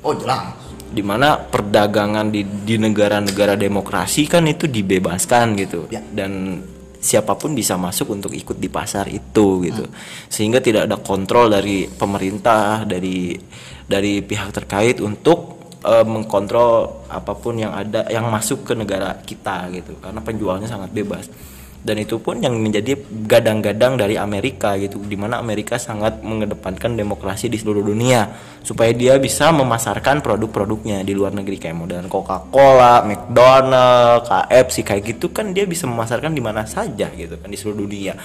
Oh 0.04 0.14
jelas. 0.16 0.56
Di 0.94 1.02
mana 1.02 1.40
perdagangan 1.40 2.30
di 2.30 2.44
di 2.44 2.76
negara-negara 2.78 3.58
demokrasi 3.58 4.28
kan 4.28 4.46
itu 4.46 4.68
dibebaskan 4.68 5.46
gitu. 5.58 5.88
Ya. 5.90 6.04
dan 6.04 6.62
siapa 7.04 7.36
pun 7.36 7.52
bisa 7.52 7.76
masuk 7.76 8.16
untuk 8.16 8.32
ikut 8.32 8.56
di 8.60 8.72
pasar 8.72 9.12
itu 9.12 9.64
gitu. 9.64 9.84
Sehingga 10.32 10.64
tidak 10.64 10.88
ada 10.88 10.98
kontrol 11.00 11.52
dari 11.52 11.88
pemerintah 11.88 12.88
dari 12.88 13.36
dari 13.84 14.24
pihak 14.24 14.56
terkait 14.56 15.04
untuk 15.04 15.72
eh, 15.84 16.06
mengkontrol 16.08 17.08
apa 17.12 17.36
pun 17.36 17.60
yang 17.60 17.76
ada 17.76 18.08
yang 18.08 18.28
masuk 18.32 18.64
ke 18.64 18.74
negara 18.76 19.20
kita 19.24 19.68
gitu. 19.76 20.00
Karena 20.00 20.24
penjualnya 20.24 20.68
sangat 20.68 20.92
bebas 20.96 21.53
dan 21.84 22.00
itu 22.00 22.16
pun 22.24 22.40
yang 22.40 22.56
menjadi 22.56 22.96
gadang-gadang 23.28 24.00
dari 24.00 24.16
Amerika 24.16 24.80
gitu 24.80 25.04
di 25.04 25.20
mana 25.20 25.44
Amerika 25.44 25.76
sangat 25.76 26.24
mengedepankan 26.24 26.96
demokrasi 26.96 27.52
di 27.52 27.60
seluruh 27.60 27.84
dunia 27.84 28.32
supaya 28.64 28.96
dia 28.96 29.20
bisa 29.20 29.52
memasarkan 29.52 30.24
produk-produknya 30.24 31.04
di 31.04 31.12
luar 31.12 31.36
negeri 31.36 31.60
kayak 31.60 31.76
modern 31.76 32.08
Coca-Cola, 32.08 33.04
McDonald, 33.04 34.24
KFC 34.24 34.88
kayak 34.88 35.04
gitu 35.12 35.36
kan 35.36 35.52
dia 35.52 35.68
bisa 35.68 35.84
memasarkan 35.84 36.32
di 36.32 36.40
mana 36.40 36.64
saja 36.64 37.12
gitu 37.12 37.36
kan 37.36 37.52
di 37.52 37.60
seluruh 37.60 37.84
dunia 37.84 38.16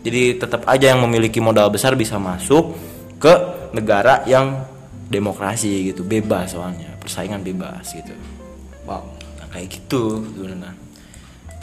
jadi 0.00 0.40
tetap 0.40 0.64
aja 0.64 0.96
yang 0.96 1.04
memiliki 1.04 1.44
modal 1.44 1.68
besar 1.68 1.92
bisa 2.00 2.16
masuk 2.16 2.72
ke 3.20 3.34
negara 3.76 4.24
yang 4.24 4.64
demokrasi 5.12 5.92
gitu 5.92 6.00
bebas 6.00 6.56
soalnya 6.56 6.96
persaingan 6.96 7.44
bebas 7.44 7.84
gitu 7.92 8.16
wow. 8.88 9.04
nah, 9.36 9.48
kayak 9.52 9.68
gitu 9.76 10.24
sebenarnya 10.32 10.83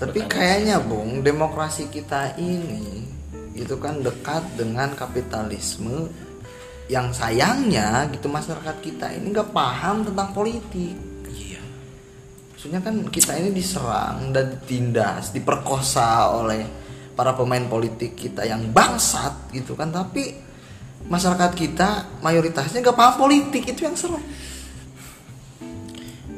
Tapi 0.02 0.26
kayaknya 0.26 0.82
Bung, 0.82 1.22
demokrasi 1.22 1.86
kita 1.94 2.34
ini 2.42 3.06
itu 3.54 3.78
kan 3.78 4.02
dekat 4.02 4.42
dengan 4.58 4.98
kapitalisme 4.98 6.10
yang 6.90 7.14
sayangnya 7.14 8.10
gitu 8.10 8.26
masyarakat 8.26 8.82
kita 8.82 9.14
ini 9.14 9.30
nggak 9.30 9.54
paham 9.54 10.02
tentang 10.02 10.34
politik. 10.34 10.98
iya 11.30 11.62
Maksudnya 12.50 12.82
kan 12.82 12.98
kita 13.14 13.38
ini 13.38 13.54
diserang 13.54 14.34
dan 14.34 14.58
ditindas, 14.58 15.30
diperkosa 15.38 16.34
oleh 16.34 16.66
para 17.14 17.38
pemain 17.38 17.70
politik 17.70 18.18
kita 18.18 18.42
yang 18.42 18.74
bangsat 18.74 19.54
gitu 19.54 19.78
kan. 19.78 19.94
Tapi 19.94 20.34
masyarakat 21.06 21.52
kita 21.54 22.20
mayoritasnya 22.26 22.82
nggak 22.82 22.98
paham 22.98 23.16
politik 23.22 23.70
itu 23.70 23.86
yang 23.86 23.94
serem. 23.94 24.26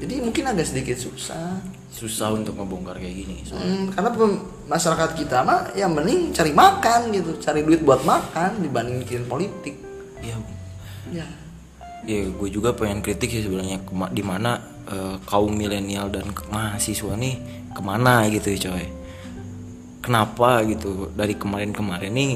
Jadi 0.04 0.20
mungkin 0.20 0.52
agak 0.52 0.68
sedikit 0.68 1.00
susah. 1.00 1.83
Susah 1.94 2.34
untuk 2.34 2.58
ngebongkar 2.58 2.98
kayak 2.98 3.16
gini 3.22 3.46
soalnya. 3.46 3.70
Hmm, 3.70 3.86
karena 3.94 4.10
masyarakat 4.66 5.10
kita 5.14 5.46
mah 5.46 5.78
ya 5.78 5.86
mending 5.86 6.34
cari 6.34 6.50
makan 6.50 7.14
gitu, 7.14 7.38
cari 7.38 7.62
duit 7.62 7.86
buat 7.86 8.02
makan 8.02 8.66
dibanding 8.66 9.06
mikirin 9.06 9.30
politik. 9.30 9.78
Iya, 10.20 10.36
Bu. 10.42 10.52
Ya. 11.14 11.28
ya 12.10 12.26
gue 12.26 12.50
juga 12.50 12.74
pengen 12.74 13.06
kritik 13.06 13.30
sih 13.30 13.46
sebenarnya 13.46 13.78
di 14.10 14.24
mana 14.26 14.58
eh, 14.90 15.16
kaum 15.30 15.54
milenial 15.54 16.10
dan 16.10 16.34
mahasiswa 16.50 17.14
nih 17.14 17.36
ke 17.74 17.82
mana 17.82 18.26
gitu 18.30 18.54
ya 18.54 18.60
coy 18.70 18.86
kenapa 20.04 20.62
gitu 20.68 21.10
dari 21.14 21.34
kemarin-kemarin 21.38 22.14
nih 22.14 22.32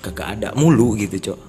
kagak 0.00 0.38
ada 0.38 0.48
mulu 0.54 0.94
gitu 0.96 1.32
coy 1.32 1.40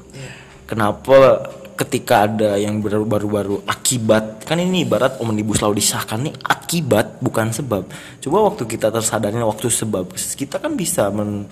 kenapa 0.70 1.46
ketika 1.82 2.30
ada 2.30 2.56
yang 2.62 2.78
baru- 2.80 3.10
baru-baru 3.10 3.56
akibat 3.65 4.46
kan 4.46 4.62
ini 4.62 4.86
ibarat 4.86 5.17
omnibus 5.17 5.60
law 5.60 5.74
disahkan 5.74 6.30
nih 6.30 6.34
akibat 6.46 7.17
bukan 7.17 7.50
sebab 7.50 7.89
coba 8.22 8.38
waktu 8.54 8.63
kita 8.70 8.94
tersadarnya 8.94 9.44
waktu 9.44 9.67
sebab 9.67 10.13
kita 10.13 10.62
kan 10.62 10.78
bisa 10.78 11.10
men 11.10 11.50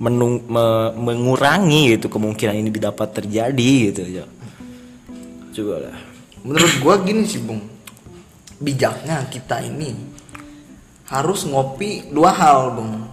menung- 0.00 0.42
me- 0.50 0.92
mengurangi 0.96 1.94
gitu 1.94 2.10
kemungkinan 2.10 2.56
ini 2.58 2.70
dapat 2.72 3.22
terjadi 3.22 3.72
gitu 3.92 4.02
ya 4.08 4.26
coba 5.54 5.76
lah 5.86 6.14
Menurut 6.44 6.76
gua 6.84 7.00
gini 7.00 7.24
sih, 7.24 7.40
Bung. 7.40 7.56
Bijaknya 8.60 9.24
kita 9.32 9.64
ini 9.64 9.96
harus 11.08 11.48
ngopi 11.48 12.12
dua 12.12 12.36
hal, 12.36 12.76
Bung. 12.76 13.08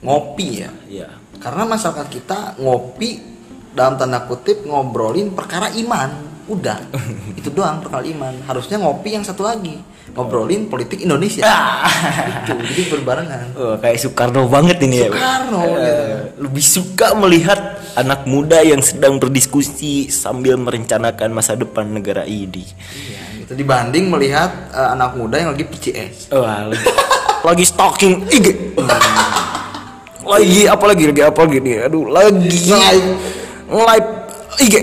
Ngopi 0.00 0.64
ya. 0.64 0.72
ya 0.88 1.08
Karena 1.36 1.68
masyarakat 1.68 2.08
kita 2.08 2.56
ngopi 2.56 3.31
dalam 3.72 3.96
tanda 3.96 4.24
kutip 4.24 4.64
ngobrolin 4.68 5.32
perkara 5.32 5.72
iman. 5.72 6.10
Udah. 6.48 6.78
itu 7.38 7.48
doang 7.48 7.80
perkara 7.80 8.04
iman. 8.04 8.34
Harusnya 8.46 8.76
ngopi 8.80 9.16
yang 9.16 9.24
satu 9.24 9.44
lagi. 9.44 9.80
Ngobrolin 10.12 10.68
politik 10.68 11.00
Indonesia. 11.00 11.40
itu. 12.44 12.52
Jadi 12.52 12.82
berbarengan. 12.92 13.46
Oh, 13.56 13.74
kayak 13.80 13.96
Soekarno 13.96 14.44
banget 14.44 14.76
ini 14.84 15.08
ya 15.08 15.08
Soekarno, 15.08 15.60
gitu. 15.72 15.92
lebih 16.44 16.64
suka 16.64 17.08
melihat 17.16 17.80
anak 17.96 18.28
muda 18.28 18.60
yang 18.60 18.84
sedang 18.84 19.16
berdiskusi 19.16 20.12
sambil 20.12 20.60
merencanakan 20.60 21.32
masa 21.32 21.56
depan 21.56 21.88
negara 21.88 22.24
ini 22.28 22.64
Iya, 22.64 23.44
gitu 23.44 23.52
dibanding 23.56 24.12
melihat 24.12 24.52
eh, 24.72 24.88
anak 24.96 25.16
muda 25.16 25.40
yang 25.40 25.56
lagi 25.56 25.64
PCS. 25.64 26.32
Wah, 26.32 26.68
lagi, 26.68 26.88
lagi 27.48 27.64
stalking 27.64 28.14
IG 28.28 28.46
lagi 30.22 30.70
apa 30.70 30.84
lagi 30.86 31.04
lagi 31.10 31.22
apa 31.22 31.40
lagi 31.42 31.58
nih 31.58 31.76
aduh 31.90 32.06
lagi 32.06 32.58
Live. 33.72 34.08
IG 34.60 34.74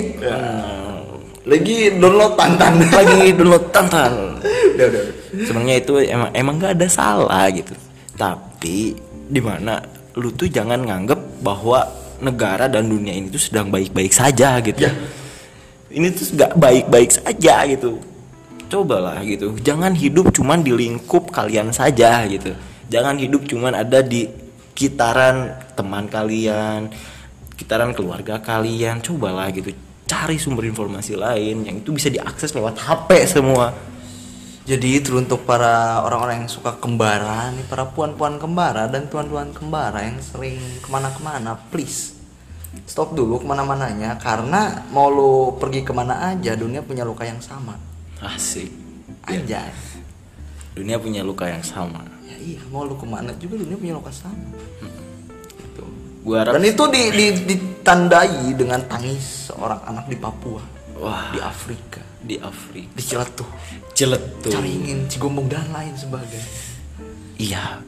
Lagi 1.46 1.78
download 1.98 2.34
tantan. 2.34 2.74
lagi 2.98 3.34
download 3.38 3.66
tantan 3.70 4.40
udah, 4.80 4.88
udah. 4.88 5.04
sebenarnya 5.44 5.76
itu 5.84 5.94
emang 6.08 6.30
emang 6.32 6.56
nggak 6.56 6.74
ada 6.80 6.88
salah 6.88 7.46
gitu 7.52 7.76
tapi 8.16 8.96
di 9.28 9.42
mana 9.44 9.84
lu 10.16 10.32
tuh 10.32 10.48
jangan 10.48 10.80
nganggep 10.80 11.44
bahwa 11.44 11.84
negara 12.24 12.72
dan 12.72 12.88
dunia 12.88 13.12
ini 13.12 13.28
tuh 13.28 13.40
sedang 13.40 13.68
baik-baik 13.68 14.12
saja 14.12 14.60
gitu 14.64 14.88
Ya. 14.88 14.92
ini 15.92 16.12
tuh 16.16 16.36
nggak 16.36 16.52
baik-baik 16.56 17.12
saja 17.12 17.68
gitu 17.68 18.00
cobalah 18.72 19.20
gitu 19.28 19.56
jangan 19.60 19.92
hidup 19.96 20.32
cuman 20.32 20.64
di 20.64 20.72
lingkup 20.72 21.32
kalian 21.32 21.76
saja 21.76 22.24
gitu 22.28 22.56
jangan 22.88 23.20
hidup 23.20 23.44
cuman 23.48 23.76
ada 23.76 24.00
di 24.00 24.28
kitaran 24.76 25.60
teman 25.76 26.08
kalian 26.08 26.88
kitaran 27.60 27.92
keluarga 27.92 28.40
kalian 28.40 29.04
cobalah 29.04 29.52
gitu 29.52 29.76
cari 30.08 30.40
sumber 30.40 30.66
informasi 30.66 31.14
lain 31.20 31.68
yang 31.68 31.76
itu 31.84 31.92
bisa 31.92 32.08
diakses 32.08 32.56
lewat 32.56 32.80
HP 32.80 33.10
semua. 33.28 33.76
Jadi 34.66 35.02
itu 35.02 35.18
untuk 35.18 35.50
para 35.50 36.06
orang-orang 36.06 36.46
yang 36.46 36.52
suka 36.52 36.78
kembara 36.78 37.50
nih, 37.54 37.66
para 37.66 37.90
puan-puan 37.90 38.38
kembara 38.38 38.86
dan 38.86 39.10
tuan-tuan 39.10 39.50
kembara 39.50 40.06
yang 40.06 40.22
sering 40.22 40.62
ke 40.82 40.88
mana-kemana, 40.94 41.58
please 41.74 42.14
stop 42.86 43.18
dulu 43.18 43.42
ke 43.42 43.46
mana-mananya. 43.50 44.18
Karena 44.22 44.86
mau 44.94 45.10
lu 45.10 45.58
pergi 45.58 45.82
ke 45.82 45.90
mana 45.90 46.34
aja 46.34 46.54
dunia 46.54 46.86
punya 46.86 47.02
luka 47.02 47.26
yang 47.26 47.42
sama. 47.42 47.78
Asik. 48.22 48.70
Aja. 49.26 49.68
dunia 50.78 50.96
punya 51.02 51.26
luka 51.26 51.50
yang 51.50 51.66
sama. 51.66 52.06
Ya 52.24 52.38
iya, 52.40 52.62
mau 52.72 52.86
lu 52.86 52.96
ke 52.96 53.04
mana 53.04 53.36
juga 53.36 53.58
dunia 53.58 53.76
punya 53.76 53.94
luka 53.98 54.14
sama. 54.14 54.54
Gua 56.30 56.46
harap 56.46 56.54
Dan 56.54 56.64
itu 56.70 56.84
di, 56.94 57.02
di- 57.10 57.42
ditandai 57.50 58.54
dengan 58.54 58.86
tangis 58.86 59.50
seorang 59.50 59.82
anak 59.90 60.06
di 60.06 60.18
Papua. 60.22 60.62
Wah. 61.00 61.32
di 61.32 61.40
Afrika 61.40 62.04
di 62.20 62.36
Afrika. 62.36 62.92
di 62.92 63.02
Ciletuh. 63.02 63.50
Ciletuh. 63.96 64.52
Caringin 64.52 65.08
Cigombong 65.08 65.48
dan 65.48 65.72
lain 65.72 65.96
sebagainya. 65.96 66.52
Iya 67.40 67.80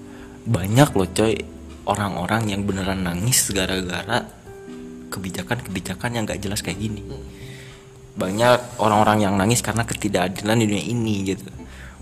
banyak 0.48 0.90
loh 0.96 1.10
coy. 1.12 1.36
Orang-orang 1.82 2.54
yang 2.54 2.62
beneran 2.64 3.04
nangis 3.04 3.50
gara-gara 3.52 4.24
kebijakan-kebijakan 5.12 6.14
yang 6.14 6.24
gak 6.30 6.40
jelas 6.40 6.62
kayak 6.62 6.78
gini. 6.78 7.04
Banyak 8.16 8.80
orang-orang 8.80 9.26
yang 9.28 9.34
nangis 9.36 9.66
karena 9.66 9.84
ketidakadilan 9.84 10.62
di 10.62 10.66
dunia 10.70 10.86
ini 10.86 11.36
gitu. 11.36 11.50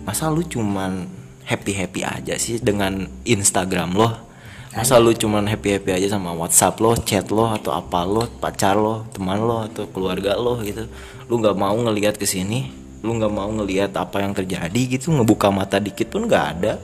Masa 0.03 0.27
lu 0.29 0.43
cuman 0.43 1.07
happy 1.47 1.73
happy 1.73 2.01
aja 2.05 2.35
sih 2.37 2.61
dengan 2.61 3.07
Instagram 3.25 3.97
lo 3.97 4.28
masa 4.69 5.01
lu 5.01 5.09
cuman 5.17 5.49
happy 5.49 5.81
happy 5.81 5.91
aja 5.97 6.13
sama 6.13 6.29
WhatsApp 6.37 6.77
lo 6.77 6.93
chat 7.01 7.33
lo 7.33 7.49
atau 7.49 7.73
apa 7.73 8.05
lo 8.05 8.29
pacar 8.37 8.77
lo 8.77 9.09
teman 9.09 9.41
lo 9.41 9.65
atau 9.65 9.89
keluarga 9.89 10.37
lo 10.37 10.61
gitu. 10.61 10.85
Lu 11.25 11.41
nggak 11.41 11.57
mau 11.57 11.73
ngelihat 11.73 12.17
ke 12.21 12.25
sini 12.29 12.69
lu 12.99 13.15
nggak 13.15 13.31
mau 13.31 13.47
ngelihat 13.47 13.95
apa 13.95 14.19
yang 14.19 14.35
terjadi 14.35 14.99
gitu 14.99 15.15
ngebuka 15.15 15.47
mata 15.49 15.81
dikit 15.81 16.13
pun 16.13 16.29
nggak 16.29 16.45
ada. 16.57 16.77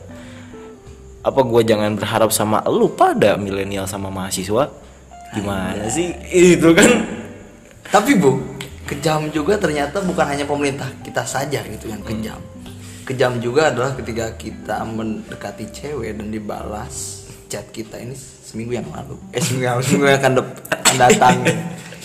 Apa 1.25 1.41
gua 1.41 1.61
jangan 1.61 1.93
berharap 1.97 2.29
sama 2.33 2.61
lu 2.69 2.89
pada 2.89 3.37
milenial 3.37 3.85
sama 3.85 4.09
mahasiswa? 4.09 4.69
Gimana 5.33 5.85
sih? 5.89 6.13
Itu 6.29 6.73
kan. 6.73 6.89
Tapi 7.85 8.17
bu 8.17 8.41
kejam 8.85 9.29
juga 9.33 9.57
ternyata 9.57 10.01
bukan 10.01 10.25
hanya 10.25 10.45
pemerintah 10.45 10.89
kita 11.05 11.25
saja 11.25 11.61
gitu 11.65 11.89
yang 11.89 12.01
kejam. 12.01 12.37
Kejam 13.05 13.37
juga 13.37 13.69
adalah 13.69 13.93
ketika 13.93 14.33
kita 14.33 14.81
mendekati 14.81 15.69
cewek 15.69 16.17
dan 16.17 16.33
dibalas 16.33 17.14
chat 17.47 17.65
kita 17.71 18.01
ini 18.01 18.15
seminggu 18.15 18.77
yang 18.77 18.87
lalu. 18.93 19.17
Eh 19.33 19.41
seminggu 19.41 19.65
yang 19.65 19.75
lalu 19.77 19.85
seminggu 19.85 20.05
yang 20.09 20.19
akan, 20.21 20.33
akan 20.71 20.95
datang. 20.95 21.35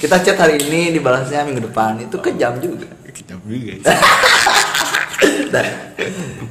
Kita 0.00 0.16
chat 0.24 0.36
hari 0.40 0.56
ini 0.56 0.96
dibalasnya 0.96 1.44
minggu 1.44 1.68
depan. 1.68 2.00
Itu 2.00 2.16
kejam 2.24 2.56
juga. 2.56 2.88
Kejam 3.04 3.38
juga. 3.44 3.76
Dan 5.52 5.66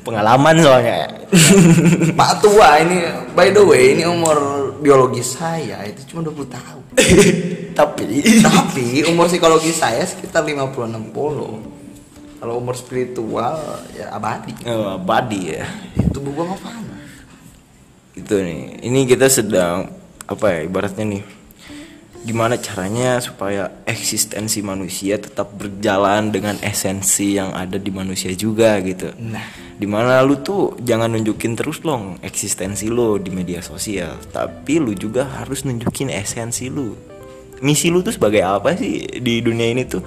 pengalaman 0.06 0.62
soalnya. 0.62 1.10
Pak 2.14 2.32
tua 2.46 2.78
ini 2.86 3.02
by 3.34 3.50
the 3.50 3.64
way 3.66 3.98
ini 3.98 4.06
umur 4.06 4.38
biologis 4.78 5.34
saya 5.34 5.82
itu 5.90 6.14
cuma 6.14 6.22
20 6.22 6.46
tahun. 6.54 6.84
Tapi. 7.80 8.06
Tapi 8.46 8.88
umur 9.10 9.26
psikologi 9.26 9.74
saya 9.74 10.06
sekitar 10.06 10.46
50 10.46 10.70
60 10.70 12.40
kalau 12.40 12.56
umur 12.56 12.78
spiritual 12.78 13.82
ya 13.98 14.14
abadi. 14.14 14.54
Oh, 14.70 14.96
body 15.02 15.60
ya. 15.60 15.66
Tubuh 16.14 16.32
gua 16.32 16.54
nggak 16.54 16.62
fana 16.62 16.99
itu 18.18 18.36
nih. 18.40 18.82
Ini 18.86 19.00
kita 19.06 19.28
sedang 19.30 19.92
apa 20.26 20.46
ya 20.54 20.60
ibaratnya 20.66 21.06
nih. 21.06 21.24
Gimana 22.20 22.60
caranya 22.60 23.24
supaya 23.24 23.72
eksistensi 23.88 24.60
manusia 24.60 25.16
tetap 25.16 25.56
berjalan 25.56 26.36
dengan 26.36 26.60
esensi 26.60 27.40
yang 27.40 27.56
ada 27.56 27.80
di 27.80 27.90
manusia 27.90 28.36
juga 28.36 28.76
gitu. 28.84 29.16
Nah. 29.16 29.72
Di 29.80 29.88
mana 29.88 30.20
lu 30.28 30.44
tuh 30.44 30.76
jangan 30.84 31.16
nunjukin 31.16 31.56
terus 31.56 31.80
long 31.88 32.20
eksistensi 32.20 32.92
lu 32.92 33.16
di 33.16 33.32
media 33.32 33.64
sosial. 33.64 34.20
Tapi 34.36 34.84
lu 34.84 34.92
juga 34.92 35.24
harus 35.40 35.64
nunjukin 35.64 36.12
esensi 36.12 36.68
lu. 36.68 36.92
Misi 37.64 37.88
lu 37.88 38.04
tuh 38.04 38.12
sebagai 38.12 38.44
apa 38.44 38.76
sih 38.76 39.08
di 39.24 39.40
dunia 39.40 39.72
ini 39.72 39.88
tuh? 39.88 40.04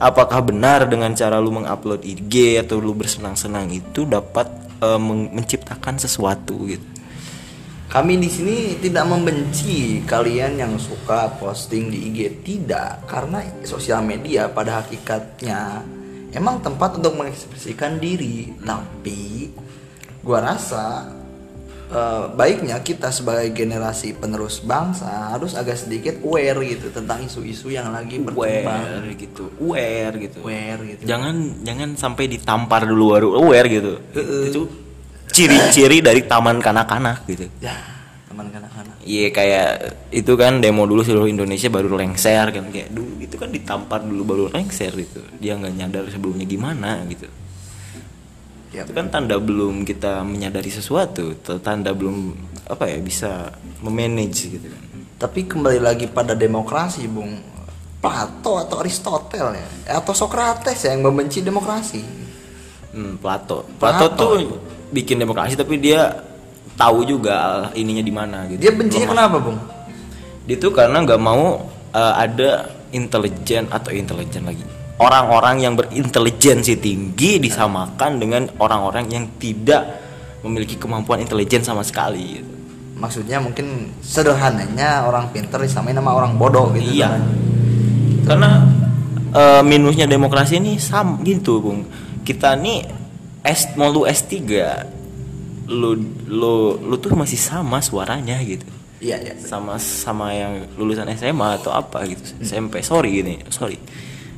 Apakah 0.00 0.40
benar 0.40 0.88
dengan 0.88 1.12
cara 1.12 1.36
lu 1.36 1.52
mengupload 1.52 2.08
IG 2.08 2.56
atau 2.64 2.80
lu 2.80 2.96
bersenang-senang 2.96 3.68
itu 3.68 4.08
dapat 4.08 4.48
men- 4.80 5.28
menciptakan 5.36 6.00
sesuatu 6.00 6.56
gitu 6.64 6.99
Kami 7.90 8.22
di 8.22 8.30
sini 8.30 8.78
tidak 8.78 9.02
membenci 9.02 10.06
kalian 10.06 10.62
yang 10.62 10.78
suka 10.78 11.26
posting 11.42 11.90
di 11.90 12.06
IG 12.06 12.46
tidak. 12.46 13.02
Karena 13.10 13.42
sosial 13.66 14.06
media 14.06 14.46
pada 14.46 14.78
hakikatnya 14.78 15.82
emang 16.30 16.62
tempat 16.62 17.02
untuk 17.02 17.18
mengekspresikan 17.18 17.98
diri. 17.98 18.54
Tapi 18.62 19.50
gua 20.22 20.54
rasa 20.54 21.10
eh, 21.90 22.24
baiknya 22.30 22.78
kita 22.78 23.10
sebagai 23.10 23.50
generasi 23.58 24.14
penerus 24.14 24.62
bangsa 24.62 25.34
harus 25.34 25.58
agak 25.58 25.82
sedikit 25.82 26.22
aware 26.22 26.62
gitu 26.62 26.94
tentang 26.94 27.26
isu-isu 27.26 27.74
yang 27.74 27.90
lagi 27.90 28.22
berkembang. 28.22 29.02
aware 29.02 29.18
gitu 29.18 29.50
aware 29.58 30.14
gitu. 30.14 30.38
Aware 30.46 30.80
gitu. 30.94 31.02
Jangan 31.10 31.66
jangan 31.66 31.98
sampai 31.98 32.30
ditampar 32.30 32.86
dulu 32.86 33.18
baru 33.18 33.28
aware 33.34 33.66
gitu. 33.66 33.98
Itu 34.46 34.89
ciri-ciri 35.30 36.02
dari 36.02 36.26
taman 36.26 36.58
kanak-kanak 36.58 37.24
gitu. 37.30 37.46
Ya 37.62 37.74
teman 38.30 38.46
kanak-kanak. 38.50 38.94
Iya 39.02 39.26
kayak 39.34 39.68
itu 40.14 40.32
kan 40.38 40.62
demo 40.62 40.86
dulu 40.86 41.02
seluruh 41.02 41.26
Indonesia 41.26 41.66
baru 41.66 41.98
lengser 41.98 42.46
kan. 42.54 42.64
Kayak 42.70 42.94
dulu 42.94 43.12
itu 43.18 43.36
kan 43.36 43.50
ditampar 43.50 44.00
dulu 44.06 44.22
baru 44.22 44.44
lengser 44.54 44.94
gitu. 44.94 45.20
Dia 45.42 45.58
nggak 45.58 45.74
nyadar 45.76 46.04
sebelumnya 46.08 46.46
gimana 46.46 47.02
gitu. 47.10 47.26
Ya. 48.70 48.86
Itu 48.86 48.94
kan 48.94 49.10
tanda 49.10 49.34
belum 49.42 49.82
kita 49.82 50.22
menyadari 50.22 50.70
sesuatu 50.70 51.34
tanda 51.58 51.90
belum 51.90 52.38
apa 52.70 52.86
ya 52.86 53.02
bisa 53.02 53.50
memanage 53.82 54.46
gitu 54.46 54.66
kan. 54.70 54.82
Tapi 55.20 55.44
kembali 55.44 55.84
lagi 55.84 56.08
pada 56.08 56.32
demokrasi, 56.32 57.04
Bung. 57.04 57.50
Plato 58.00 58.56
atau 58.56 58.80
Aristoteles 58.80 59.60
ya, 59.84 60.00
atau 60.00 60.16
Socrates 60.16 60.88
yang 60.88 61.04
membenci 61.04 61.44
demokrasi. 61.44 62.00
hmm, 62.96 63.20
Plato. 63.20 63.68
Plato 63.76 64.06
tuh 64.16 64.32
bikin 64.90 65.22
demokrasi 65.22 65.54
tapi 65.54 65.78
dia 65.78 66.10
tahu 66.74 67.06
juga 67.06 67.68
ininya 67.74 68.04
di 68.04 68.12
mana 68.12 68.38
gitu 68.50 68.60
Dia 68.62 68.72
bencinya 68.74 69.08
kenapa, 69.10 69.36
Bung? 69.38 69.58
dia 70.48 70.56
tuh 70.58 70.74
karena 70.74 70.98
nggak 71.06 71.20
mau 71.22 71.62
uh, 71.94 72.14
ada 72.18 72.74
intelijen 72.90 73.70
atau 73.70 73.94
intelijen 73.94 74.42
lagi 74.42 74.66
orang-orang 75.00 75.56
yang 75.64 75.74
berintelijensi 75.78 76.76
tinggi 76.76 77.40
disamakan 77.40 78.20
dengan 78.20 78.42
orang-orang 78.60 79.08
yang 79.08 79.24
tidak 79.40 79.86
memiliki 80.44 80.76
kemampuan 80.76 81.24
intelijen 81.24 81.64
sama 81.64 81.80
sekali 81.80 82.40
gitu. 82.40 82.52
Maksudnya 83.00 83.40
mungkin 83.40 83.96
sederhananya 84.04 85.08
orang 85.08 85.32
pinter 85.32 85.56
disamain 85.64 85.96
sama 85.96 86.12
orang 86.12 86.36
bodoh 86.36 86.68
gitu. 86.76 87.00
iya 87.00 87.16
kan. 87.16 87.22
karena 88.28 88.50
uh, 89.32 89.62
minusnya 89.64 90.04
demokrasi 90.04 90.60
ini 90.60 90.76
sam 90.76 91.16
gitu 91.24 91.64
bung 91.64 91.88
kita 92.22 92.52
nih 92.60 92.99
S 93.42 93.72
mau 93.74 93.88
lu 93.88 94.04
S3 94.04 94.36
lu 95.66 95.94
lu 96.26 96.54
lu 96.76 96.94
tuh 96.96 97.14
masih 97.14 97.38
sama 97.38 97.78
suaranya 97.80 98.36
gitu 98.42 98.66
Iya, 99.00 99.16
iya. 99.16 99.32
sama 99.32 99.80
sama 99.80 100.28
yang 100.30 100.68
lulusan 100.76 101.08
SMA 101.14 101.56
atau 101.56 101.72
apa 101.72 102.04
gitu 102.04 102.20
SMP 102.38 102.84
sorry 102.84 103.16
gini 103.16 103.40
sorry 103.48 103.80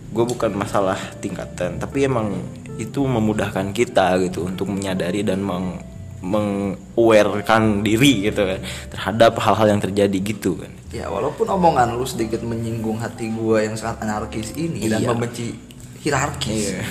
gue 0.08 0.24
bukan 0.24 0.54
masalah 0.54 0.94
tingkatan 1.18 1.82
tapi 1.82 2.06
emang 2.06 2.30
itu 2.78 3.02
memudahkan 3.02 3.74
kita 3.74 4.22
gitu 4.22 4.46
untuk 4.46 4.70
menyadari 4.70 5.26
dan 5.26 5.42
meng 5.42 5.82
mengawarekan 6.22 7.82
diri 7.82 8.30
gitu 8.30 8.46
kan 8.46 8.60
terhadap 8.88 9.32
hal-hal 9.38 9.66
yang 9.68 9.80
terjadi 9.80 10.18
gitu 10.18 10.54
kan 10.56 10.70
Ya, 10.92 11.08
walaupun 11.08 11.48
omongan 11.48 11.96
lu 11.96 12.04
sedikit 12.04 12.44
menyinggung 12.44 13.00
hati 13.00 13.32
gua 13.32 13.64
yang 13.64 13.72
sangat 13.74 14.04
anarkis 14.04 14.52
ini 14.52 14.92
dan 14.92 15.00
Iya. 15.00 15.08
membenci 15.08 15.56
hierarkis. 16.04 16.76
Iya. 16.76 16.84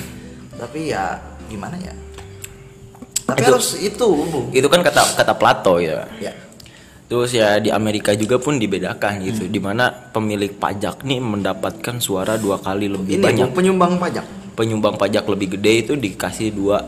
Tapi 0.57 0.79
ya 0.89 1.21
gimana 1.51 1.75
ya? 1.77 1.91
Tapi 3.23 3.37
Itu- 3.37 3.47
harus 3.49 3.69
itu, 3.77 4.07
Bung. 4.25 4.47
itu 4.49 4.67
kan 4.67 4.81
kata 4.81 5.01
kata 5.15 5.33
Plato 5.33 5.77
ya 5.77 6.03
Ya. 6.17 6.31
terus 7.05 7.31
ya 7.31 7.55
di 7.57 7.67
Amerika 7.69 8.11
juga 8.13 8.35
pun 8.35 8.55
dibedakan 8.55 9.19
gitu 9.21 9.43
di 9.45 9.55
mana 9.57 9.87
pemilik 9.87 10.51
pajak 10.53 11.03
nih 11.03 11.19
mendapatkan 11.19 11.95
suara 11.97 12.35
dua 12.35 12.55
kali 12.57 12.87
lebih 12.87 13.15
Ini 13.15 13.23
banyak 13.23 13.49
penyumbang 13.51 13.95
pajak. 13.97 14.23
penyumbang 14.53 14.95
pajak 14.95 15.23
lebih 15.25 15.55
gede 15.55 15.73
itu 15.81 15.93
dikasih 15.93 16.51
dua 16.51 16.87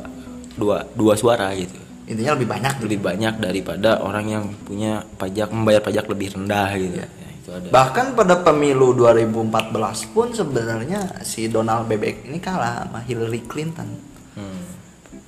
dua 0.54 0.84
dua 0.90 1.16
suara 1.16 1.52
gitu 1.54 1.76
Intinya 2.06 2.36
lebih 2.36 2.48
banyak 2.50 2.74
gitu. 2.74 2.84
lebih 2.86 3.00
banyak 3.02 3.34
daripada 3.38 3.90
orang 4.00 4.26
yang 4.28 4.46
punya 4.62 5.00
pajak 5.14 5.48
membayar 5.50 5.80
pajak 5.80 6.06
lebih 6.06 6.28
rendah 6.34 6.70
gitu 6.74 6.96
ya, 6.98 7.08
itu 7.34 7.50
ada 7.50 7.68
Bahkan 7.70 8.06
pada 8.14 8.36
pemilu 8.38 8.92
2014 8.94 9.72
pun 10.10 10.28
sebenarnya 10.30 11.00
si 11.22 11.48
Donald 11.48 11.84
Bebek 11.86 12.24
ini 12.26 12.38
kalah 12.38 12.84
sama 12.84 13.00
Hillary 13.02 13.44
Clinton. 13.44 13.88
Hmm. 14.34 14.62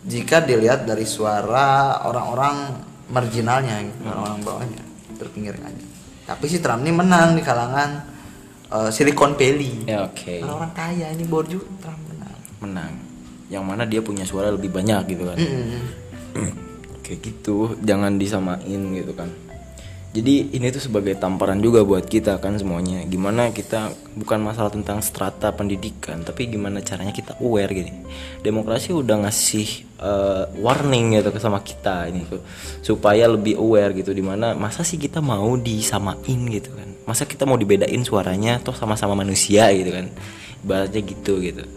Jika 0.03 0.41
dilihat 0.41 0.83
dari 0.83 1.03
suara 1.03 1.65
orang-orang 2.01 2.73
marginalnya, 3.07 3.81
gitu, 3.81 4.01
orang-orang 4.03 4.39
bawahnya, 4.41 4.81
terpinggirkannya. 5.15 5.85
Tapi 6.25 6.45
si 6.45 6.57
Trump 6.57 6.81
ini 6.81 6.91
menang 6.91 7.33
di 7.33 7.41
kalangan 7.41 8.01
eh, 8.67 8.89
Silicon 8.89 9.33
Valley. 9.33 9.85
ya 9.85 10.05
oke 10.05 10.41
Orang-orang 10.41 10.73
kaya 10.73 11.07
ini 11.09 11.23
borju 11.23 11.61
Trump 11.77 12.01
menang. 12.07 12.37
menang 12.59 12.93
yang 13.45 13.61
mana 13.61 13.85
dia 13.85 14.01
punya 14.01 14.25
suara 14.25 14.49
lebih 14.49 14.73
banyak 14.73 15.05
gitu 15.07 15.21
kan 15.23 15.37
Mm-mm. 15.37 15.81
kayak 16.99 17.19
gitu 17.21 17.77
jangan 17.79 18.17
disamain 18.17 18.65
gitu 18.91 19.13
kan 19.13 19.29
jadi 20.15 20.47
ini 20.55 20.71
tuh 20.71 20.79
sebagai 20.79 21.19
tamparan 21.19 21.59
juga 21.59 21.83
buat 21.83 22.07
kita 22.07 22.39
kan 22.39 22.55
semuanya. 22.55 23.03
Gimana 23.03 23.51
kita 23.51 23.91
bukan 24.15 24.39
masalah 24.47 24.71
tentang 24.71 25.03
strata 25.03 25.51
pendidikan 25.51 26.23
tapi 26.23 26.47
gimana 26.47 26.79
caranya 26.79 27.11
kita 27.11 27.35
aware 27.43 27.67
gini 27.75 27.91
demokrasi 28.39 28.95
udah 28.95 29.27
ngasih 29.27 29.67
eh, 29.99 30.43
warning 30.63 31.19
gitu 31.19 31.35
sama 31.35 31.59
kita 31.59 32.07
ini 32.07 32.23
tuh. 32.31 32.39
Supaya 32.79 33.27
lebih 33.27 33.59
aware 33.59 33.91
gitu 33.91 34.15
di 34.15 34.23
mana 34.23 34.55
masa 34.55 34.87
sih 34.87 34.95
kita 34.95 35.19
mau 35.19 35.59
disamain 35.59 36.39
gitu 36.47 36.71
kan? 36.71 36.95
Masa 37.03 37.27
kita 37.27 37.43
mau 37.43 37.59
dibedain 37.59 37.99
suaranya 38.07 38.63
toh 38.63 38.71
sama-sama 38.71 39.19
manusia 39.19 39.67
gitu 39.75 39.91
kan? 39.91 40.07
Ibaratnya 40.63 41.01
gitu 41.03 41.43
gitu. 41.43 41.67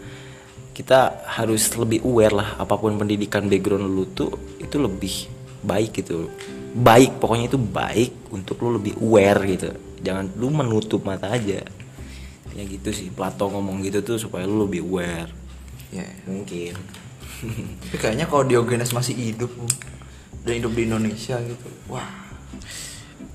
Kita 0.71 1.27
harus 1.27 1.75
lebih 1.75 2.07
aware 2.07 2.39
lah 2.39 2.55
apa 2.55 2.79
pun 2.79 2.95
pendidikan 2.95 3.51
background 3.51 3.83
lu 3.83 4.07
tuh 4.15 4.31
itu 4.63 4.79
lebih 4.79 5.27
baik 5.59 5.91
gitu 5.99 6.31
baik 6.73 7.17
pokoknya 7.17 7.49
itu 7.49 7.59
baik 7.59 8.11
untuk 8.29 8.61
lu 8.61 8.77
lebih 8.77 8.97
aware 9.01 9.41
gitu. 9.49 9.69
Jangan 10.05 10.31
lu 10.37 10.47
menutup 10.53 11.01
mata 11.03 11.33
aja. 11.33 11.65
Ya 12.53 12.63
gitu 12.65 12.89
sih 12.91 13.13
Plato 13.13 13.47
ngomong 13.49 13.81
gitu 13.85 14.01
tuh 14.01 14.17
supaya 14.21 14.45
lu 14.45 14.65
lebih 14.65 14.85
aware. 14.85 15.29
Ya. 15.89 16.05
Mungkin. 16.29 16.77
Tapi 17.89 17.97
kayaknya 17.97 18.25
kalau 18.27 18.43
Diogenes 18.45 18.91
masih 18.93 19.15
hidup 19.15 19.51
dan 20.43 20.59
hidup 20.59 20.71
di 20.75 20.81
Indonesia 20.87 21.35
gitu 21.39 21.67
wah. 21.91 22.07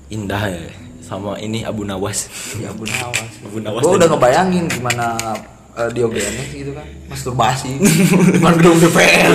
Indah 0.09 0.45
ya 0.49 0.69
sama 1.01 1.37
ini 1.37 1.61
Abu 1.65 1.85
Nawas. 1.85 2.29
Ya 2.61 2.73
Abu 2.73 2.85
Nawas. 2.87 3.31
Abu 3.45 3.57
Nawas 3.61 3.81
gue 3.81 3.93
udah 3.97 4.09
ngebayangin 4.09 4.65
gimana 4.69 5.17
eh, 5.77 5.89
Diogenes 5.93 6.49
gitu 6.53 6.71
kan 6.73 6.85
masturbasi. 7.09 7.77
Di 7.81 8.41
depan 8.41 8.53
gedung 8.57 8.77
DPR 8.79 9.33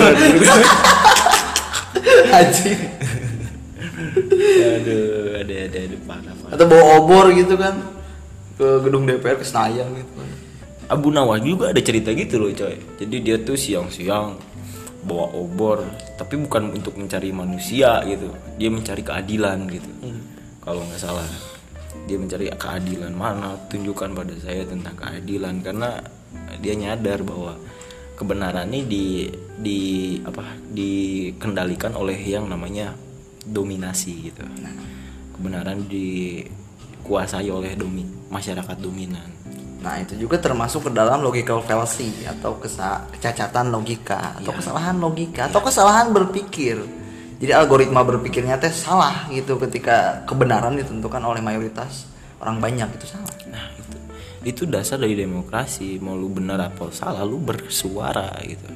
Haji 2.31 2.71
aduh 4.11 5.39
ada 5.39 5.55
ada 5.71 5.79
ada 5.87 5.97
parah 6.03 6.35
parah. 6.35 6.53
atau 6.55 6.65
bawa 6.67 6.83
obor 6.99 7.25
gitu 7.31 7.55
kan 7.55 7.79
ke 8.59 8.67
gedung 8.83 9.07
DPR 9.07 9.39
ke 9.39 9.45
Senayan 9.47 9.89
gitu 9.95 10.11
kan. 10.19 10.29
Abu 10.91 11.07
Nawas 11.07 11.39
juga 11.39 11.71
ada 11.71 11.79
cerita 11.79 12.11
gitu 12.11 12.35
loh 12.35 12.51
coy. 12.51 12.75
Jadi 12.99 13.15
dia 13.23 13.39
tuh 13.39 13.55
siang-siang 13.55 14.35
bawa 15.01 15.33
obor 15.33 15.81
tapi 16.19 16.35
bukan 16.37 16.75
untuk 16.75 16.99
mencari 16.99 17.31
manusia 17.31 18.03
gitu. 18.03 18.27
Dia 18.59 18.67
mencari 18.67 19.01
keadilan 19.01 19.57
gitu. 19.71 19.91
Kalau 20.61 20.83
nggak 20.83 21.01
salah. 21.01 21.25
Dia 22.05 22.19
mencari 22.19 22.51
keadilan 22.51 23.13
mana? 23.15 23.55
Tunjukkan 23.71 24.11
pada 24.11 24.35
saya 24.43 24.67
tentang 24.67 24.99
keadilan. 24.99 25.63
Karena 25.63 25.89
dia 26.59 26.75
nyadar 26.75 27.23
bahwa 27.23 27.55
kebenaran 28.19 28.69
ini 28.69 28.81
di 28.85 29.05
di 29.57 29.79
apa 30.21 30.43
dikendalikan 30.69 31.97
oleh 31.97 32.19
yang 32.21 32.45
namanya 32.45 32.93
dominasi 33.45 34.31
gitu 34.33 34.45
kebenaran 35.37 35.85
dikuasai 35.89 37.49
oleh 37.49 37.73
domi 37.73 38.05
masyarakat 38.29 38.77
dominan 38.77 39.41
Nah 39.81 39.97
itu 39.97 40.13
juga 40.13 40.37
termasuk 40.37 40.89
ke 40.89 40.91
dalam 40.93 41.25
logical 41.25 41.65
fallacy 41.65 42.13
atau 42.29 42.61
kesa- 42.61 43.09
kecacatan 43.17 43.73
logika 43.73 44.37
atau 44.37 44.53
kesalahan 44.53 44.95
logika 45.01 45.49
atau 45.49 45.61
kesalahan 45.65 46.13
berpikir. 46.13 46.77
Jadi 47.41 47.51
algoritma 47.57 48.05
berpikirnya 48.05 48.61
teh 48.61 48.69
salah 48.69 49.25
gitu 49.33 49.57
ketika 49.57 50.21
kebenaran 50.29 50.77
ditentukan 50.77 51.25
oleh 51.25 51.41
mayoritas 51.41 52.05
orang 52.37 52.61
banyak 52.61 52.93
itu 52.93 53.09
salah. 53.09 53.33
Nah 53.49 53.73
itu 53.73 53.97
itu 54.45 54.61
dasar 54.69 55.01
dari 55.01 55.17
demokrasi 55.17 55.97
mau 55.97 56.13
lu 56.13 56.29
benar 56.29 56.61
atau 56.61 56.93
salah 56.93 57.25
lu 57.25 57.41
bersuara 57.41 58.37
gitu. 58.45 58.69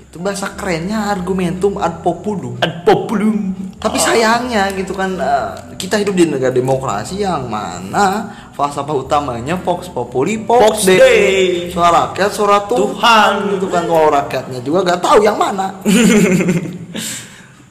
Itu 0.00 0.16
bahasa 0.24 0.56
kerennya 0.56 1.12
argumentum 1.12 1.76
ad 1.76 2.00
populum. 2.00 2.56
Ad 2.64 2.88
populum. 2.88 3.52
Tapi 3.76 4.00
sayangnya 4.00 4.72
gitu 4.72 4.96
kan 4.96 5.14
eh, 5.14 5.76
kita 5.76 6.00
hidup 6.00 6.16
di 6.16 6.24
negara 6.26 6.48
demokrasi 6.48 7.20
yang 7.20 7.44
mana 7.46 8.24
falsafah 8.56 8.96
utamanya 8.96 9.60
Vox 9.60 9.92
Populi 9.92 10.40
Vox 10.40 10.60
Vox 10.64 10.76
Dei. 10.88 10.96
Dei. 10.96 11.44
Suara 11.68 12.08
rakyat, 12.08 12.30
suara 12.32 12.64
Tuhan. 12.64 12.80
Tuhan. 12.96 13.32
gitu 13.52 13.66
kan 13.68 13.84
kalau 13.84 14.08
rakyatnya 14.08 14.60
juga 14.64 14.78
gak 14.82 15.00
tahu 15.04 15.18
yang 15.22 15.36
mana. 15.36 15.70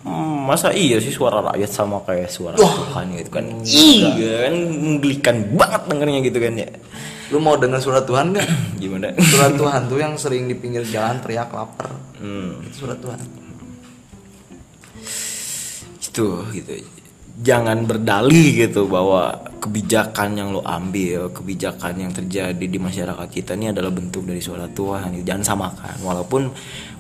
Hmm, 0.06 0.46
masa 0.46 0.70
iya 0.70 1.02
sih 1.02 1.10
suara 1.10 1.42
rakyat 1.42 1.66
sama 1.66 1.98
kayak 2.06 2.30
suara 2.30 2.54
Wah. 2.62 2.70
Tuhan 2.78 3.18
gitu 3.18 3.30
kan? 3.34 3.46
Iya 3.66 4.46
kan 4.46 4.54
menggelikan 4.70 5.36
banget 5.58 5.82
dengernya 5.90 6.20
gitu 6.22 6.38
kan 6.38 6.54
ya. 6.54 6.70
Lu 7.34 7.42
mau 7.42 7.58
dengar 7.58 7.82
surat 7.82 8.06
Tuhan 8.06 8.30
gak? 8.38 8.46
Gimana? 8.86 9.18
Surat 9.18 9.58
Tuhan 9.58 9.90
tuh 9.90 9.98
yang 9.98 10.14
sering 10.14 10.46
di 10.46 10.54
pinggir 10.54 10.86
jalan 10.86 11.18
teriak 11.26 11.50
lapar. 11.50 11.90
Hmm, 12.22 12.62
Itu 12.70 12.86
surat 12.86 13.02
Tuhan. 13.02 13.18
Itu 16.16 16.28
gitu. 16.56 16.72
Jangan 17.36 17.84
berdalih 17.84 18.64
gitu 18.64 18.88
bahwa 18.88 19.36
kebijakan 19.60 20.40
yang 20.40 20.56
lo 20.56 20.64
ambil, 20.64 21.28
kebijakan 21.36 22.08
yang 22.08 22.12
terjadi 22.16 22.64
di 22.64 22.80
masyarakat 22.80 23.28
kita 23.28 23.60
ini 23.60 23.76
adalah 23.76 23.92
bentuk 23.92 24.24
dari 24.24 24.40
suara 24.40 24.72
Tuhan. 24.72 25.20
Jangan 25.20 25.44
samakan. 25.44 26.00
Walaupun 26.00 26.48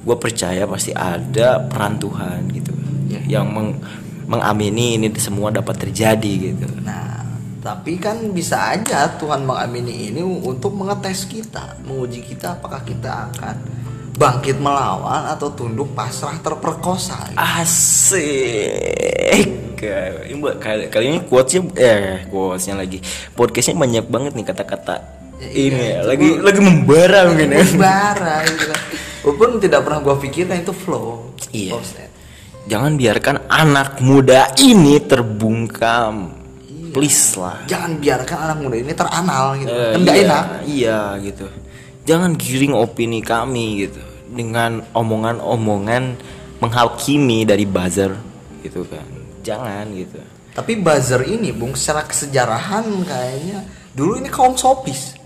gue 0.03 0.17
percaya 0.19 0.67
pasti 0.67 0.91
ada 0.91 1.63
peran 1.63 1.95
Tuhan 1.95 2.51
gitu, 2.51 2.75
Ya. 3.07 3.39
yang 3.39 3.47
meng- 3.47 3.79
mengamini 4.27 4.99
ini 4.99 5.07
semua 5.15 5.55
dapat 5.55 5.87
terjadi 5.87 6.51
gitu. 6.51 6.67
Nah, 6.83 7.23
tapi 7.63 7.95
kan 7.95 8.19
bisa 8.35 8.75
aja 8.75 9.07
Tuhan 9.15 9.47
mengamini 9.47 10.11
ini 10.11 10.19
untuk 10.19 10.75
mengetes 10.75 11.23
kita, 11.23 11.79
menguji 11.87 12.27
kita 12.27 12.59
apakah 12.59 12.83
kita 12.83 13.31
akan 13.31 13.55
bangkit 14.15 14.57
melawan 14.57 15.27
atau 15.27 15.49
tunduk 15.49 15.91
pasrah 15.91 16.39
terperkosa. 16.39 17.17
gitu. 17.27 17.37
Asik. 17.37 19.47
Ini 20.25 20.41
kali, 20.57 20.83
kali 20.87 21.05
ini 21.05 21.19
quotesnya 21.21 21.61
eh 21.77 22.25
quotesnya 22.25 22.75
lagi 22.75 22.99
podcastnya 23.31 23.75
banyak 23.75 24.05
banget 24.07 24.31
nih 24.33 24.43
kata-kata 24.43 24.95
Ya, 25.35 25.51
ini 25.51 25.75
iya, 25.75 25.75
ya, 25.75 25.99
itu 25.99 26.07
lagi 26.07 26.27
gua- 26.31 26.41
lagi 26.41 26.59
membara 26.59 27.19
mungkin 27.27 27.47
ya. 27.51 27.63
Bara 27.75 28.35
gitu 28.47 28.63
kan. 28.65 28.79
Walaupun 29.21 29.49
tidak 29.59 29.79
pernah 29.83 29.99
gua 29.99 30.15
pikirkan 30.15 30.57
itu 30.57 30.71
flow. 30.71 31.35
Iya. 31.51 31.71
Flow. 31.75 32.07
Jangan 32.65 32.91
biarkan 32.95 33.35
anak 33.45 33.99
muda 33.99 34.49
ini 34.57 34.95
terbungkam. 34.97 36.33
Please 36.89 37.35
lah. 37.35 37.61
Jangan 37.67 37.99
biarkan 37.99 38.37
anak 38.41 38.57
muda 38.63 38.75
ini 38.79 38.93
teranal 38.95 39.45
gitu. 39.59 39.69
Eh, 39.69 39.91
kan 39.91 39.99
iya, 40.01 40.13
enak. 40.23 40.43
Iya 40.63 40.99
gitu. 41.19 41.45
Jangan 42.05 42.37
giring 42.37 42.77
opini 42.77 43.19
kami 43.25 43.89
gitu 43.89 44.01
dengan 44.29 44.85
omongan-omongan 44.93 46.17
menghakimi 46.61 47.45
dari 47.45 47.65
buzzer 47.65 48.13
gitu 48.61 48.85
kan. 48.85 49.05
Jangan 49.41 49.89
gitu. 49.93 50.21
Tapi 50.55 50.79
buzzer 50.79 51.21
ini, 51.27 51.51
Bung, 51.51 51.75
secara 51.75 52.07
kesejarahan 52.07 52.87
kayaknya 53.03 53.59
dulu 53.91 54.21
ini 54.21 54.29
kaum 54.31 54.55
sopis. 54.55 55.17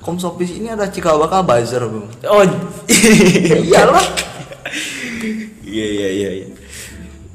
Kaum 0.00 0.16
sopis 0.16 0.56
ini 0.56 0.72
ada 0.72 0.88
cikal 0.88 1.20
bakal 1.20 1.44
buzzer, 1.44 1.82
Bung. 1.84 2.08
Oh. 2.24 2.42
Iyalah. 3.68 4.06
Iya 5.70 5.86
iya 5.86 6.08
iya 6.10 6.30
iya. 6.42 6.48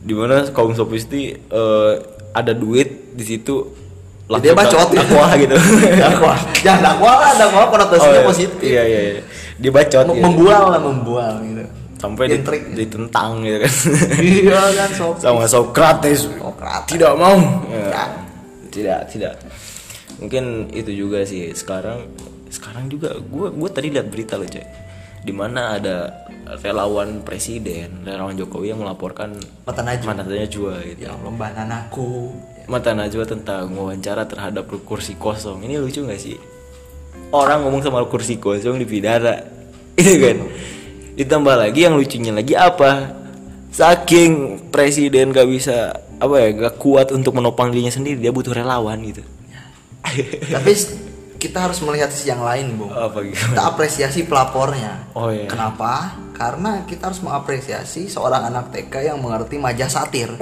Di 0.05 0.13
mana 0.13 0.43
kaum 0.51 0.75
sofisti 0.75 1.33
eh, 1.33 1.93
ada 2.35 2.51
duit 2.51 3.15
di 3.15 3.23
situ 3.23 3.84
Dia 4.26 4.57
bacot 4.57 4.89
ya. 4.95 5.05
dakwah 5.05 5.30
gitu. 5.38 5.55
dakwah. 6.01 6.38
Jangan 6.65 6.82
dakwah 6.82 7.15
lah, 7.21 7.32
dakwah 7.38 7.63
konotasinya 7.69 8.21
iya. 8.21 8.26
positif. 8.26 8.59
Iya 8.61 8.84
iya 8.84 9.01
iya. 9.01 9.21
Dia 9.61 9.71
bacot 9.71 10.05
Mem- 10.09 10.15
gitu. 10.17 10.26
Membual 10.26 10.63
lah, 10.73 10.82
membual 10.82 11.34
gitu. 11.45 11.63
Sampai 11.95 12.26
di, 12.28 12.38
ditentang 12.73 13.45
gitu 13.45 13.57
kan. 13.61 13.73
iya 14.26 14.59
kan 14.73 14.89
sopis. 14.97 15.21
Sama 15.21 15.45
Socrates. 15.45 16.19
Socrates. 16.26 16.89
Tidak 16.89 17.13
mau. 17.13 17.38
Ya. 17.69 17.86
Ya. 17.93 18.05
Tidak, 18.73 18.99
tidak. 19.13 19.34
Mungkin 20.17 20.73
itu 20.73 20.91
juga 20.91 21.21
sih 21.23 21.53
sekarang 21.53 22.09
sekarang 22.49 22.88
juga 22.88 23.19
gue 23.19 23.47
gue 23.51 23.69
tadi 23.69 23.91
lihat 23.91 24.07
berita 24.07 24.39
loh 24.39 24.47
coy 24.47 24.63
di 25.26 25.34
mana 25.34 25.76
ada 25.76 26.23
relawan 26.61 27.26
presiden 27.26 28.05
relawan 28.05 28.38
Jokowi 28.38 28.71
yang 28.71 28.80
melaporkan 28.80 29.36
Mata 29.65 29.82
Najwa. 29.82 30.13
Mata 30.13 30.23
Najwa 30.30 30.73
gitu 30.86 31.01
Ya 31.03 31.11
Allah, 31.13 31.32
Mbak 31.34 31.51
Nanaku. 31.57 32.32
Mata 32.66 32.97
Najwa 32.97 33.26
tentang 33.30 33.70
wawancara 33.78 34.26
terhadap 34.26 34.66
kursi 34.86 35.13
kosong. 35.16 35.61
Ini 35.66 35.78
lucu 35.78 36.01
gak 36.01 36.18
sih? 36.18 36.38
Orang 37.30 37.66
ngomong 37.66 37.86
sama 37.86 38.01
kursi 38.09 38.41
kosong 38.41 38.82
di 38.82 38.86
pidara. 38.89 39.38
Itu 39.99 40.13
kan. 40.18 40.38
Ditambah 41.16 41.55
lagi 41.55 41.86
yang 41.86 41.95
lucunya 41.95 42.34
lagi 42.34 42.57
apa? 42.57 43.13
Saking 43.70 44.66
presiden 44.74 45.30
gak 45.30 45.45
bisa 45.45 45.93
apa 46.16 46.36
ya 46.41 46.49
gak 46.55 46.80
kuat 46.80 47.11
untuk 47.11 47.36
menopang 47.36 47.70
dirinya 47.70 47.91
sendiri 47.91 48.18
dia 48.18 48.34
butuh 48.34 48.55
relawan 48.55 48.97
gitu. 49.03 49.22
Tapi 50.55 50.72
kita 51.36 51.70
harus 51.70 51.78
melihat 51.86 52.09
sisi 52.09 52.34
yang 52.34 52.41
lain, 52.41 52.74
Bung. 52.74 52.89
apa? 52.89 53.22
Kita 53.22 53.61
apresiasi 53.70 54.26
pelapornya. 54.26 55.13
Oh, 55.13 55.30
iya. 55.30 55.45
Kenapa? 55.45 56.18
Karena 56.34 56.82
kita 56.89 57.13
harus 57.13 57.22
mengapresiasi 57.22 58.09
seorang 58.09 58.49
anak 58.49 58.74
TK 58.74 59.13
yang 59.13 59.22
mengerti 59.22 59.61
majah 59.61 59.86
satir. 59.86 60.34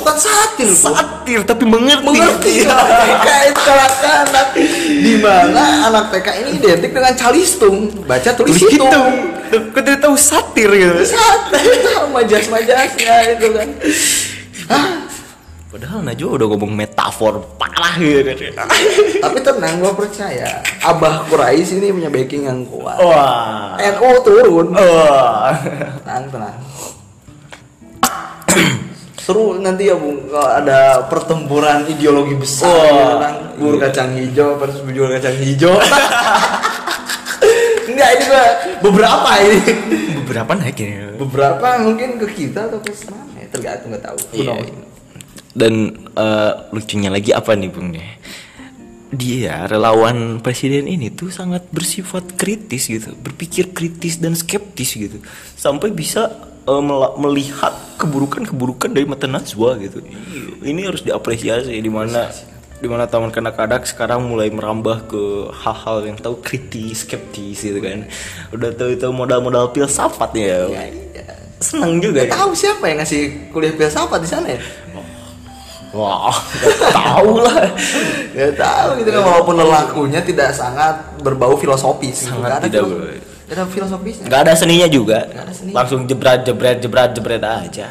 Itu 0.00 0.08
kan 0.08 0.16
satir. 0.16 0.68
Satir 0.72 1.40
tapi 1.44 1.64
mengerti. 1.68 2.04
mengerti 2.08 2.52
anak 2.64 2.88
TK 2.88 3.28
itu 3.52 3.60
kanak-kanak 3.60 4.48
di 5.04 5.14
mana 5.20 5.64
anak 5.92 6.04
TK 6.08 6.28
ini 6.40 6.50
identik 6.56 6.90
dengan 6.96 7.12
calistung 7.12 7.76
baca 8.08 8.30
tulis 8.32 8.56
Tulis 8.56 8.72
hitung 8.72 8.88
hitung. 8.88 9.12
Kau 9.76 9.82
tidak 9.84 10.00
tahu 10.00 10.16
satir 10.16 10.70
gitu. 10.72 11.04
satir 11.04 11.68
majas-majasnya 12.16 13.14
itu 13.36 13.46
kan 13.52 13.68
Padahal 15.70 16.02
Najwa 16.02 16.34
udah 16.34 16.46
ngomong 16.50 16.74
metafor 16.74 17.46
parah 17.54 17.94
gitu. 17.94 18.26
tapi 19.22 19.38
tenang 19.38 19.78
gua 19.78 19.94
percaya 19.94 20.66
Abah 20.82 21.30
Quraisy 21.30 21.78
ini 21.78 21.94
punya 21.94 22.10
backing 22.10 22.50
yang 22.50 22.66
kuat 22.66 22.98
Wah. 22.98 23.78
NU 23.78 24.10
turun 24.26 24.74
Wah. 24.74 25.54
tenang 26.02 26.26
tenang 26.26 26.56
seru 29.20 29.60
nanti 29.60 29.92
ya 29.92 29.96
bung 30.00 30.32
kalau 30.32 30.48
ada 30.48 31.04
pertempuran 31.12 31.84
ideologi 31.84 32.34
besar 32.40 32.72
Wah, 32.72 32.88
ya 32.88 33.14
kan. 33.20 33.34
Bubur 33.60 33.76
kacang 33.76 34.16
hijau 34.16 34.56
versus 34.56 34.80
bubur 34.80 35.12
kacang 35.12 35.36
hijau. 35.36 35.76
Gua 38.00 38.46
beberapa 38.80 39.30
ini. 39.42 39.60
beberapa 40.22 40.52
naik 40.54 40.78
ya? 40.78 41.12
Beberapa 41.18 41.68
mungkin 41.82 42.16
ke 42.16 42.26
kita 42.32 42.70
atau 42.70 42.78
ke 42.80 42.94
mana 43.10 43.42
ya, 43.42 43.46
tergantung 43.50 43.88
nggak 43.92 44.04
tahu. 44.06 44.18
Iya. 44.38 44.54
dan 45.50 45.98
eh, 46.14 46.52
lucunya 46.70 47.10
lagi 47.10 47.34
apa 47.34 47.58
nih 47.58 47.74
bung 47.74 47.90
nih 47.90 48.06
dia 49.10 49.66
relawan 49.66 50.38
presiden 50.38 50.86
ini 50.86 51.10
tuh 51.10 51.34
sangat 51.34 51.66
bersifat 51.74 52.38
kritis 52.38 52.86
gitu. 52.86 53.10
Berpikir 53.18 53.74
kritis 53.74 54.22
dan 54.22 54.38
skeptis 54.38 54.94
gitu. 54.94 55.18
Sampai 55.58 55.90
bisa 55.90 56.30
mela- 56.66 57.16
melihat 57.16 57.72
keburukan-keburukan 57.96 58.88
dari 58.88 59.04
mata 59.04 59.24
najwa 59.24 59.76
gitu 59.76 60.00
ini 60.60 60.80
harus 60.82 61.00
diapresiasi 61.00 61.72
di 61.72 61.88
mana 61.88 62.28
di 62.76 62.88
mana 62.88 63.04
taman 63.04 63.28
kanak-kanak 63.28 63.84
sekarang 63.84 64.24
mulai 64.24 64.48
merambah 64.48 65.04
ke 65.04 65.22
hal-hal 65.54 66.00
yang 66.02 66.16
tahu 66.16 66.40
kritis 66.40 67.04
skeptis 67.04 67.60
gitu 67.60 67.76
kan 67.76 68.08
udah 68.50 68.70
tahu 68.70 68.90
itu 68.90 69.04
modal-modal 69.10 69.68
filsafat 69.68 70.30
ya 70.32 70.64
Ya, 70.66 70.84
iya. 70.86 71.24
seneng 71.58 71.98
juga 71.98 72.24
Nggak 72.24 72.30
ya 72.30 72.36
tahu 72.38 72.50
siapa 72.54 72.84
yang 72.86 72.98
ngasih 72.98 73.22
kuliah 73.50 73.72
filsafat 73.74 74.20
di 74.20 74.28
sana 74.28 74.48
ya? 74.48 74.60
wah 75.90 76.30
nggak 76.30 76.94
tahu 76.94 77.30
lah 77.36 77.66
Gak 78.30 78.54
tahu 78.54 78.88
gitu 78.96 79.10
kan 79.10 79.22
walaupun 79.26 79.54
lelakunya 79.58 80.20
tidak 80.22 80.54
sangat 80.54 80.94
berbau 81.18 81.58
filosofis 81.58 82.24
gitu. 82.24 82.30
Sangat 82.32 82.50
ada 82.56 82.64
tidak, 82.64 82.86
filosof- 82.86 83.28
Nggak 83.50 83.58
ada 83.58 83.66
filosofisnya 83.66 84.24
nggak 84.30 84.40
ada 84.46 84.52
seninya 84.54 84.86
juga. 84.86 85.26
Nggak 85.26 85.42
ada 85.42 85.54
seninya. 85.58 85.74
langsung 85.82 86.00
jebret 86.06 86.46
jebret 86.46 86.78
jebret 86.78 87.10
jebret 87.18 87.42
aja. 87.42 87.90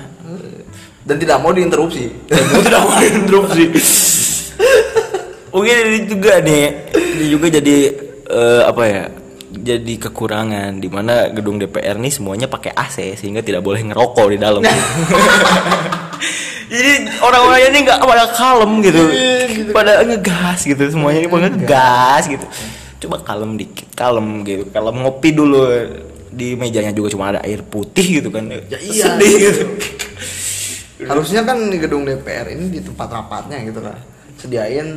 Dan 1.04 1.16
tidak 1.20 1.38
mau 1.44 1.52
diinterupsi. 1.52 2.08
Tidak 2.32 2.80
mau 2.80 2.96
interupsi 3.04 3.64
mungkin 5.50 5.76
ini 5.92 6.00
juga 6.06 6.40
nih 6.42 6.66
ini 6.94 7.26
juga 7.30 7.48
jadi 7.50 7.78
eh, 8.30 8.62
apa 8.66 8.84
ya 8.86 9.04
jadi 9.50 9.94
kekurangan. 9.98 10.78
Di 10.78 10.88
mana 10.88 11.34
gedung 11.34 11.58
DPR 11.58 11.98
nih 11.98 12.14
semuanya 12.14 12.46
pakai 12.46 12.72
AC 12.72 13.18
sehingga 13.18 13.42
tidak 13.42 13.66
boleh 13.66 13.82
ngerokok 13.82 14.28
di 14.30 14.38
dalam. 14.38 14.62
Jadi 16.70 17.18
orang-orangnya 17.26 17.70
ini 17.74 17.80
nggak 17.82 17.98
pada 18.06 18.30
kalem 18.30 18.72
gitu. 18.86 19.02
Pada 19.74 20.06
ngegas 20.06 20.70
gitu 20.70 20.86
semuanya. 20.86 21.26
Ini 21.26 21.30
pada 21.34 21.50
ngegas 21.50 22.24
gitu 22.30 22.46
coba 23.00 23.18
kalem 23.24 23.56
dikit 23.56 23.90
kalem 23.96 24.44
gitu 24.44 24.64
kalem 24.70 24.96
ngopi 25.02 25.30
dulu. 25.32 25.64
Di 26.30 26.54
mejanya 26.54 26.94
juga 26.94 27.10
cuma 27.10 27.34
ada 27.34 27.42
air 27.42 27.66
putih 27.66 28.22
gitu 28.22 28.30
kan. 28.30 28.46
Ya 28.48 28.78
iya. 28.80 29.04
sedih 29.18 29.34
gitu. 29.40 29.64
Harusnya 31.08 31.42
kan 31.48 31.58
di 31.72 31.80
gedung 31.80 32.04
DPR 32.06 32.54
ini 32.54 32.70
di 32.70 32.80
tempat 32.84 33.08
rapatnya 33.10 33.64
gitu 33.66 33.80
kan. 33.82 33.98
Sediain 34.40 34.88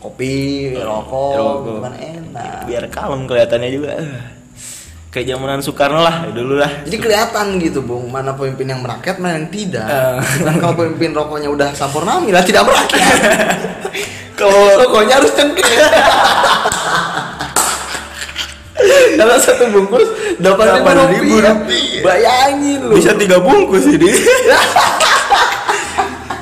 kopi 0.00 0.72
rokok, 0.72 1.32
Rokok. 1.36 1.78
kan 1.84 1.94
enak. 2.00 2.64
Biar 2.64 2.84
kalem 2.88 3.28
kelihatannya 3.28 3.70
juga. 3.72 3.92
Kayak 5.12 5.32
zamanan 5.32 5.64
Soekarno 5.64 6.00
lah 6.04 6.28
dulu 6.28 6.60
lah. 6.60 6.84
Jadi 6.84 6.96
kelihatan 7.00 7.56
gitu 7.56 7.80
bung 7.80 8.12
mana 8.12 8.36
pemimpin 8.36 8.68
yang 8.68 8.84
merakyat 8.84 9.16
mana 9.16 9.40
yang 9.40 9.48
tidak. 9.48 9.88
Dan 10.44 10.54
kalau 10.60 10.76
pemimpin 10.76 11.16
rokoknya 11.16 11.48
udah 11.48 11.72
sampurnami 11.72 12.36
lah 12.36 12.44
tidak 12.44 12.68
merakyat. 12.68 13.20
Kalau 14.36 14.76
rokoknya 14.84 15.16
harus 15.16 15.32
cengkeh 15.32 15.64
dalam 19.20 19.38
satu 19.40 19.64
bungkus 19.72 20.08
delapan 20.40 20.66
ribu 20.76 20.86
8.000 20.86 20.96
rupiah. 20.96 21.54
rupiah. 21.54 22.02
bayangin 22.04 22.80
lu. 22.84 22.94
Bisa 22.96 23.10
tiga 23.16 23.36
bungkus 23.40 23.84
ini. 23.88 24.08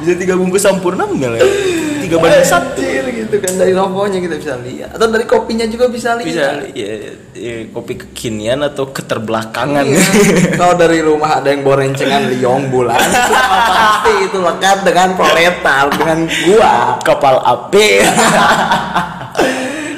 Bisa 0.05 0.15
tiga 0.21 0.35
bungkus 0.37 0.63
sampurna 0.63 1.05
enggak 1.09 1.31
lah 1.39 1.41
tiga 2.05 2.17
banding 2.21 2.47
satu. 2.47 2.85
gitu 2.85 3.37
kan 3.41 3.53
dari 3.57 3.73
rokoknya 3.73 4.19
kita 4.21 4.37
bisa 4.37 4.55
lihat. 4.61 4.89
Atau 4.93 5.09
dari 5.09 5.25
kopinya 5.25 5.67
juga 5.67 5.89
bisa 5.89 6.15
lihat. 6.21 6.29
Bisa 6.29 6.47
ya, 6.77 6.93
ya, 7.33 7.55
kopi 7.73 7.97
kekinian 7.97 8.61
atau 8.63 8.93
keterbelakangan. 8.93 9.85
Iya. 9.89 10.05
Kalau 10.61 10.75
dari 10.77 11.01
rumah 11.01 11.41
ada 11.41 11.49
yang 11.49 11.65
bawa 11.65 11.83
rencengan 11.83 12.29
liong 12.37 12.69
bulan, 12.69 13.01
pasti 13.01 14.13
itu 14.29 14.39
lekat 14.39 14.85
dengan 14.85 15.17
proletar, 15.17 15.85
dengan 15.97 16.19
gua. 16.47 17.01
kapal 17.01 17.41
api 17.43 17.89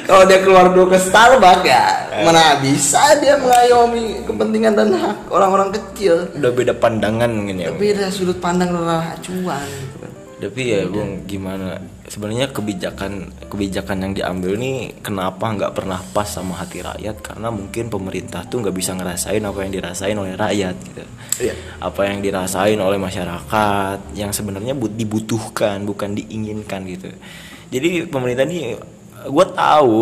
Kalau 0.07 0.23
dia 0.23 0.39
keluar 0.39 0.71
dulu 0.71 0.95
ke 0.95 0.97
Starbucks 1.03 1.67
ya, 1.67 1.83
mana 2.23 2.55
bisa 2.63 3.11
dia 3.19 3.35
mengayomi 3.35 4.23
kepentingan 4.23 4.73
dan 4.79 4.95
hak 4.95 5.27
orang-orang 5.27 5.75
kecil. 5.75 6.31
udah 6.31 6.51
beda 6.55 6.73
pandangan 6.79 7.27
mungkin 7.27 7.59
ya 7.59 7.75
Beda 7.75 8.07
sudut 8.07 8.39
pandang 8.39 8.71
dan 8.71 8.87
acuan. 8.87 9.67
Tapi 10.37 10.61
ya 10.69 10.85
bung 10.85 11.25
gimana? 11.25 11.81
Sebenarnya 12.05 12.53
kebijakan 12.53 13.25
kebijakan 13.49 14.05
yang 14.05 14.13
diambil 14.13 14.53
nih 14.55 14.93
kenapa 15.01 15.49
nggak 15.49 15.73
pernah 15.73 15.99
pas 16.13 16.29
sama 16.29 16.55
hati 16.61 16.85
rakyat? 16.85 17.19
Karena 17.25 17.49
mungkin 17.49 17.89
pemerintah 17.89 18.45
tuh 18.45 18.61
nggak 18.61 18.77
bisa 18.77 18.93
ngerasain 18.93 19.41
apa 19.41 19.59
yang 19.65 19.71
dirasain 19.73 20.15
oleh 20.15 20.37
rakyat 20.37 20.75
gitu. 20.87 21.03
Iya. 21.37 21.53
apa 21.85 22.01
yang 22.09 22.25
dirasain 22.25 22.81
oleh 22.81 22.97
masyarakat 22.97 24.17
yang 24.17 24.33
sebenarnya 24.33 24.73
but- 24.73 24.93
dibutuhkan 24.97 25.85
bukan 25.85 26.17
diinginkan 26.17 26.81
gitu. 26.85 27.13
Jadi 27.69 28.09
pemerintah 28.09 28.45
nih 28.47 28.77
gue 29.25 29.45
tahu 29.57 29.99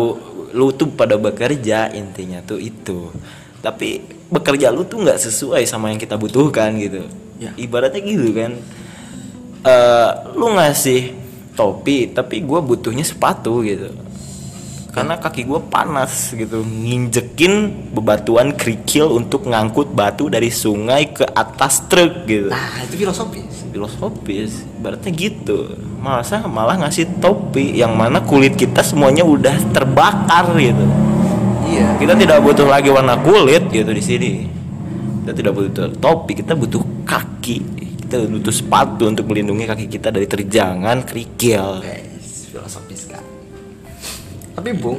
lu 0.52 0.72
tuh 0.76 0.92
pada 0.92 1.16
bekerja 1.16 1.88
intinya 1.96 2.44
tuh 2.44 2.60
itu. 2.60 3.08
Tapi 3.64 4.04
bekerja 4.28 4.68
lu 4.68 4.84
tuh 4.84 5.00
nggak 5.00 5.20
sesuai 5.20 5.64
sama 5.64 5.88
yang 5.94 6.00
kita 6.00 6.20
butuhkan 6.20 6.76
gitu. 6.76 7.06
Ya. 7.36 7.52
ibaratnya 7.56 8.00
gitu 8.04 8.32
kan. 8.36 8.52
Eh 9.64 10.10
lu 10.36 10.52
ngasih 10.52 11.16
topi 11.56 12.12
tapi 12.12 12.44
gue 12.44 12.60
butuhnya 12.60 13.02
sepatu 13.02 13.64
gitu 13.64 13.88
karena 14.96 15.20
kaki 15.20 15.44
gue 15.44 15.60
panas 15.68 16.32
gitu. 16.32 16.64
Nginjekin 16.64 17.52
bebatuan 17.92 18.56
kerikil 18.56 19.12
untuk 19.12 19.44
ngangkut 19.44 19.92
batu 19.92 20.32
dari 20.32 20.48
sungai 20.48 21.12
ke 21.12 21.28
atas 21.36 21.84
truk 21.84 22.24
gitu. 22.24 22.48
Nah, 22.48 22.80
itu 22.80 23.04
filosofis. 23.04 23.68
filosofis. 23.68 24.64
Berarti 24.80 25.12
gitu. 25.12 25.76
Masa 26.00 26.48
malah 26.48 26.80
ngasih 26.80 27.20
topi 27.20 27.76
yang 27.76 27.92
mana 27.92 28.24
kulit 28.24 28.56
kita 28.56 28.80
semuanya 28.80 29.20
udah 29.20 29.52
terbakar 29.76 30.56
gitu. 30.56 30.88
Iya. 31.66 31.98
kita 31.98 32.14
tidak 32.14 32.38
butuh 32.46 32.62
lagi 32.62 32.88
warna 32.88 33.20
kulit 33.20 33.68
gitu 33.68 33.90
di 33.92 34.00
sini. 34.00 34.32
Kita 35.20 35.36
tidak 35.36 35.52
butuh 35.60 35.92
topi 36.00 36.40
kita 36.40 36.56
butuh 36.56 36.80
kaki. 37.04 37.58
Kita 38.06 38.22
butuh 38.22 38.54
sepatu 38.54 39.12
untuk 39.12 39.28
melindungi 39.28 39.66
kaki 39.68 39.86
kita 39.92 40.08
dari 40.08 40.24
terjangan 40.24 41.04
kerikil. 41.04 41.84
Guys, 41.84 42.48
filosofis. 42.48 43.05
Tapi 44.56 44.72
Bung, 44.72 44.98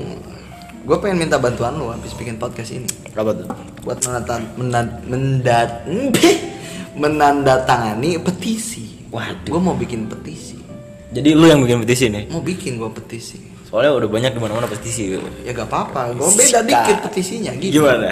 gue 0.86 0.98
pengen 1.02 1.26
minta 1.26 1.42
bantuan 1.42 1.74
lu 1.76 1.90
habis 1.90 2.14
bikin 2.14 2.38
podcast 2.38 2.72
ini. 2.72 2.86
apa 3.18 3.34
tuh 3.34 3.48
buat 3.82 3.98
menatan, 4.06 4.42
menad, 4.56 4.90
mendat, 5.10 5.70
menandatangani 6.94 8.22
petisi. 8.22 9.02
Waduh. 9.10 9.50
Gue 9.50 9.62
mau 9.62 9.74
bikin 9.74 10.06
petisi. 10.06 10.56
jadi 11.08 11.34
lu 11.34 11.48
yang 11.48 11.64
bikin 11.64 11.80
petisi 11.88 12.12
nih 12.12 12.28
Mau 12.28 12.44
bikin 12.44 12.76
gue 12.76 12.92
petisi. 12.92 13.40
soalnya 13.64 13.96
udah 13.96 14.10
banyak 14.12 14.32
di 14.36 14.40
mana-mana 14.40 14.68
petisi 14.68 15.16
gitu. 15.16 15.24
Ya 15.42 15.52
gak 15.52 15.68
apa-apa. 15.68 16.14
Gue 16.14 16.30
beda 16.36 16.60
dikit 16.64 16.98
petisinya 17.10 17.52
gitu. 17.58 17.82
gimana 17.82 18.12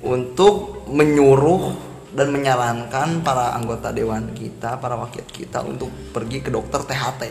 Untuk 0.00 0.86
menyuruh 0.88 1.74
dan 2.14 2.30
menyarankan 2.32 3.20
para 3.20 3.52
anggota 3.52 3.92
dewan 3.92 4.32
kita, 4.32 4.78
para 4.78 4.96
wakil 4.96 5.22
kita 5.28 5.60
untuk 5.60 5.90
pergi 6.10 6.38
ke 6.40 6.48
dokter 6.48 6.80
THT. 6.80 7.22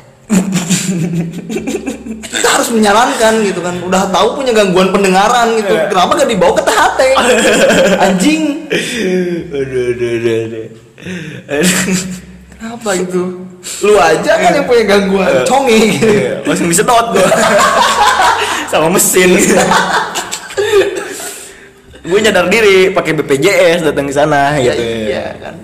Kita 2.28 2.48
harus 2.48 2.70
menyarankan 2.72 3.34
gitu 3.44 3.60
kan. 3.60 3.76
Udah 3.84 4.08
tahu 4.12 4.40
punya 4.40 4.52
gangguan 4.52 4.92
pendengaran 4.92 5.56
gitu. 5.58 5.74
Kenapa 5.90 6.12
gak 6.16 6.30
dibawa 6.30 6.54
ke 6.56 6.64
THT? 6.64 7.00
Anjing. 8.06 8.44
aduh 9.52 9.84
aduh 9.96 10.12
aduh 10.20 10.36
aduh. 10.44 10.68
Kenapa 12.58 12.90
itu? 12.96 13.24
Lu 13.84 13.94
aja 14.00 14.32
kan 14.40 14.52
yang 14.54 14.66
punya 14.66 14.84
gangguan 14.88 15.44
conge 15.44 15.76
gitu. 15.98 16.08
Iya, 16.08 16.34
langsung 16.48 16.68
disedot 16.72 17.06
gua 17.12 17.28
sama 18.72 18.88
mesin 18.92 19.32
gue 22.08 22.20
nyadar 22.24 22.48
diri 22.48 22.96
pakai 22.96 23.12
BPJS 23.20 23.84
datang 23.84 24.08
ke 24.08 24.14
sana 24.16 24.56
Ya, 24.56 24.72
gitu 24.72 25.12
iya 25.12 25.36
kan. 25.44 25.56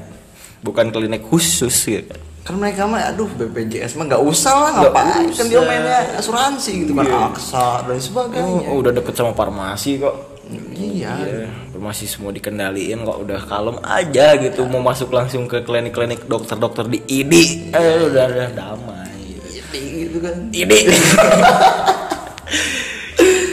bukan 0.59 0.91
klinik 0.91 1.24
khusus 1.24 1.72
gitu 1.88 2.11
Kan 2.11 2.20
mereka 2.60 2.84
mah 2.84 3.08
aduh 3.08 3.32
BPJS 3.39 3.96
mah 3.96 4.04
nggak 4.12 4.20
usah 4.20 4.52
lah 4.52 4.70
Nggak 4.76 4.91
ngapain? 4.91 5.28
Kan 5.32 5.46
dia 5.48 5.62
mainnya 5.64 6.00
asuransi 6.20 6.72
gitu 6.84 6.91
kan 6.91 7.08
aksa 7.32 7.88
dan 7.88 7.96
sebagainya. 8.04 8.68
oh, 8.68 8.84
udah 8.84 8.91
deket 8.91 9.16
sama 9.16 9.32
farmasi 9.32 10.04
kok. 10.04 10.36
Iya. 10.76 11.14
Iya, 11.24 11.48
farmasi 11.72 12.04
semua 12.04 12.36
dikendaliin 12.36 13.08
kok 13.08 13.24
udah 13.24 13.39
kalem 13.48 13.80
aja 13.80 14.36
gitu. 14.36 14.68
Mau 14.68 14.84
masuk 14.84 15.16
langsung 15.16 15.48
ke 15.48 15.64
klinik-klinik 15.64 16.28
dokter-dokter 16.28 16.84
di 16.91 17.00
ID 17.08 17.34
eh 17.72 18.12
udah 18.12 18.26
udah 18.28 18.50
damai. 18.52 19.39
Gitu. 19.48 19.80
Gitu 19.80 20.18
kan. 20.20 20.36
ini 20.52 20.78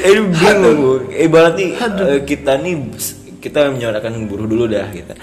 ini 0.03 0.21
bingung. 0.35 1.07
Eh, 1.15 1.31
kita 2.27 2.59
nih 2.59 2.75
kita 3.41 3.73
menyuarakan 3.73 4.29
buruh 4.29 4.45
dulu 4.45 4.69
dah 4.69 4.91
kita 4.93 5.17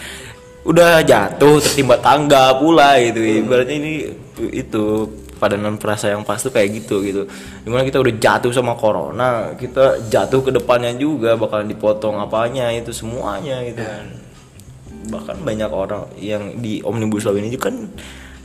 udah 0.67 0.99
jatuh 1.01 1.63
tertimpa 1.63 1.95
tangga 2.03 2.59
pula 2.59 2.99
gitu. 2.99 3.23
Ibaratnya 3.23 3.75
ini 3.79 3.93
itu 4.51 5.07
padanan 5.39 5.79
perasa 5.79 6.11
yang 6.11 6.27
pas 6.27 6.43
tuh 6.43 6.51
kayak 6.51 6.83
gitu 6.83 6.99
gitu. 7.07 7.23
Di 7.63 7.69
mana 7.71 7.87
kita 7.87 8.03
udah 8.03 8.13
jatuh 8.19 8.51
sama 8.51 8.75
corona 8.75 9.55
kita 9.55 10.03
jatuh 10.11 10.43
ke 10.43 10.51
depannya 10.51 10.91
juga 10.99 11.39
bakalan 11.39 11.71
dipotong 11.71 12.19
apanya 12.19 12.67
itu 12.75 12.91
semuanya 12.91 13.63
gitu 13.63 13.79
kan. 13.79 14.05
Bahkan 15.07 15.39
banyak 15.47 15.71
orang 15.71 16.03
yang 16.19 16.59
di 16.59 16.83
omnibus 16.83 17.23
law 17.23 17.39
ini 17.39 17.47
juga 17.47 17.71
kan 17.71 17.87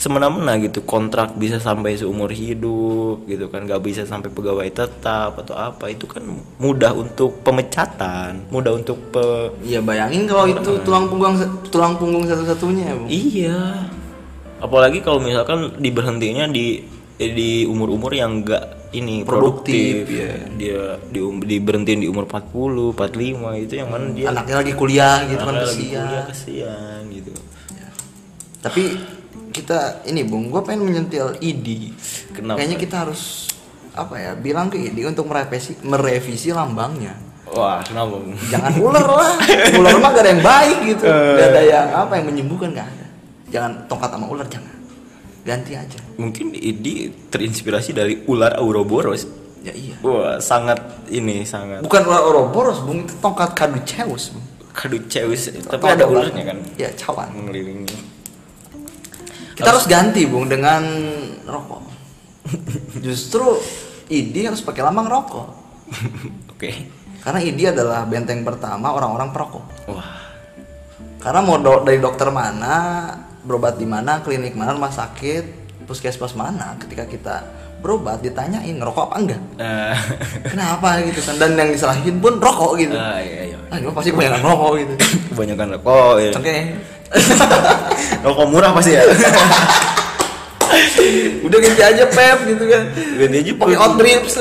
semena-mena 0.03 0.59
gitu 0.59 0.83
kontrak 0.83 1.39
bisa 1.39 1.63
sampai 1.63 1.95
seumur 1.95 2.35
hidup 2.35 3.23
gitu 3.31 3.47
kan 3.47 3.71
gak 3.71 3.87
bisa 3.87 4.03
sampai 4.03 4.35
pegawai 4.35 4.67
tetap 4.67 5.39
atau 5.39 5.55
apa 5.55 5.95
itu 5.95 6.11
kan 6.11 6.27
mudah 6.59 6.91
untuk 6.91 7.39
pemecatan 7.47 8.43
mudah 8.51 8.75
untuk 8.75 8.99
pe 9.15 9.55
Iya 9.63 9.79
bayangin 9.79 10.27
kalau 10.27 10.51
itu 10.51 10.83
tulang 10.83 11.07
punggung 11.07 11.39
tulang 11.71 11.95
punggung 11.95 12.27
satu-satunya 12.27 12.91
ya. 12.91 12.95
Iya. 13.07 13.61
Apalagi 14.59 14.99
kalau 15.07 15.23
misalkan 15.23 15.79
diberhentinya 15.79 16.51
di 16.51 16.83
eh, 17.23 17.31
di 17.31 17.63
umur-umur 17.63 18.11
yang 18.11 18.43
enggak 18.43 18.91
ini 18.93 19.23
Produktif, 19.23 20.05
produktif, 20.05 20.19
ya. 20.19 20.33
Dia 20.59 20.83
di 21.09 21.19
um, 21.23 21.39
diberhentiin 21.41 22.03
di 22.03 22.09
umur 22.11 22.27
40, 22.27 22.93
45 22.93 23.65
itu 23.65 23.75
yang 23.79 23.89
mana 23.89 24.07
dia 24.13 24.27
Anaknya 24.29 24.57
lagi 24.67 24.73
kuliah 24.75 25.17
gitu 25.31 25.43
kan 25.47 25.55
kesian. 25.63 26.05
kuliah 26.05 26.25
kesian 26.27 27.01
gitu. 27.15 27.33
Tapi 28.63 28.83
kita 29.53 29.79
ini 30.05 30.25
Bung, 30.25 30.49
gua 30.49 30.61
pengen 30.61 30.83
menyentil 30.85 31.37
ID. 31.39 31.93
Kenapa? 32.33 32.59
Kayaknya 32.59 32.79
kita 32.81 32.97
harus 32.99 33.53
apa 33.93 34.17
ya 34.17 34.33
bilang 34.33 34.67
ke 34.67 34.81
ID 34.81 35.05
untuk 35.07 35.29
merevisi 35.29 35.77
merevisi 35.79 36.49
lambangnya. 36.49 37.13
Wah, 37.47 37.85
kenapa? 37.85 38.17
Bung? 38.17 38.33
Jangan 38.49 38.73
ular 38.81 39.05
lah, 39.05 39.33
ular 39.79 39.95
mah 39.99 40.11
gak 40.11 40.25
ada 40.25 40.31
yang 40.33 40.43
baik 40.43 40.79
gitu, 40.89 41.05
Eh. 41.05 41.37
gak 41.37 41.49
ada 41.51 41.63
yang 41.63 41.87
apa 41.93 42.13
yang 42.17 42.27
menyembuhkan 42.27 42.73
gak 42.73 42.89
ada. 42.89 43.07
Jangan 43.53 43.71
tongkat 43.85 44.09
sama 44.09 44.27
ular 44.27 44.47
jangan, 44.49 44.73
ganti 45.45 45.73
aja. 45.77 46.01
Mungkin 46.17 46.51
ini 46.51 47.13
terinspirasi 47.29 47.93
dari 47.93 48.25
ular 48.25 48.57
Ouroboros. 48.57 49.29
Ya 49.61 49.71
iya. 49.71 49.95
Wah, 50.01 50.41
sangat 50.41 50.81
ini 51.07 51.45
sangat 51.45 51.85
Bukan 51.85 52.03
ular 52.03 52.25
Ouroboros, 52.25 52.81
Bung, 52.81 53.05
itu 53.05 53.13
tongkat 53.21 53.53
caduceus, 53.53 54.33
Bung. 54.33 54.43
kaduceus, 54.73 55.53
tapi 55.63 55.85
ada 55.85 56.09
ularnya 56.09 56.43
kan 56.43 56.59
Ya, 56.75 56.89
cawan. 56.97 57.29
mengelilingi. 57.37 57.93
Kita 59.53 59.69
harus 59.69 59.87
ganti, 59.87 60.25
Bung, 60.25 60.49
dengan 60.49 60.83
rokok. 61.45 61.83
Justru 63.07 63.61
ID 64.09 64.49
harus 64.49 64.65
pakai 64.65 64.83
lambang 64.85 65.09
rokok. 65.09 65.49
Oke. 66.53 66.71
Karena 67.23 67.39
ID 67.39 67.71
adalah 67.71 68.03
benteng 68.03 68.43
pertama 68.43 68.91
orang-orang 68.91 69.31
perokok. 69.31 69.65
Wah, 69.95 70.11
Karena 71.23 71.39
mau 71.39 71.55
do- 71.63 71.87
dari 71.87 72.03
dokter 72.03 72.35
mana, 72.35 72.75
berobat 73.47 73.79
di 73.79 73.87
mana, 73.87 74.19
klinik 74.27 74.59
mana, 74.59 74.75
rumah 74.75 74.91
sakit, 74.91 75.63
puskesmas 75.87 76.35
mana, 76.35 76.75
ketika 76.83 77.07
kita 77.07 77.37
berobat 77.83 78.23
ditanyain 78.23 78.73
ngerokok 78.73 79.05
apa 79.05 79.17
enggak? 79.19 79.41
eh, 79.59 79.95
Kenapa 80.55 81.03
gitu 81.03 81.21
kan? 81.21 81.35
Dan 81.37 81.59
yang 81.59 81.69
disalahin 81.69 82.17
pun 82.17 82.39
rokok 82.39 82.79
gitu. 82.79 82.95
ah, 82.95 83.19
iya, 83.19 83.51
iya. 83.51 83.59
Ah, 83.69 83.83
pasti 83.91 84.11
kebanyakan 84.11 84.41
rokok 84.41 84.73
gitu. 84.79 84.95
kebanyakan 85.35 85.67
rokok 85.75 86.15
ya. 86.17 86.31
Oke. 86.33 86.57
rokok 88.25 88.47
murah 88.49 88.71
pasti 88.73 88.95
ya 88.95 89.03
Udah 91.43 91.59
ganti 91.59 91.83
aja 91.83 92.05
Pep 92.07 92.39
gitu 92.47 92.65
kan. 92.65 92.83
ganti 93.19 93.37
aja 93.39 93.53
Pakai 93.53 93.77
out 93.77 93.95
drips. 93.99 94.35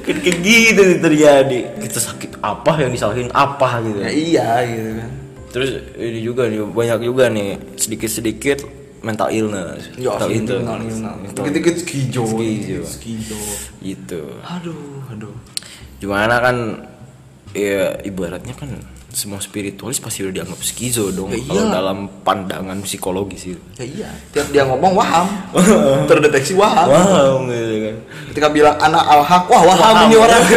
kan 0.00 0.16
kayak 0.16 0.38
gitu 0.40 0.82
terjadi 0.98 1.58
kita 1.76 1.98
sakit 2.00 2.40
apa 2.40 2.80
yang 2.80 2.90
disalahin 2.90 3.28
apa 3.30 3.84
gitu 3.84 3.98
ya 4.00 4.08
iya 4.08 4.48
gitu 4.64 4.90
kan. 4.96 5.10
terus 5.50 5.70
ini 5.94 6.20
juga 6.24 6.48
nih 6.48 6.64
banyak 6.64 6.98
juga 7.04 7.28
nih 7.28 7.60
sedikit 7.76 8.08
sedikit 8.08 8.58
mental 9.00 9.28
illness 9.28 9.88
Ya, 9.94 10.12
mental 10.14 10.28
illness 10.28 11.32
Dikit-dikit 11.32 11.76
skijo, 11.78 12.24
Skijo. 12.26 12.80
skijo. 12.84 13.40
gitu 13.80 14.22
Aduh, 14.40 15.04
aduh. 15.08 15.34
gimana 15.96 16.38
kan 16.38 16.56
ya 17.50 17.98
ibaratnya 18.00 18.52
kan 18.52 18.70
semua 19.10 19.36
spiritualis 19.36 19.98
pasti 19.98 20.22
udah 20.22 20.32
dianggap 20.32 20.60
skizo 20.60 21.10
dong 21.10 21.28
Ya 21.28 21.42
kalau 21.42 21.60
iya. 21.60 21.72
dalam 21.72 21.98
pandangan 22.22 22.78
psikologis 22.80 23.42
itu 23.44 23.58
Ya 23.74 23.84
iya, 23.84 24.08
tiap 24.30 24.46
dia 24.48 24.62
ngomong 24.62 24.94
waham. 24.94 25.26
Terdeteksi 26.08 26.54
waham. 26.54 26.86
wow 26.86 27.42
gitu 27.42 27.76
kan 27.82 27.96
Ketika 28.30 28.48
bilang 28.48 28.78
anak 28.78 29.02
al-haq, 29.02 29.44
wah 29.44 29.62
waham, 29.66 29.82
Waham. 29.82 30.06
ini 30.06 30.16
orang. 30.16 30.42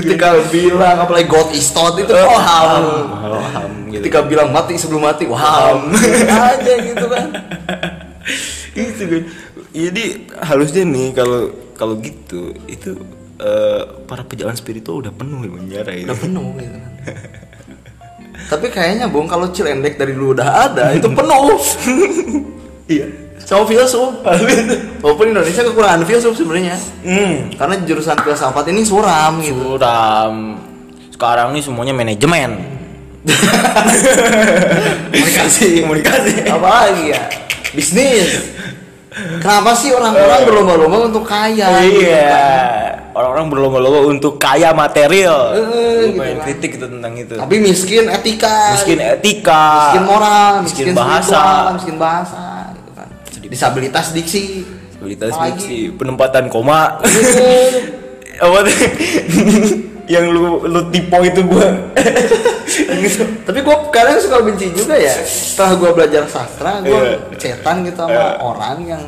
Ketika 0.00 0.28
bilang 0.48 0.96
apalagi 0.98 1.26
God 1.26 1.48
is 1.50 1.66
thought 1.68 1.96
itu 1.96 2.12
waham. 2.30 2.84
paham 3.16 3.59
gitu 3.92 4.02
Ketika 4.06 4.22
bilang 4.24 4.54
mati 4.54 4.78
sebelum 4.78 5.04
mati, 5.04 5.26
waham. 5.26 5.90
Aja 6.50 6.74
gitu 6.80 7.06
kan. 7.10 7.26
itu 8.80 9.02
kan 9.02 9.22
jadi 9.70 10.04
harusnya 10.42 10.82
nih 10.86 11.14
kalau 11.14 11.50
kalau 11.74 11.94
gitu 11.98 12.54
itu 12.66 12.94
eh, 13.38 13.82
para 14.06 14.22
pejalan 14.26 14.54
spiritual 14.54 15.02
udah 15.02 15.14
penuh 15.14 15.42
di 15.46 15.50
penjara 15.50 15.92
itu 15.94 16.06
Udah 16.10 16.18
penuh 16.18 16.48
gitu 16.62 16.76
kan. 16.78 16.92
Tapi 18.50 18.66
kayaknya 18.72 19.06
Bung 19.06 19.30
kalau 19.30 19.50
Cilendek 19.54 19.94
dari 19.94 20.10
dulu 20.16 20.34
udah 20.34 20.70
ada, 20.70 20.90
itu 20.90 21.06
penuh. 21.06 21.54
iya 22.90 23.06
Sama 23.46 23.66
filsuf. 23.66 24.22
Walaupun 25.02 25.34
Indonesia 25.34 25.62
kekurangan 25.66 26.02
filsuf 26.06 26.34
sebenarnya. 26.38 26.74
hmm. 27.02 27.58
Karena 27.58 27.74
jurusan 27.82 28.18
filsafat 28.22 28.64
ini 28.70 28.82
suram 28.86 29.38
gitu. 29.42 29.74
suram 29.74 30.34
sekarang 31.20 31.52
nih 31.52 31.60
semuanya 31.60 31.92
manajemen 31.92 32.79
Komunikasi. 35.10 35.68
komunikasi 35.84 36.30
Apa 36.46 36.68
lagi 36.86 37.04
ya? 37.12 37.22
Bisnis. 37.70 38.30
Kenapa 39.10 39.74
sih 39.74 39.90
orang-orang 39.90 40.40
berlomba-lomba 40.44 40.98
untuk 41.04 41.24
kaya? 41.24 41.82
gitu 41.82 41.98
iya 42.00 42.30
kan? 42.30 43.10
orang-orang 43.10 43.46
berlomba-lomba 43.50 44.00
untuk 44.06 44.38
kaya 44.38 44.70
material 44.70 45.50
Eh, 45.50 46.14
Gua 46.14 46.22
gitu 46.22 46.30
kan. 46.30 46.36
kritik 46.46 46.70
itu 46.78 46.86
tentang 46.86 47.12
itu 47.18 47.34
Tapi 47.34 47.54
miskin 47.58 48.06
etika. 48.06 48.70
miskin 48.72 48.98
etika 49.02 49.66
miskin 49.90 50.04
moral, 50.06 50.50
miskin, 50.62 50.84
miskin, 50.86 50.94
bahasa 50.94 51.26
spiritual, 51.26 51.74
miskin 51.74 51.96
bahasa 51.98 52.42
gitu 52.72 52.90
kan. 52.94 53.08
Disabilitas 53.44 54.06
diksi. 54.14 54.42
Apalagi? 55.02 55.50
diksi, 55.50 55.78
penempatan 55.92 56.44
koma 56.46 57.02
Eh, 57.02 57.70
apa 58.46 58.58
yang 60.10 60.26
lu 60.26 60.66
lu 60.66 60.80
tipe 60.90 61.14
itu 61.22 61.40
gua 61.46 61.70
Tapi 63.46 63.58
gue 63.66 63.76
kadang 63.90 64.18
suka 64.22 64.46
benci 64.46 64.70
juga 64.70 64.94
ya. 64.94 65.10
Setelah 65.26 65.74
gue 65.74 65.90
belajar 65.90 66.22
sastra, 66.30 66.78
gue 66.82 66.94
Iya. 66.94 67.34
cetan 67.38 67.82
gitu 67.82 67.98
sama 67.98 68.38
orang 68.38 68.78
yang 68.86 69.02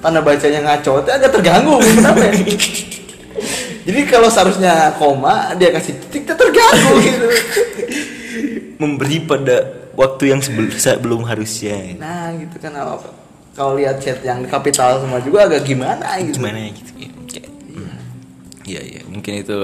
tanda 0.00 0.24
bacanya 0.24 0.60
ngaco 0.64 1.04
itu 1.04 1.10
agak 1.12 1.30
terganggu. 1.30 1.76
Kenapa 1.76 2.24
ya? 2.24 2.32
Jadi 3.86 4.00
kalau 4.06 4.28
seharusnya 4.30 4.94
koma, 4.96 5.52
dia 5.58 5.74
kasih 5.74 5.98
titik, 6.06 6.24
dia 6.24 6.36
terganggu 6.38 6.92
gitu. 7.04 7.26
memberi 8.78 9.18
pada 9.22 9.56
waktu 9.92 10.32
yang 10.32 10.40
sebelum 10.40 10.72
belum 11.02 11.22
harusnya 11.28 11.98
Nah 12.00 12.32
gitu 12.38 12.56
kan 12.62 12.72
apa? 12.78 13.10
Kalau 13.52 13.76
lihat 13.76 14.00
chat 14.00 14.24
yang 14.24 14.40
kapital 14.48 15.02
semua 15.04 15.20
juga 15.20 15.44
agak 15.50 15.68
gimana 15.68 16.16
gitu. 16.24 16.40
gimana 16.40 16.58
ya 16.64 16.70
gitu 16.72 16.92
ya 16.96 17.10
iya 18.62 18.80
iya 18.80 19.00
mungkin 19.10 19.42
itu 19.42 19.58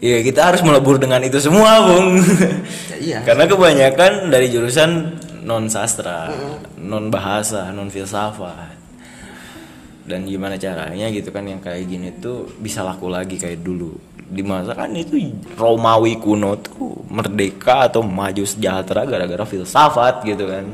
Iya 0.00 0.24
kita 0.24 0.40
harus 0.48 0.64
melebur 0.64 0.96
dengan 0.96 1.20
itu 1.20 1.36
semua 1.36 1.84
bung. 1.84 2.24
Ya, 3.00 3.16
iya. 3.16 3.18
karena 3.24 3.44
kebanyakan 3.48 4.32
dari 4.32 4.52
jurusan 4.52 5.20
non 5.44 5.68
sastra 5.72 6.28
non 6.76 7.08
bahasa 7.08 7.72
non 7.72 7.88
filsafat 7.88 8.76
dan 10.08 10.24
gimana 10.24 10.56
caranya 10.56 11.06
gitu 11.12 11.28
kan 11.30 11.44
yang 11.44 11.60
kayak 11.60 11.84
gini 11.84 12.10
tuh 12.16 12.48
bisa 12.58 12.80
laku 12.80 13.12
lagi 13.12 13.36
kayak 13.36 13.60
dulu. 13.60 13.92
Di 14.30 14.40
masa 14.40 14.72
kan 14.72 14.94
itu 14.96 15.20
Romawi 15.58 16.16
kuno 16.16 16.56
tuh 16.58 17.04
merdeka 17.12 17.90
atau 17.90 18.00
maju 18.00 18.42
sejahtera 18.46 19.04
gara-gara 19.04 19.44
filsafat 19.44 20.24
gitu 20.24 20.48
kan. 20.48 20.64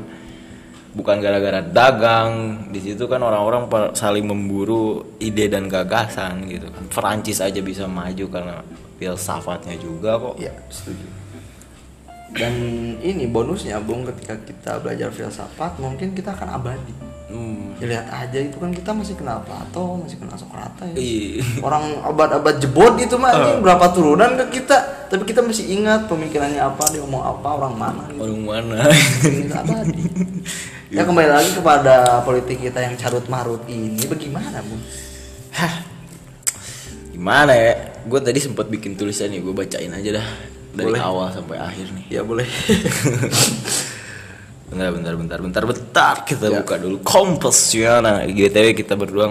Bukan 0.95 1.21
gara-gara 1.21 1.61
dagang. 1.61 2.65
Di 2.73 2.79
situ 2.81 3.05
kan 3.05 3.21
orang-orang 3.21 3.91
saling 3.93 4.25
memburu 4.25 5.15
ide 5.19 5.51
dan 5.51 5.69
gagasan 5.69 6.47
gitu 6.49 6.69
kan. 6.69 6.83
Perancis 6.89 7.43
aja 7.43 7.61
bisa 7.61 7.85
maju 7.85 8.25
karena 8.29 8.57
filsafatnya 8.97 9.77
juga 9.77 10.17
kok 10.17 10.35
Iya, 10.41 10.53
setuju. 10.73 11.07
Dan 12.35 12.53
ini 12.99 13.23
bonusnya, 13.23 13.79
Bung, 13.79 14.03
ketika 14.03 14.35
kita 14.43 14.83
belajar 14.83 15.09
filsafat, 15.15 15.79
mungkin 15.79 16.11
kita 16.11 16.35
akan 16.35 16.59
abadi. 16.59 16.93
Hmm. 17.27 17.75
Ya, 17.79 17.85
lihat 17.87 18.07
aja 18.07 18.39
itu 18.39 18.55
kan 18.55 18.71
kita 18.71 18.95
masih 18.95 19.15
kenal 19.19 19.43
Plato, 19.43 19.99
masih 19.99 20.15
kenal 20.19 20.35
Socrates. 20.39 20.95
Iya. 20.95 21.43
Orang 21.59 21.99
abad-abad 22.03 22.55
jebot 22.59 22.95
itu 22.99 23.19
mah 23.19 23.35
ini 23.35 23.51
berapa 23.59 23.91
turunan 23.91 24.39
ke 24.43 24.59
kita, 24.59 25.07
tapi 25.11 25.23
kita 25.27 25.43
masih 25.43 25.71
ingat 25.71 26.07
pemikirannya 26.07 26.59
apa, 26.59 26.87
dia 26.91 27.03
ngomong 27.03 27.23
apa, 27.23 27.47
orang 27.63 27.75
mana 27.75 28.03
gitu. 28.11 28.23
orang 28.23 28.41
mana 28.43 28.75
Kita 29.23 29.55
abadi. 29.63 30.03
Ya 30.87 31.03
kembali 31.03 31.29
lagi 31.31 31.51
kepada 31.51 32.23
politik 32.23 32.63
kita 32.63 32.79
yang 32.79 32.95
carut 32.95 33.27
marut 33.27 33.63
ini 33.67 34.03
bagaimana, 34.07 34.63
Bung? 34.63 34.79
Hah, 35.51 35.83
gimana 37.17 37.53
ya? 37.57 37.73
Gue 38.05 38.21
tadi 38.21 38.37
sempat 38.37 38.69
bikin 38.69 38.93
tulisan 38.93 39.33
nih, 39.33 39.41
gue 39.41 39.49
bacain 39.51 39.89
aja 39.89 40.21
dah 40.21 40.27
dari 40.77 40.93
Boleh. 40.93 41.01
awal 41.01 41.27
sampai 41.33 41.57
akhir 41.57 41.89
nih. 41.97 42.05
Ya 42.13 42.21
boleh. 42.21 42.45
Bentar, 44.67 44.91
bentar, 44.91 45.13
bentar, 45.15 45.39
bentar, 45.39 45.63
bentar. 45.63 46.15
Kita 46.27 46.51
buka 46.51 46.75
dulu 46.75 46.99
Kompasiana. 46.99 48.27
GTW 48.27 48.75
kita 48.75 48.99
berdua 48.99 49.25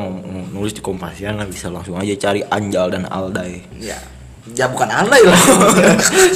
nulis 0.48 0.72
di 0.72 0.80
Kompasiana 0.80 1.44
bisa 1.44 1.68
langsung 1.68 2.00
aja 2.00 2.08
cari 2.16 2.40
Anjal 2.40 2.88
dan 2.96 3.04
Aldai. 3.04 3.60
Ya. 3.76 4.00
Ya 4.56 4.64
bukan 4.64 4.88
alay 4.88 5.20
lah. 5.28 5.36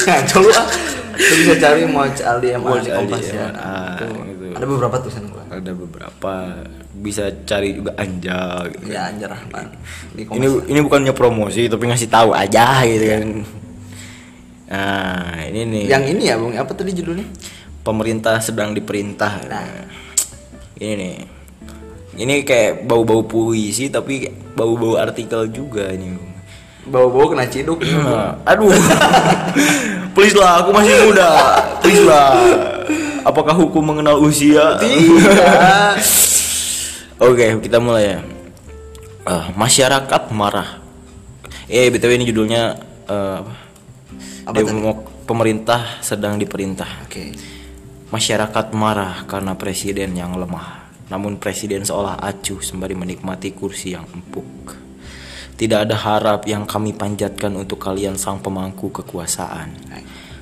Ngaco 0.05 0.39
lu 0.45 0.51
ah. 0.53 0.69
Lu 1.17 1.33
bisa 1.33 1.55
cari 1.57 1.89
Moch 1.89 2.13
Aldi 2.21 2.49
MA 2.61 2.71
di 2.85 2.91
Aldi 2.91 2.91
Kompas 2.93 3.25
ya. 3.25 3.49
MA, 3.49 3.73
Itu. 3.97 4.05
gitu. 4.21 4.45
Ada 4.61 4.67
beberapa 4.69 4.97
tulisan 5.01 5.25
gua. 5.33 5.45
Ada 5.49 5.73
beberapa 5.73 6.33
bisa 6.91 7.31
cari 7.47 7.79
juga 7.79 7.95
Anjal 7.95 8.71
gitu. 8.75 8.91
Ya 8.91 9.07
Anjar 9.07 9.31
Rahman 9.31 9.71
Ini 10.19 10.47
ini 10.67 10.79
bukannya 10.83 11.15
promosi 11.15 11.71
tapi 11.71 11.87
ngasih 11.87 12.11
tahu 12.11 12.35
aja 12.35 12.83
gitu 12.87 13.05
kan. 13.07 13.25
Nah, 14.71 15.35
ini 15.51 15.67
nih. 15.67 15.85
Yang 15.91 16.05
ini 16.15 16.23
ya, 16.31 16.39
Bung. 16.39 16.55
Apa 16.55 16.71
tadi 16.79 16.95
judulnya? 16.95 17.27
pemerintah 17.81 18.39
sedang 18.41 18.77
diperintah. 18.77 19.33
Nah. 19.49 19.69
Ini 20.81 20.93
nih. 20.97 21.17
Ini 22.21 22.35
kayak 22.45 22.85
bau-bau 22.85 23.25
puisi 23.25 23.89
tapi 23.89 24.29
bau-bau 24.57 25.01
artikel 25.01 25.49
juga 25.49 25.89
ini. 25.93 26.17
Bau-bau 26.89 27.29
kena 27.33 27.49
ciduk. 27.49 27.81
Aduh. 28.51 28.73
Please 30.17 30.37
lah, 30.37 30.65
aku 30.65 30.71
masih 30.75 30.93
muda. 31.07 31.29
Please 31.81 32.03
lah. 32.05 32.35
Apakah 33.25 33.53
hukum 33.53 33.85
mengenal 33.85 34.21
usia? 34.21 34.81
Tidak. 34.81 36.30
Oke, 37.21 37.53
kita 37.61 37.77
mulai 37.77 38.17
ya. 38.17 38.25
Eh, 39.29 39.47
masyarakat 39.53 40.33
marah. 40.33 40.81
Eh, 41.69 41.93
btw 41.93 42.17
ini 42.17 42.25
judulnya 42.25 42.81
eh, 43.05 43.41
apa? 44.49 44.59
Pemerintah 45.29 46.01
sedang 46.01 46.41
diperintah. 46.41 47.05
Oke. 47.05 47.37
Masyarakat 48.09 48.73
marah 48.73 49.29
karena 49.29 49.53
presiden 49.53 50.17
yang 50.17 50.33
lemah. 50.33 50.89
Namun 51.13 51.37
presiden 51.37 51.85
seolah 51.85 52.25
acuh 52.25 52.65
sembari 52.65 52.97
menikmati 52.97 53.53
kursi 53.53 53.93
yang 53.93 54.09
empuk. 54.09 54.81
Tidak 55.61 55.77
ada 55.77 56.01
harap 56.01 56.49
yang 56.49 56.65
kami 56.65 56.97
panjatkan 56.97 57.53
untuk 57.53 57.85
kalian 57.85 58.17
sang 58.17 58.41
pemangku 58.41 58.89
kekuasaan. 58.97 59.77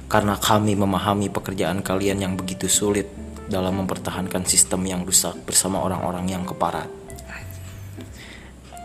Karena 0.07 0.39
kami 0.39 0.79
memahami 0.79 1.27
pekerjaan 1.27 1.83
kalian 1.83 2.23
yang 2.23 2.39
begitu 2.39 2.71
sulit 2.71 3.28
dalam 3.49 3.83
mempertahankan 3.83 4.45
sistem 4.45 4.85
yang 4.85 5.03
rusak 5.03 5.35
bersama 5.49 5.81
orang-orang 5.81 6.29
yang 6.29 6.45
keparat. 6.45 6.87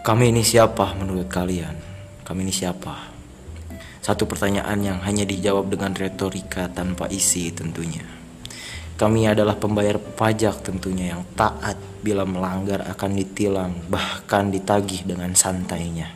Kami 0.04 0.36
ini 0.36 0.44
siapa 0.44 0.96
menurut 1.00 1.32
kalian? 1.32 1.76
Kami 2.28 2.44
ini 2.44 2.52
siapa? 2.52 3.12
Satu 4.04 4.28
pertanyaan 4.28 4.84
yang 4.84 5.00
hanya 5.08 5.24
dijawab 5.24 5.72
dengan 5.72 5.96
retorika 5.96 6.68
tanpa 6.68 7.08
isi 7.08 7.56
tentunya. 7.56 8.04
Kami 9.00 9.32
adalah 9.32 9.56
pembayar 9.56 9.96
pajak 9.96 10.60
tentunya 10.60 11.16
yang 11.16 11.24
taat 11.40 11.80
bila 12.04 12.28
melanggar 12.28 12.84
akan 12.84 13.16
ditilang 13.16 13.72
bahkan 13.88 14.52
ditagih 14.52 15.08
dengan 15.08 15.32
santainya. 15.40 16.12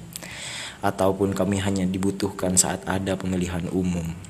Ataupun 0.83 1.31
kami 1.31 1.63
hanya 1.63 1.87
dibutuhkan 1.87 2.59
saat 2.59 2.83
ada 2.83 3.15
pemilihan 3.15 3.71
umum. 3.71 4.26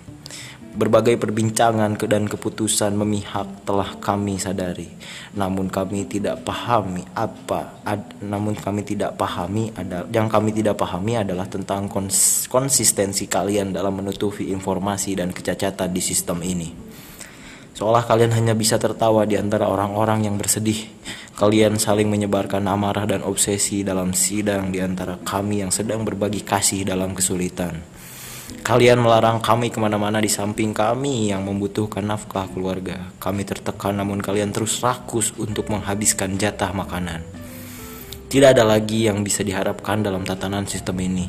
Berbagai 0.78 1.18
perbincangan 1.18 1.98
dan 2.06 2.30
keputusan 2.30 2.94
memihak 2.94 3.66
telah 3.66 3.98
kami 3.98 4.38
sadari. 4.38 4.86
Namun 5.34 5.74
kami 5.74 6.06
tidak 6.06 6.46
pahami 6.46 7.02
apa 7.18 7.82
ad- 7.82 8.22
namun 8.22 8.54
kami 8.54 8.86
tidak 8.86 9.18
pahami 9.18 9.74
ada 9.74 10.06
yang 10.14 10.30
kami 10.30 10.54
tidak 10.54 10.78
pahami 10.78 11.18
adalah 11.18 11.50
tentang 11.50 11.90
kons- 11.90 12.46
konsistensi 12.46 13.26
kalian 13.26 13.74
dalam 13.74 13.98
menutupi 13.98 14.54
informasi 14.54 15.18
dan 15.18 15.34
kecacatan 15.34 15.90
di 15.90 16.02
sistem 16.06 16.46
ini. 16.46 16.70
Seolah 17.74 18.06
kalian 18.06 18.38
hanya 18.38 18.54
bisa 18.54 18.78
tertawa 18.78 19.26
di 19.26 19.34
antara 19.34 19.66
orang-orang 19.66 20.30
yang 20.30 20.38
bersedih. 20.38 20.94
Kalian 21.38 21.78
saling 21.82 22.10
menyebarkan 22.10 22.66
amarah 22.66 23.06
dan 23.06 23.22
obsesi 23.26 23.82
dalam 23.82 24.14
sidang 24.14 24.70
di 24.70 24.82
antara 24.82 25.18
kami 25.22 25.62
yang 25.66 25.74
sedang 25.74 26.06
berbagi 26.06 26.42
kasih 26.42 26.86
dalam 26.86 27.14
kesulitan. 27.18 27.97
Kalian 28.48 29.04
melarang 29.04 29.44
kami 29.44 29.68
ke 29.68 29.76
mana-mana 29.76 30.24
di 30.24 30.32
samping 30.32 30.72
kami 30.72 31.36
yang 31.36 31.44
membutuhkan 31.44 32.00
nafkah 32.00 32.48
keluarga. 32.48 33.12
Kami 33.20 33.44
tertekan 33.44 34.00
namun 34.00 34.24
kalian 34.24 34.56
terus 34.56 34.80
rakus 34.80 35.36
untuk 35.36 35.68
menghabiskan 35.68 36.40
jatah 36.40 36.72
makanan. 36.72 37.28
Tidak 38.32 38.56
ada 38.56 38.64
lagi 38.64 39.04
yang 39.04 39.20
bisa 39.20 39.44
diharapkan 39.44 40.00
dalam 40.00 40.24
tatanan 40.24 40.64
sistem 40.64 40.96
ini. 41.04 41.28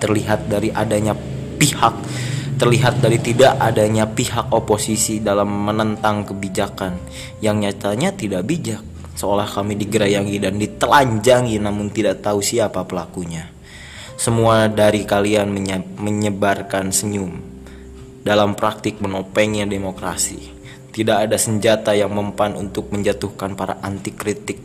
Terlihat 0.00 0.48
dari 0.48 0.72
adanya 0.72 1.12
pihak, 1.60 1.94
terlihat 2.56 3.04
dari 3.04 3.20
tidak 3.20 3.60
adanya 3.60 4.08
pihak 4.08 4.48
oposisi 4.48 5.20
dalam 5.20 5.48
menentang 5.48 6.24
kebijakan 6.24 6.96
yang 7.44 7.60
nyatanya 7.60 8.16
tidak 8.16 8.48
bijak. 8.48 8.80
Seolah 9.12 9.44
kami 9.44 9.76
digerayangi 9.76 10.40
dan 10.40 10.56
ditelanjangi 10.56 11.60
namun 11.60 11.92
tidak 11.92 12.24
tahu 12.24 12.40
siapa 12.40 12.88
pelakunya. 12.88 13.57
Semua 14.18 14.66
dari 14.66 15.06
kalian 15.06 15.46
menye- 15.54 15.94
menyebarkan 15.94 16.90
senyum 16.90 17.38
dalam 18.26 18.58
praktik 18.58 18.98
menopengnya 18.98 19.62
demokrasi. 19.62 20.50
Tidak 20.90 21.14
ada 21.14 21.38
senjata 21.38 21.94
yang 21.94 22.10
mempan 22.10 22.58
untuk 22.58 22.90
menjatuhkan 22.90 23.54
para 23.54 23.78
anti 23.78 24.10
kritik. 24.10 24.58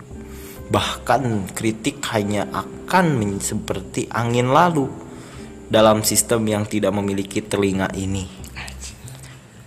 Bahkan 0.74 1.54
kritik 1.54 2.02
hanya 2.10 2.50
akan 2.50 3.38
seperti 3.38 4.10
angin 4.10 4.50
lalu 4.50 4.90
dalam 5.70 6.02
sistem 6.02 6.50
yang 6.50 6.66
tidak 6.66 6.90
memiliki 6.90 7.46
telinga 7.46 7.94
ini. 7.94 8.43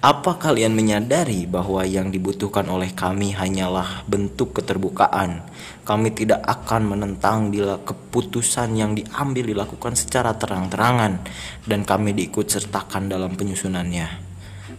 Apa 0.07 0.39
kalian 0.39 0.71
menyadari 0.71 1.51
bahwa 1.51 1.83
yang 1.83 2.15
dibutuhkan 2.15 2.63
oleh 2.71 2.95
kami 2.95 3.35
hanyalah 3.35 4.07
bentuk 4.07 4.55
keterbukaan? 4.55 5.43
Kami 5.83 6.15
tidak 6.15 6.47
akan 6.47 6.95
menentang 6.95 7.51
bila 7.51 7.83
keputusan 7.83 8.79
yang 8.79 8.95
diambil 8.95 9.51
dilakukan 9.51 9.99
secara 9.99 10.39
terang-terangan 10.39 11.27
dan 11.67 11.83
kami 11.83 12.15
diikut 12.15 12.47
sertakan 12.47 13.11
dalam 13.11 13.35
penyusunannya. 13.35 14.07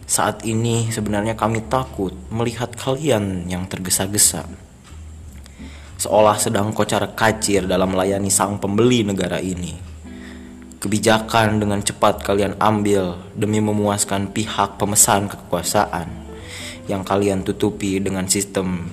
Saat 0.08 0.48
ini 0.48 0.88
sebenarnya 0.88 1.36
kami 1.36 1.60
takut 1.68 2.16
melihat 2.32 2.72
kalian 2.72 3.52
yang 3.52 3.68
tergesa-gesa. 3.68 4.48
Seolah 6.00 6.40
sedang 6.40 6.72
kocar 6.72 7.04
kacir 7.12 7.68
dalam 7.68 7.92
melayani 7.92 8.32
sang 8.32 8.56
pembeli 8.56 9.04
negara 9.04 9.36
ini. 9.44 9.76
Kebijakan 10.78 11.58
dengan 11.58 11.82
cepat 11.82 12.22
kalian 12.22 12.54
ambil 12.62 13.18
demi 13.34 13.58
memuaskan 13.58 14.30
pihak 14.30 14.78
pemesan 14.78 15.26
kekuasaan 15.26 16.06
yang 16.86 17.02
kalian 17.02 17.42
tutupi 17.42 17.98
dengan 17.98 18.30
sistem 18.30 18.86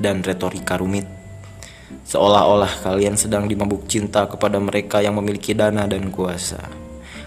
dan 0.00 0.24
retorika 0.24 0.80
rumit. 0.80 1.04
Seolah-olah 2.08 2.80
kalian 2.80 3.20
sedang 3.20 3.44
dimabuk 3.44 3.84
cinta 3.84 4.24
kepada 4.24 4.56
mereka 4.56 5.04
yang 5.04 5.20
memiliki 5.20 5.52
dana 5.52 5.84
dan 5.84 6.08
kuasa. 6.08 6.72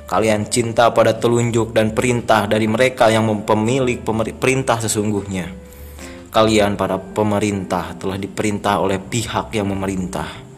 Kalian 0.10 0.49
cinta 0.49 0.89
pada 0.89 1.14
telunjuk 1.14 1.70
dan 1.70 1.93
perintah 1.93 2.49
dari 2.49 2.66
mereka 2.66 3.14
yang 3.14 3.30
pemilik 3.45 4.01
pemer- 4.01 4.34
perintah 4.34 4.82
sesungguhnya. 4.82 5.53
Kalian 6.34 6.74
para 6.82 6.97
pemerintah 6.97 7.93
telah 7.93 8.18
diperintah 8.18 8.82
oleh 8.82 8.97
pihak 8.97 9.53
yang 9.53 9.70
memerintah. 9.70 10.49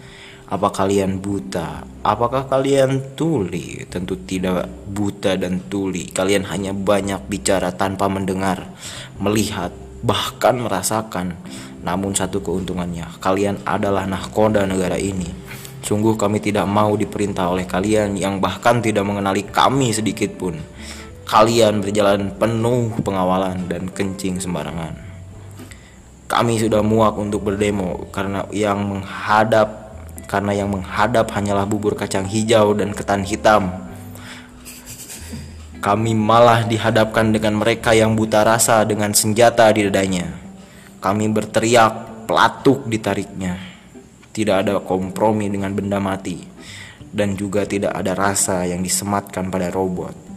Apa 0.52 0.68
kalian 0.68 1.24
buta? 1.24 1.88
Apakah 2.04 2.44
kalian 2.52 3.16
tuli? 3.16 3.88
Tentu 3.88 4.20
tidak 4.28 4.68
buta 4.84 5.40
dan 5.40 5.64
tuli. 5.72 6.12
Kalian 6.12 6.44
hanya 6.52 6.76
banyak 6.76 7.24
bicara 7.32 7.72
tanpa 7.72 8.12
mendengar, 8.12 8.68
melihat, 9.16 9.72
bahkan 10.04 10.60
merasakan. 10.60 11.40
Namun 11.88 12.12
satu 12.20 12.44
keuntungannya, 12.44 13.08
kalian 13.24 13.64
adalah 13.64 14.04
nahkoda 14.04 14.68
negara 14.68 15.00
ini. 15.00 15.32
Sungguh 15.88 16.20
kami 16.20 16.44
tidak 16.44 16.68
mau 16.68 17.00
diperintah 17.00 17.48
oleh 17.48 17.64
kalian 17.64 18.20
yang 18.20 18.44
bahkan 18.44 18.84
tidak 18.84 19.08
mengenali 19.08 19.48
kami 19.48 19.96
sedikit 19.96 20.36
pun. 20.36 20.60
Kalian 21.32 21.80
berjalan 21.80 22.28
penuh 22.36 22.92
pengawalan 23.00 23.72
dan 23.72 23.88
kencing 23.88 24.44
sembarangan. 24.44 25.00
Kami 26.28 26.60
sudah 26.60 26.84
muak 26.84 27.16
untuk 27.16 27.48
berdemo 27.48 28.12
karena 28.12 28.44
yang 28.52 28.84
menghadap 28.84 29.81
karena 30.32 30.56
yang 30.56 30.72
menghadap 30.72 31.28
hanyalah 31.36 31.68
bubur 31.68 32.00
kacang 32.00 32.24
hijau 32.24 32.72
dan 32.72 32.96
ketan 32.96 33.28
hitam. 33.28 33.68
Kami 35.84 36.16
malah 36.16 36.64
dihadapkan 36.64 37.36
dengan 37.36 37.60
mereka 37.60 37.92
yang 37.92 38.16
buta 38.16 38.48
rasa 38.48 38.88
dengan 38.88 39.12
senjata 39.12 39.68
di 39.76 39.92
dadanya. 39.92 40.32
Kami 41.04 41.28
berteriak, 41.28 42.24
pelatuk 42.32 42.88
ditariknya. 42.88 43.60
Tidak 44.32 44.56
ada 44.64 44.80
kompromi 44.80 45.52
dengan 45.52 45.76
benda 45.76 46.00
mati 46.00 46.48
dan 47.12 47.36
juga 47.36 47.68
tidak 47.68 47.92
ada 47.92 48.16
rasa 48.16 48.64
yang 48.64 48.80
disematkan 48.80 49.52
pada 49.52 49.68
robot. 49.68 50.31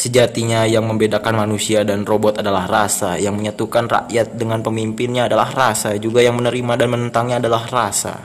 Sejatinya 0.00 0.64
yang 0.64 0.88
membedakan 0.88 1.44
manusia 1.44 1.84
dan 1.84 2.08
robot 2.08 2.40
adalah 2.40 2.64
rasa, 2.64 3.20
yang 3.20 3.36
menyatukan 3.36 3.84
rakyat 3.84 4.32
dengan 4.32 4.64
pemimpinnya 4.64 5.28
adalah 5.28 5.52
rasa, 5.52 5.92
juga 6.00 6.24
yang 6.24 6.40
menerima 6.40 6.72
dan 6.80 6.88
menentangnya 6.88 7.36
adalah 7.36 7.68
rasa. 7.68 8.16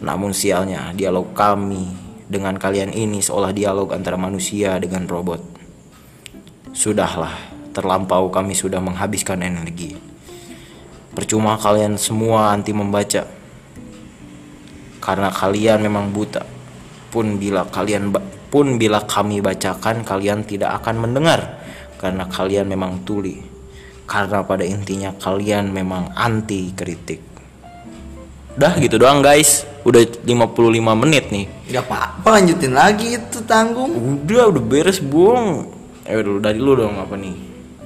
Namun 0.00 0.32
sialnya, 0.32 0.96
dialog 0.96 1.36
kami 1.36 1.92
dengan 2.24 2.56
kalian 2.56 2.88
ini 2.96 3.20
seolah 3.20 3.52
dialog 3.52 3.92
antara 3.92 4.16
manusia 4.16 4.80
dengan 4.80 5.04
robot. 5.04 5.44
Sudahlah, 6.72 7.36
terlampau 7.76 8.32
kami 8.32 8.56
sudah 8.56 8.80
menghabiskan 8.80 9.44
energi. 9.44 9.92
Percuma 11.12 11.60
kalian 11.60 12.00
semua 12.00 12.56
anti 12.56 12.72
membaca. 12.72 13.28
Karena 15.04 15.28
kalian 15.28 15.84
memang 15.84 16.08
buta. 16.16 16.48
Pun 17.12 17.36
bila 17.36 17.68
kalian 17.68 18.08
pun 18.46 18.78
bila 18.78 19.02
kami 19.04 19.42
bacakan 19.42 20.02
kalian 20.02 20.46
tidak 20.46 20.80
akan 20.82 21.02
mendengar 21.02 21.60
karena 21.96 22.24
kalian 22.26 22.66
memang 22.66 23.02
tuli. 23.02 23.42
Karena 24.06 24.46
pada 24.46 24.62
intinya 24.62 25.10
kalian 25.12 25.74
memang 25.74 26.14
anti 26.14 26.70
kritik. 26.70 27.18
Udah 28.56 28.78
gitu 28.78 28.96
doang 28.96 29.18
guys. 29.20 29.66
Udah 29.82 30.02
55 30.02 30.94
menit 30.94 31.30
nih. 31.30 31.46
Gak 31.70 31.86
apa-apa 31.86 32.38
lanjutin 32.38 32.74
lagi 32.74 33.18
itu 33.18 33.38
tanggung. 33.46 33.90
Udah, 33.94 34.50
udah 34.50 34.62
beres, 34.62 34.98
Bung. 34.98 35.70
Eh, 36.06 36.14
dulu 36.22 36.38
dari 36.38 36.58
lu 36.62 36.74
dong 36.74 36.94
apa 36.98 37.14
nih? 37.18 37.34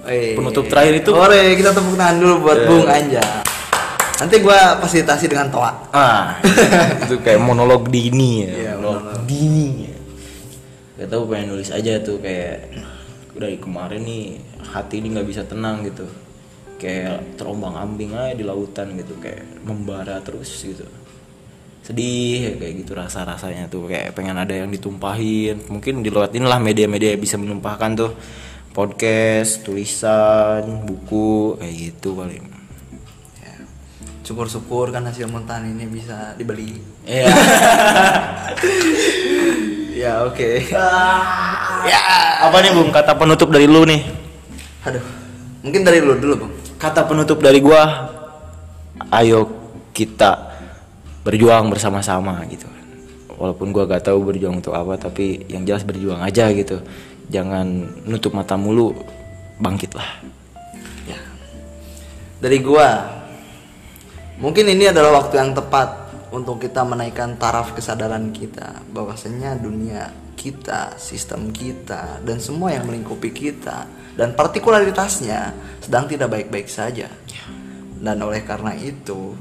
Eh, 0.04 0.32
Penutup 0.36 0.68
terakhir 0.68 1.00
itu- 1.00 1.12
Ore, 1.12 1.56
kita 1.56 1.72
tepuk 1.72 1.96
tangan 1.96 2.16
dulu 2.20 2.34
buat 2.44 2.58
Bung 2.64 2.84
Anja. 2.88 3.24
Nanti 4.20 4.36
gua 4.44 4.76
fasilitasi 4.76 5.24
dengan 5.32 5.48
toa. 5.48 5.72
Ah, 5.96 6.36
itu 7.08 7.16
kayak 7.24 7.40
monolog 7.40 7.88
dini 7.88 8.44
ya. 8.44 8.48
Iya, 8.52 8.72
monolog 8.76 9.24
dini. 9.24 9.68
Ya. 9.88 9.89
Gak 11.01 11.09
tau 11.09 11.24
pengen 11.24 11.57
nulis 11.57 11.72
aja 11.72 11.96
tuh 12.05 12.20
kayak 12.20 12.76
dari 13.32 13.57
kemarin 13.57 14.05
nih 14.05 14.36
hati 14.68 15.01
ini 15.01 15.16
nggak 15.16 15.28
bisa 15.32 15.48
tenang 15.48 15.80
gitu. 15.88 16.05
Kayak 16.76 17.40
terombang 17.40 17.72
ambing 17.72 18.12
aja 18.12 18.36
di 18.36 18.44
lautan 18.44 18.92
gitu 19.01 19.16
kayak 19.16 19.64
membara 19.64 20.20
terus 20.20 20.53
gitu. 20.61 20.84
Sedih 21.80 22.53
kayak 22.61 22.84
gitu 22.84 22.92
rasa 22.92 23.24
rasanya 23.24 23.64
tuh 23.72 23.88
kayak 23.88 24.12
pengen 24.12 24.36
ada 24.36 24.53
yang 24.53 24.68
ditumpahin. 24.68 25.64
Mungkin 25.72 26.05
di 26.05 26.12
lewat 26.12 26.36
inilah 26.36 26.61
media-media 26.61 27.16
bisa 27.16 27.40
menumpahkan 27.40 27.96
tuh 27.96 28.12
podcast, 28.76 29.64
tulisan, 29.64 30.84
buku 30.84 31.57
kayak 31.64 31.74
gitu 31.80 32.12
paling. 32.12 32.44
Ya. 33.40 33.57
Syukur-syukur 34.28 34.92
kan 34.92 35.09
hasil 35.09 35.32
montahan 35.32 35.64
ini 35.64 35.88
bisa 35.88 36.36
dibeli. 36.36 36.76
Iya. 37.09 37.24
Ya 37.24 37.32
oke. 40.26 40.48
ya, 41.88 42.02
apa 42.44 42.56
nih 42.60 42.72
Bung 42.76 42.90
kata 42.92 43.12
penutup 43.16 43.48
dari 43.48 43.64
lu 43.64 43.84
nih? 43.88 44.00
Aduh, 44.88 45.04
mungkin 45.64 45.80
dari 45.84 46.00
lu 46.00 46.16
dulu 46.16 46.34
Bung. 46.46 46.52
Kata 46.80 47.04
penutup 47.04 47.44
dari 47.44 47.60
gua, 47.60 48.08
ayo 49.12 49.48
kita 49.92 50.52
berjuang 51.24 51.68
bersama-sama 51.68 52.40
gitu. 52.48 52.64
Walaupun 53.36 53.72
gua 53.72 53.88
gak 53.88 54.08
tahu 54.08 54.24
berjuang 54.24 54.60
untuk 54.60 54.76
apa, 54.76 54.96
tapi 54.96 55.44
yang 55.48 55.64
jelas 55.64 55.84
berjuang 55.84 56.20
aja 56.20 56.48
gitu. 56.52 56.80
Jangan 57.28 57.66
nutup 58.08 58.32
mata 58.32 58.56
mulu, 58.56 58.96
bangkitlah. 59.60 60.24
Ya. 61.04 61.20
Dari 62.40 62.58
gua, 62.64 63.08
mungkin 64.40 64.68
ini 64.68 64.88
adalah 64.88 65.20
waktu 65.20 65.36
yang 65.36 65.52
tepat 65.52 65.99
untuk 66.30 66.62
kita 66.62 66.86
menaikkan 66.86 67.34
taraf 67.36 67.74
kesadaran 67.74 68.30
kita 68.30 68.86
bahwasanya 68.94 69.58
dunia 69.58 70.10
kita, 70.38 70.96
sistem 70.96 71.52
kita, 71.52 72.22
dan 72.24 72.40
semua 72.40 72.72
yang 72.72 72.88
melingkupi 72.88 73.28
kita 73.34 73.84
dan 74.16 74.32
partikularitasnya 74.32 75.52
sedang 75.84 76.08
tidak 76.08 76.32
baik-baik 76.32 76.70
saja. 76.70 77.12
Dan 78.00 78.16
oleh 78.24 78.40
karena 78.48 78.72
itu, 78.72 79.36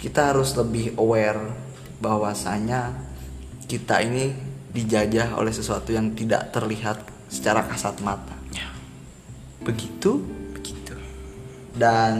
kita 0.00 0.32
harus 0.32 0.56
lebih 0.56 0.96
aware 0.96 1.52
bahwasanya 2.00 2.96
kita 3.68 4.00
ini 4.00 4.32
dijajah 4.72 5.36
oleh 5.36 5.52
sesuatu 5.52 5.92
yang 5.92 6.16
tidak 6.16 6.48
terlihat 6.54 7.04
secara 7.28 7.68
kasat 7.68 8.00
mata. 8.00 8.38
Begitu 9.58 10.22
Begitu. 10.56 10.94
dan 11.76 12.16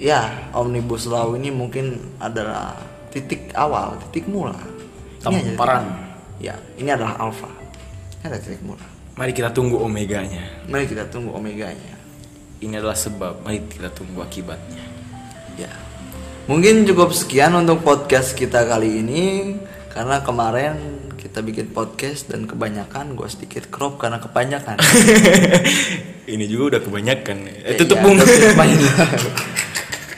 ya 0.00 0.50
omnibus 0.56 1.04
law 1.04 1.36
ini 1.36 1.52
mungkin 1.52 2.16
adalah 2.16 2.74
titik 3.12 3.52
awal 3.52 3.94
titik 4.02 4.26
mula 4.26 4.56
Ini 4.56 5.22
aja 5.22 5.22
Tamparan. 5.22 5.84
titik- 5.84 6.10
ya 6.42 6.54
ini 6.74 6.88
adalah 6.88 7.14
alfa 7.16 7.46
ini 8.18 8.24
adalah 8.24 8.42
titik 8.42 8.62
mula 8.62 8.86
Mari 9.12 9.30
kita 9.30 9.52
tunggu 9.52 9.76
omeganya. 9.78 10.40
mari 10.66 10.84
kita 10.84 11.04
tunggu 11.06 11.30
omeganya 11.30 12.00
Ini 12.58 12.74
adalah 12.74 12.94
sebab, 12.94 13.42
mari 13.42 13.60
kita 13.62 13.90
tunggu 13.90 14.18
akibatnya. 14.18 14.80
ya 15.54 15.68
mungkin 16.42 16.82
cukup 16.82 17.12
sekian 17.12 17.52
untuk 17.52 17.80
podcast 17.80 18.32
kita 18.32 18.64
kali 18.64 18.98
ini 18.98 19.54
karena 19.88 20.18
kemarin 20.20 20.74
kita 21.14 21.38
bikin 21.38 21.68
podcast 21.68 22.26
dan 22.26 22.44
kebanyakan 22.44 23.12
gue 23.12 23.28
sedikit 23.28 23.68
crop 23.68 23.96
karena 23.96 24.18
kebanyakan 24.18 24.80
Ini 26.24 26.46
juga 26.46 26.78
udah 26.78 26.82
kebanyakan. 26.82 27.36
Eh, 27.44 27.74
Ya, 27.74 27.76
tutup 27.76 27.98
iya, 27.98 28.04
Bung. 28.04 28.16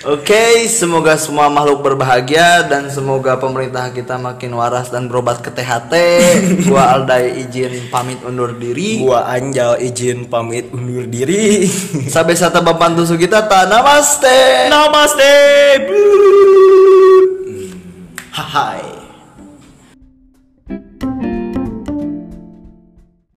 Oke, 0.05 0.69
semoga 0.69 1.17
semua 1.17 1.49
makhluk 1.49 1.81
berbahagia 1.81 2.69
dan 2.69 2.93
semoga 2.93 3.41
pemerintah 3.41 3.89
kita 3.89 4.21
makin 4.21 4.53
waras 4.53 4.93
dan 4.93 5.09
berobat 5.09 5.41
ke 5.41 5.49
THT. 5.49 5.93
Gua 6.69 6.93
Aldai 6.93 7.41
izin 7.41 7.89
pamit 7.89 8.21
undur 8.21 8.53
diri. 8.53 9.01
Gua 9.01 9.25
Anjal 9.25 9.81
izin 9.81 10.29
pamit 10.29 10.69
undur 10.77 11.09
diri. 11.09 11.65
Sampai 12.13 12.37
sata 12.37 12.61
bapantu 12.61 13.09
kita 13.17 13.49
ta 13.49 13.65
namaste. 13.65 14.69
Namaste. 14.69 15.33
Hai. 18.29 18.94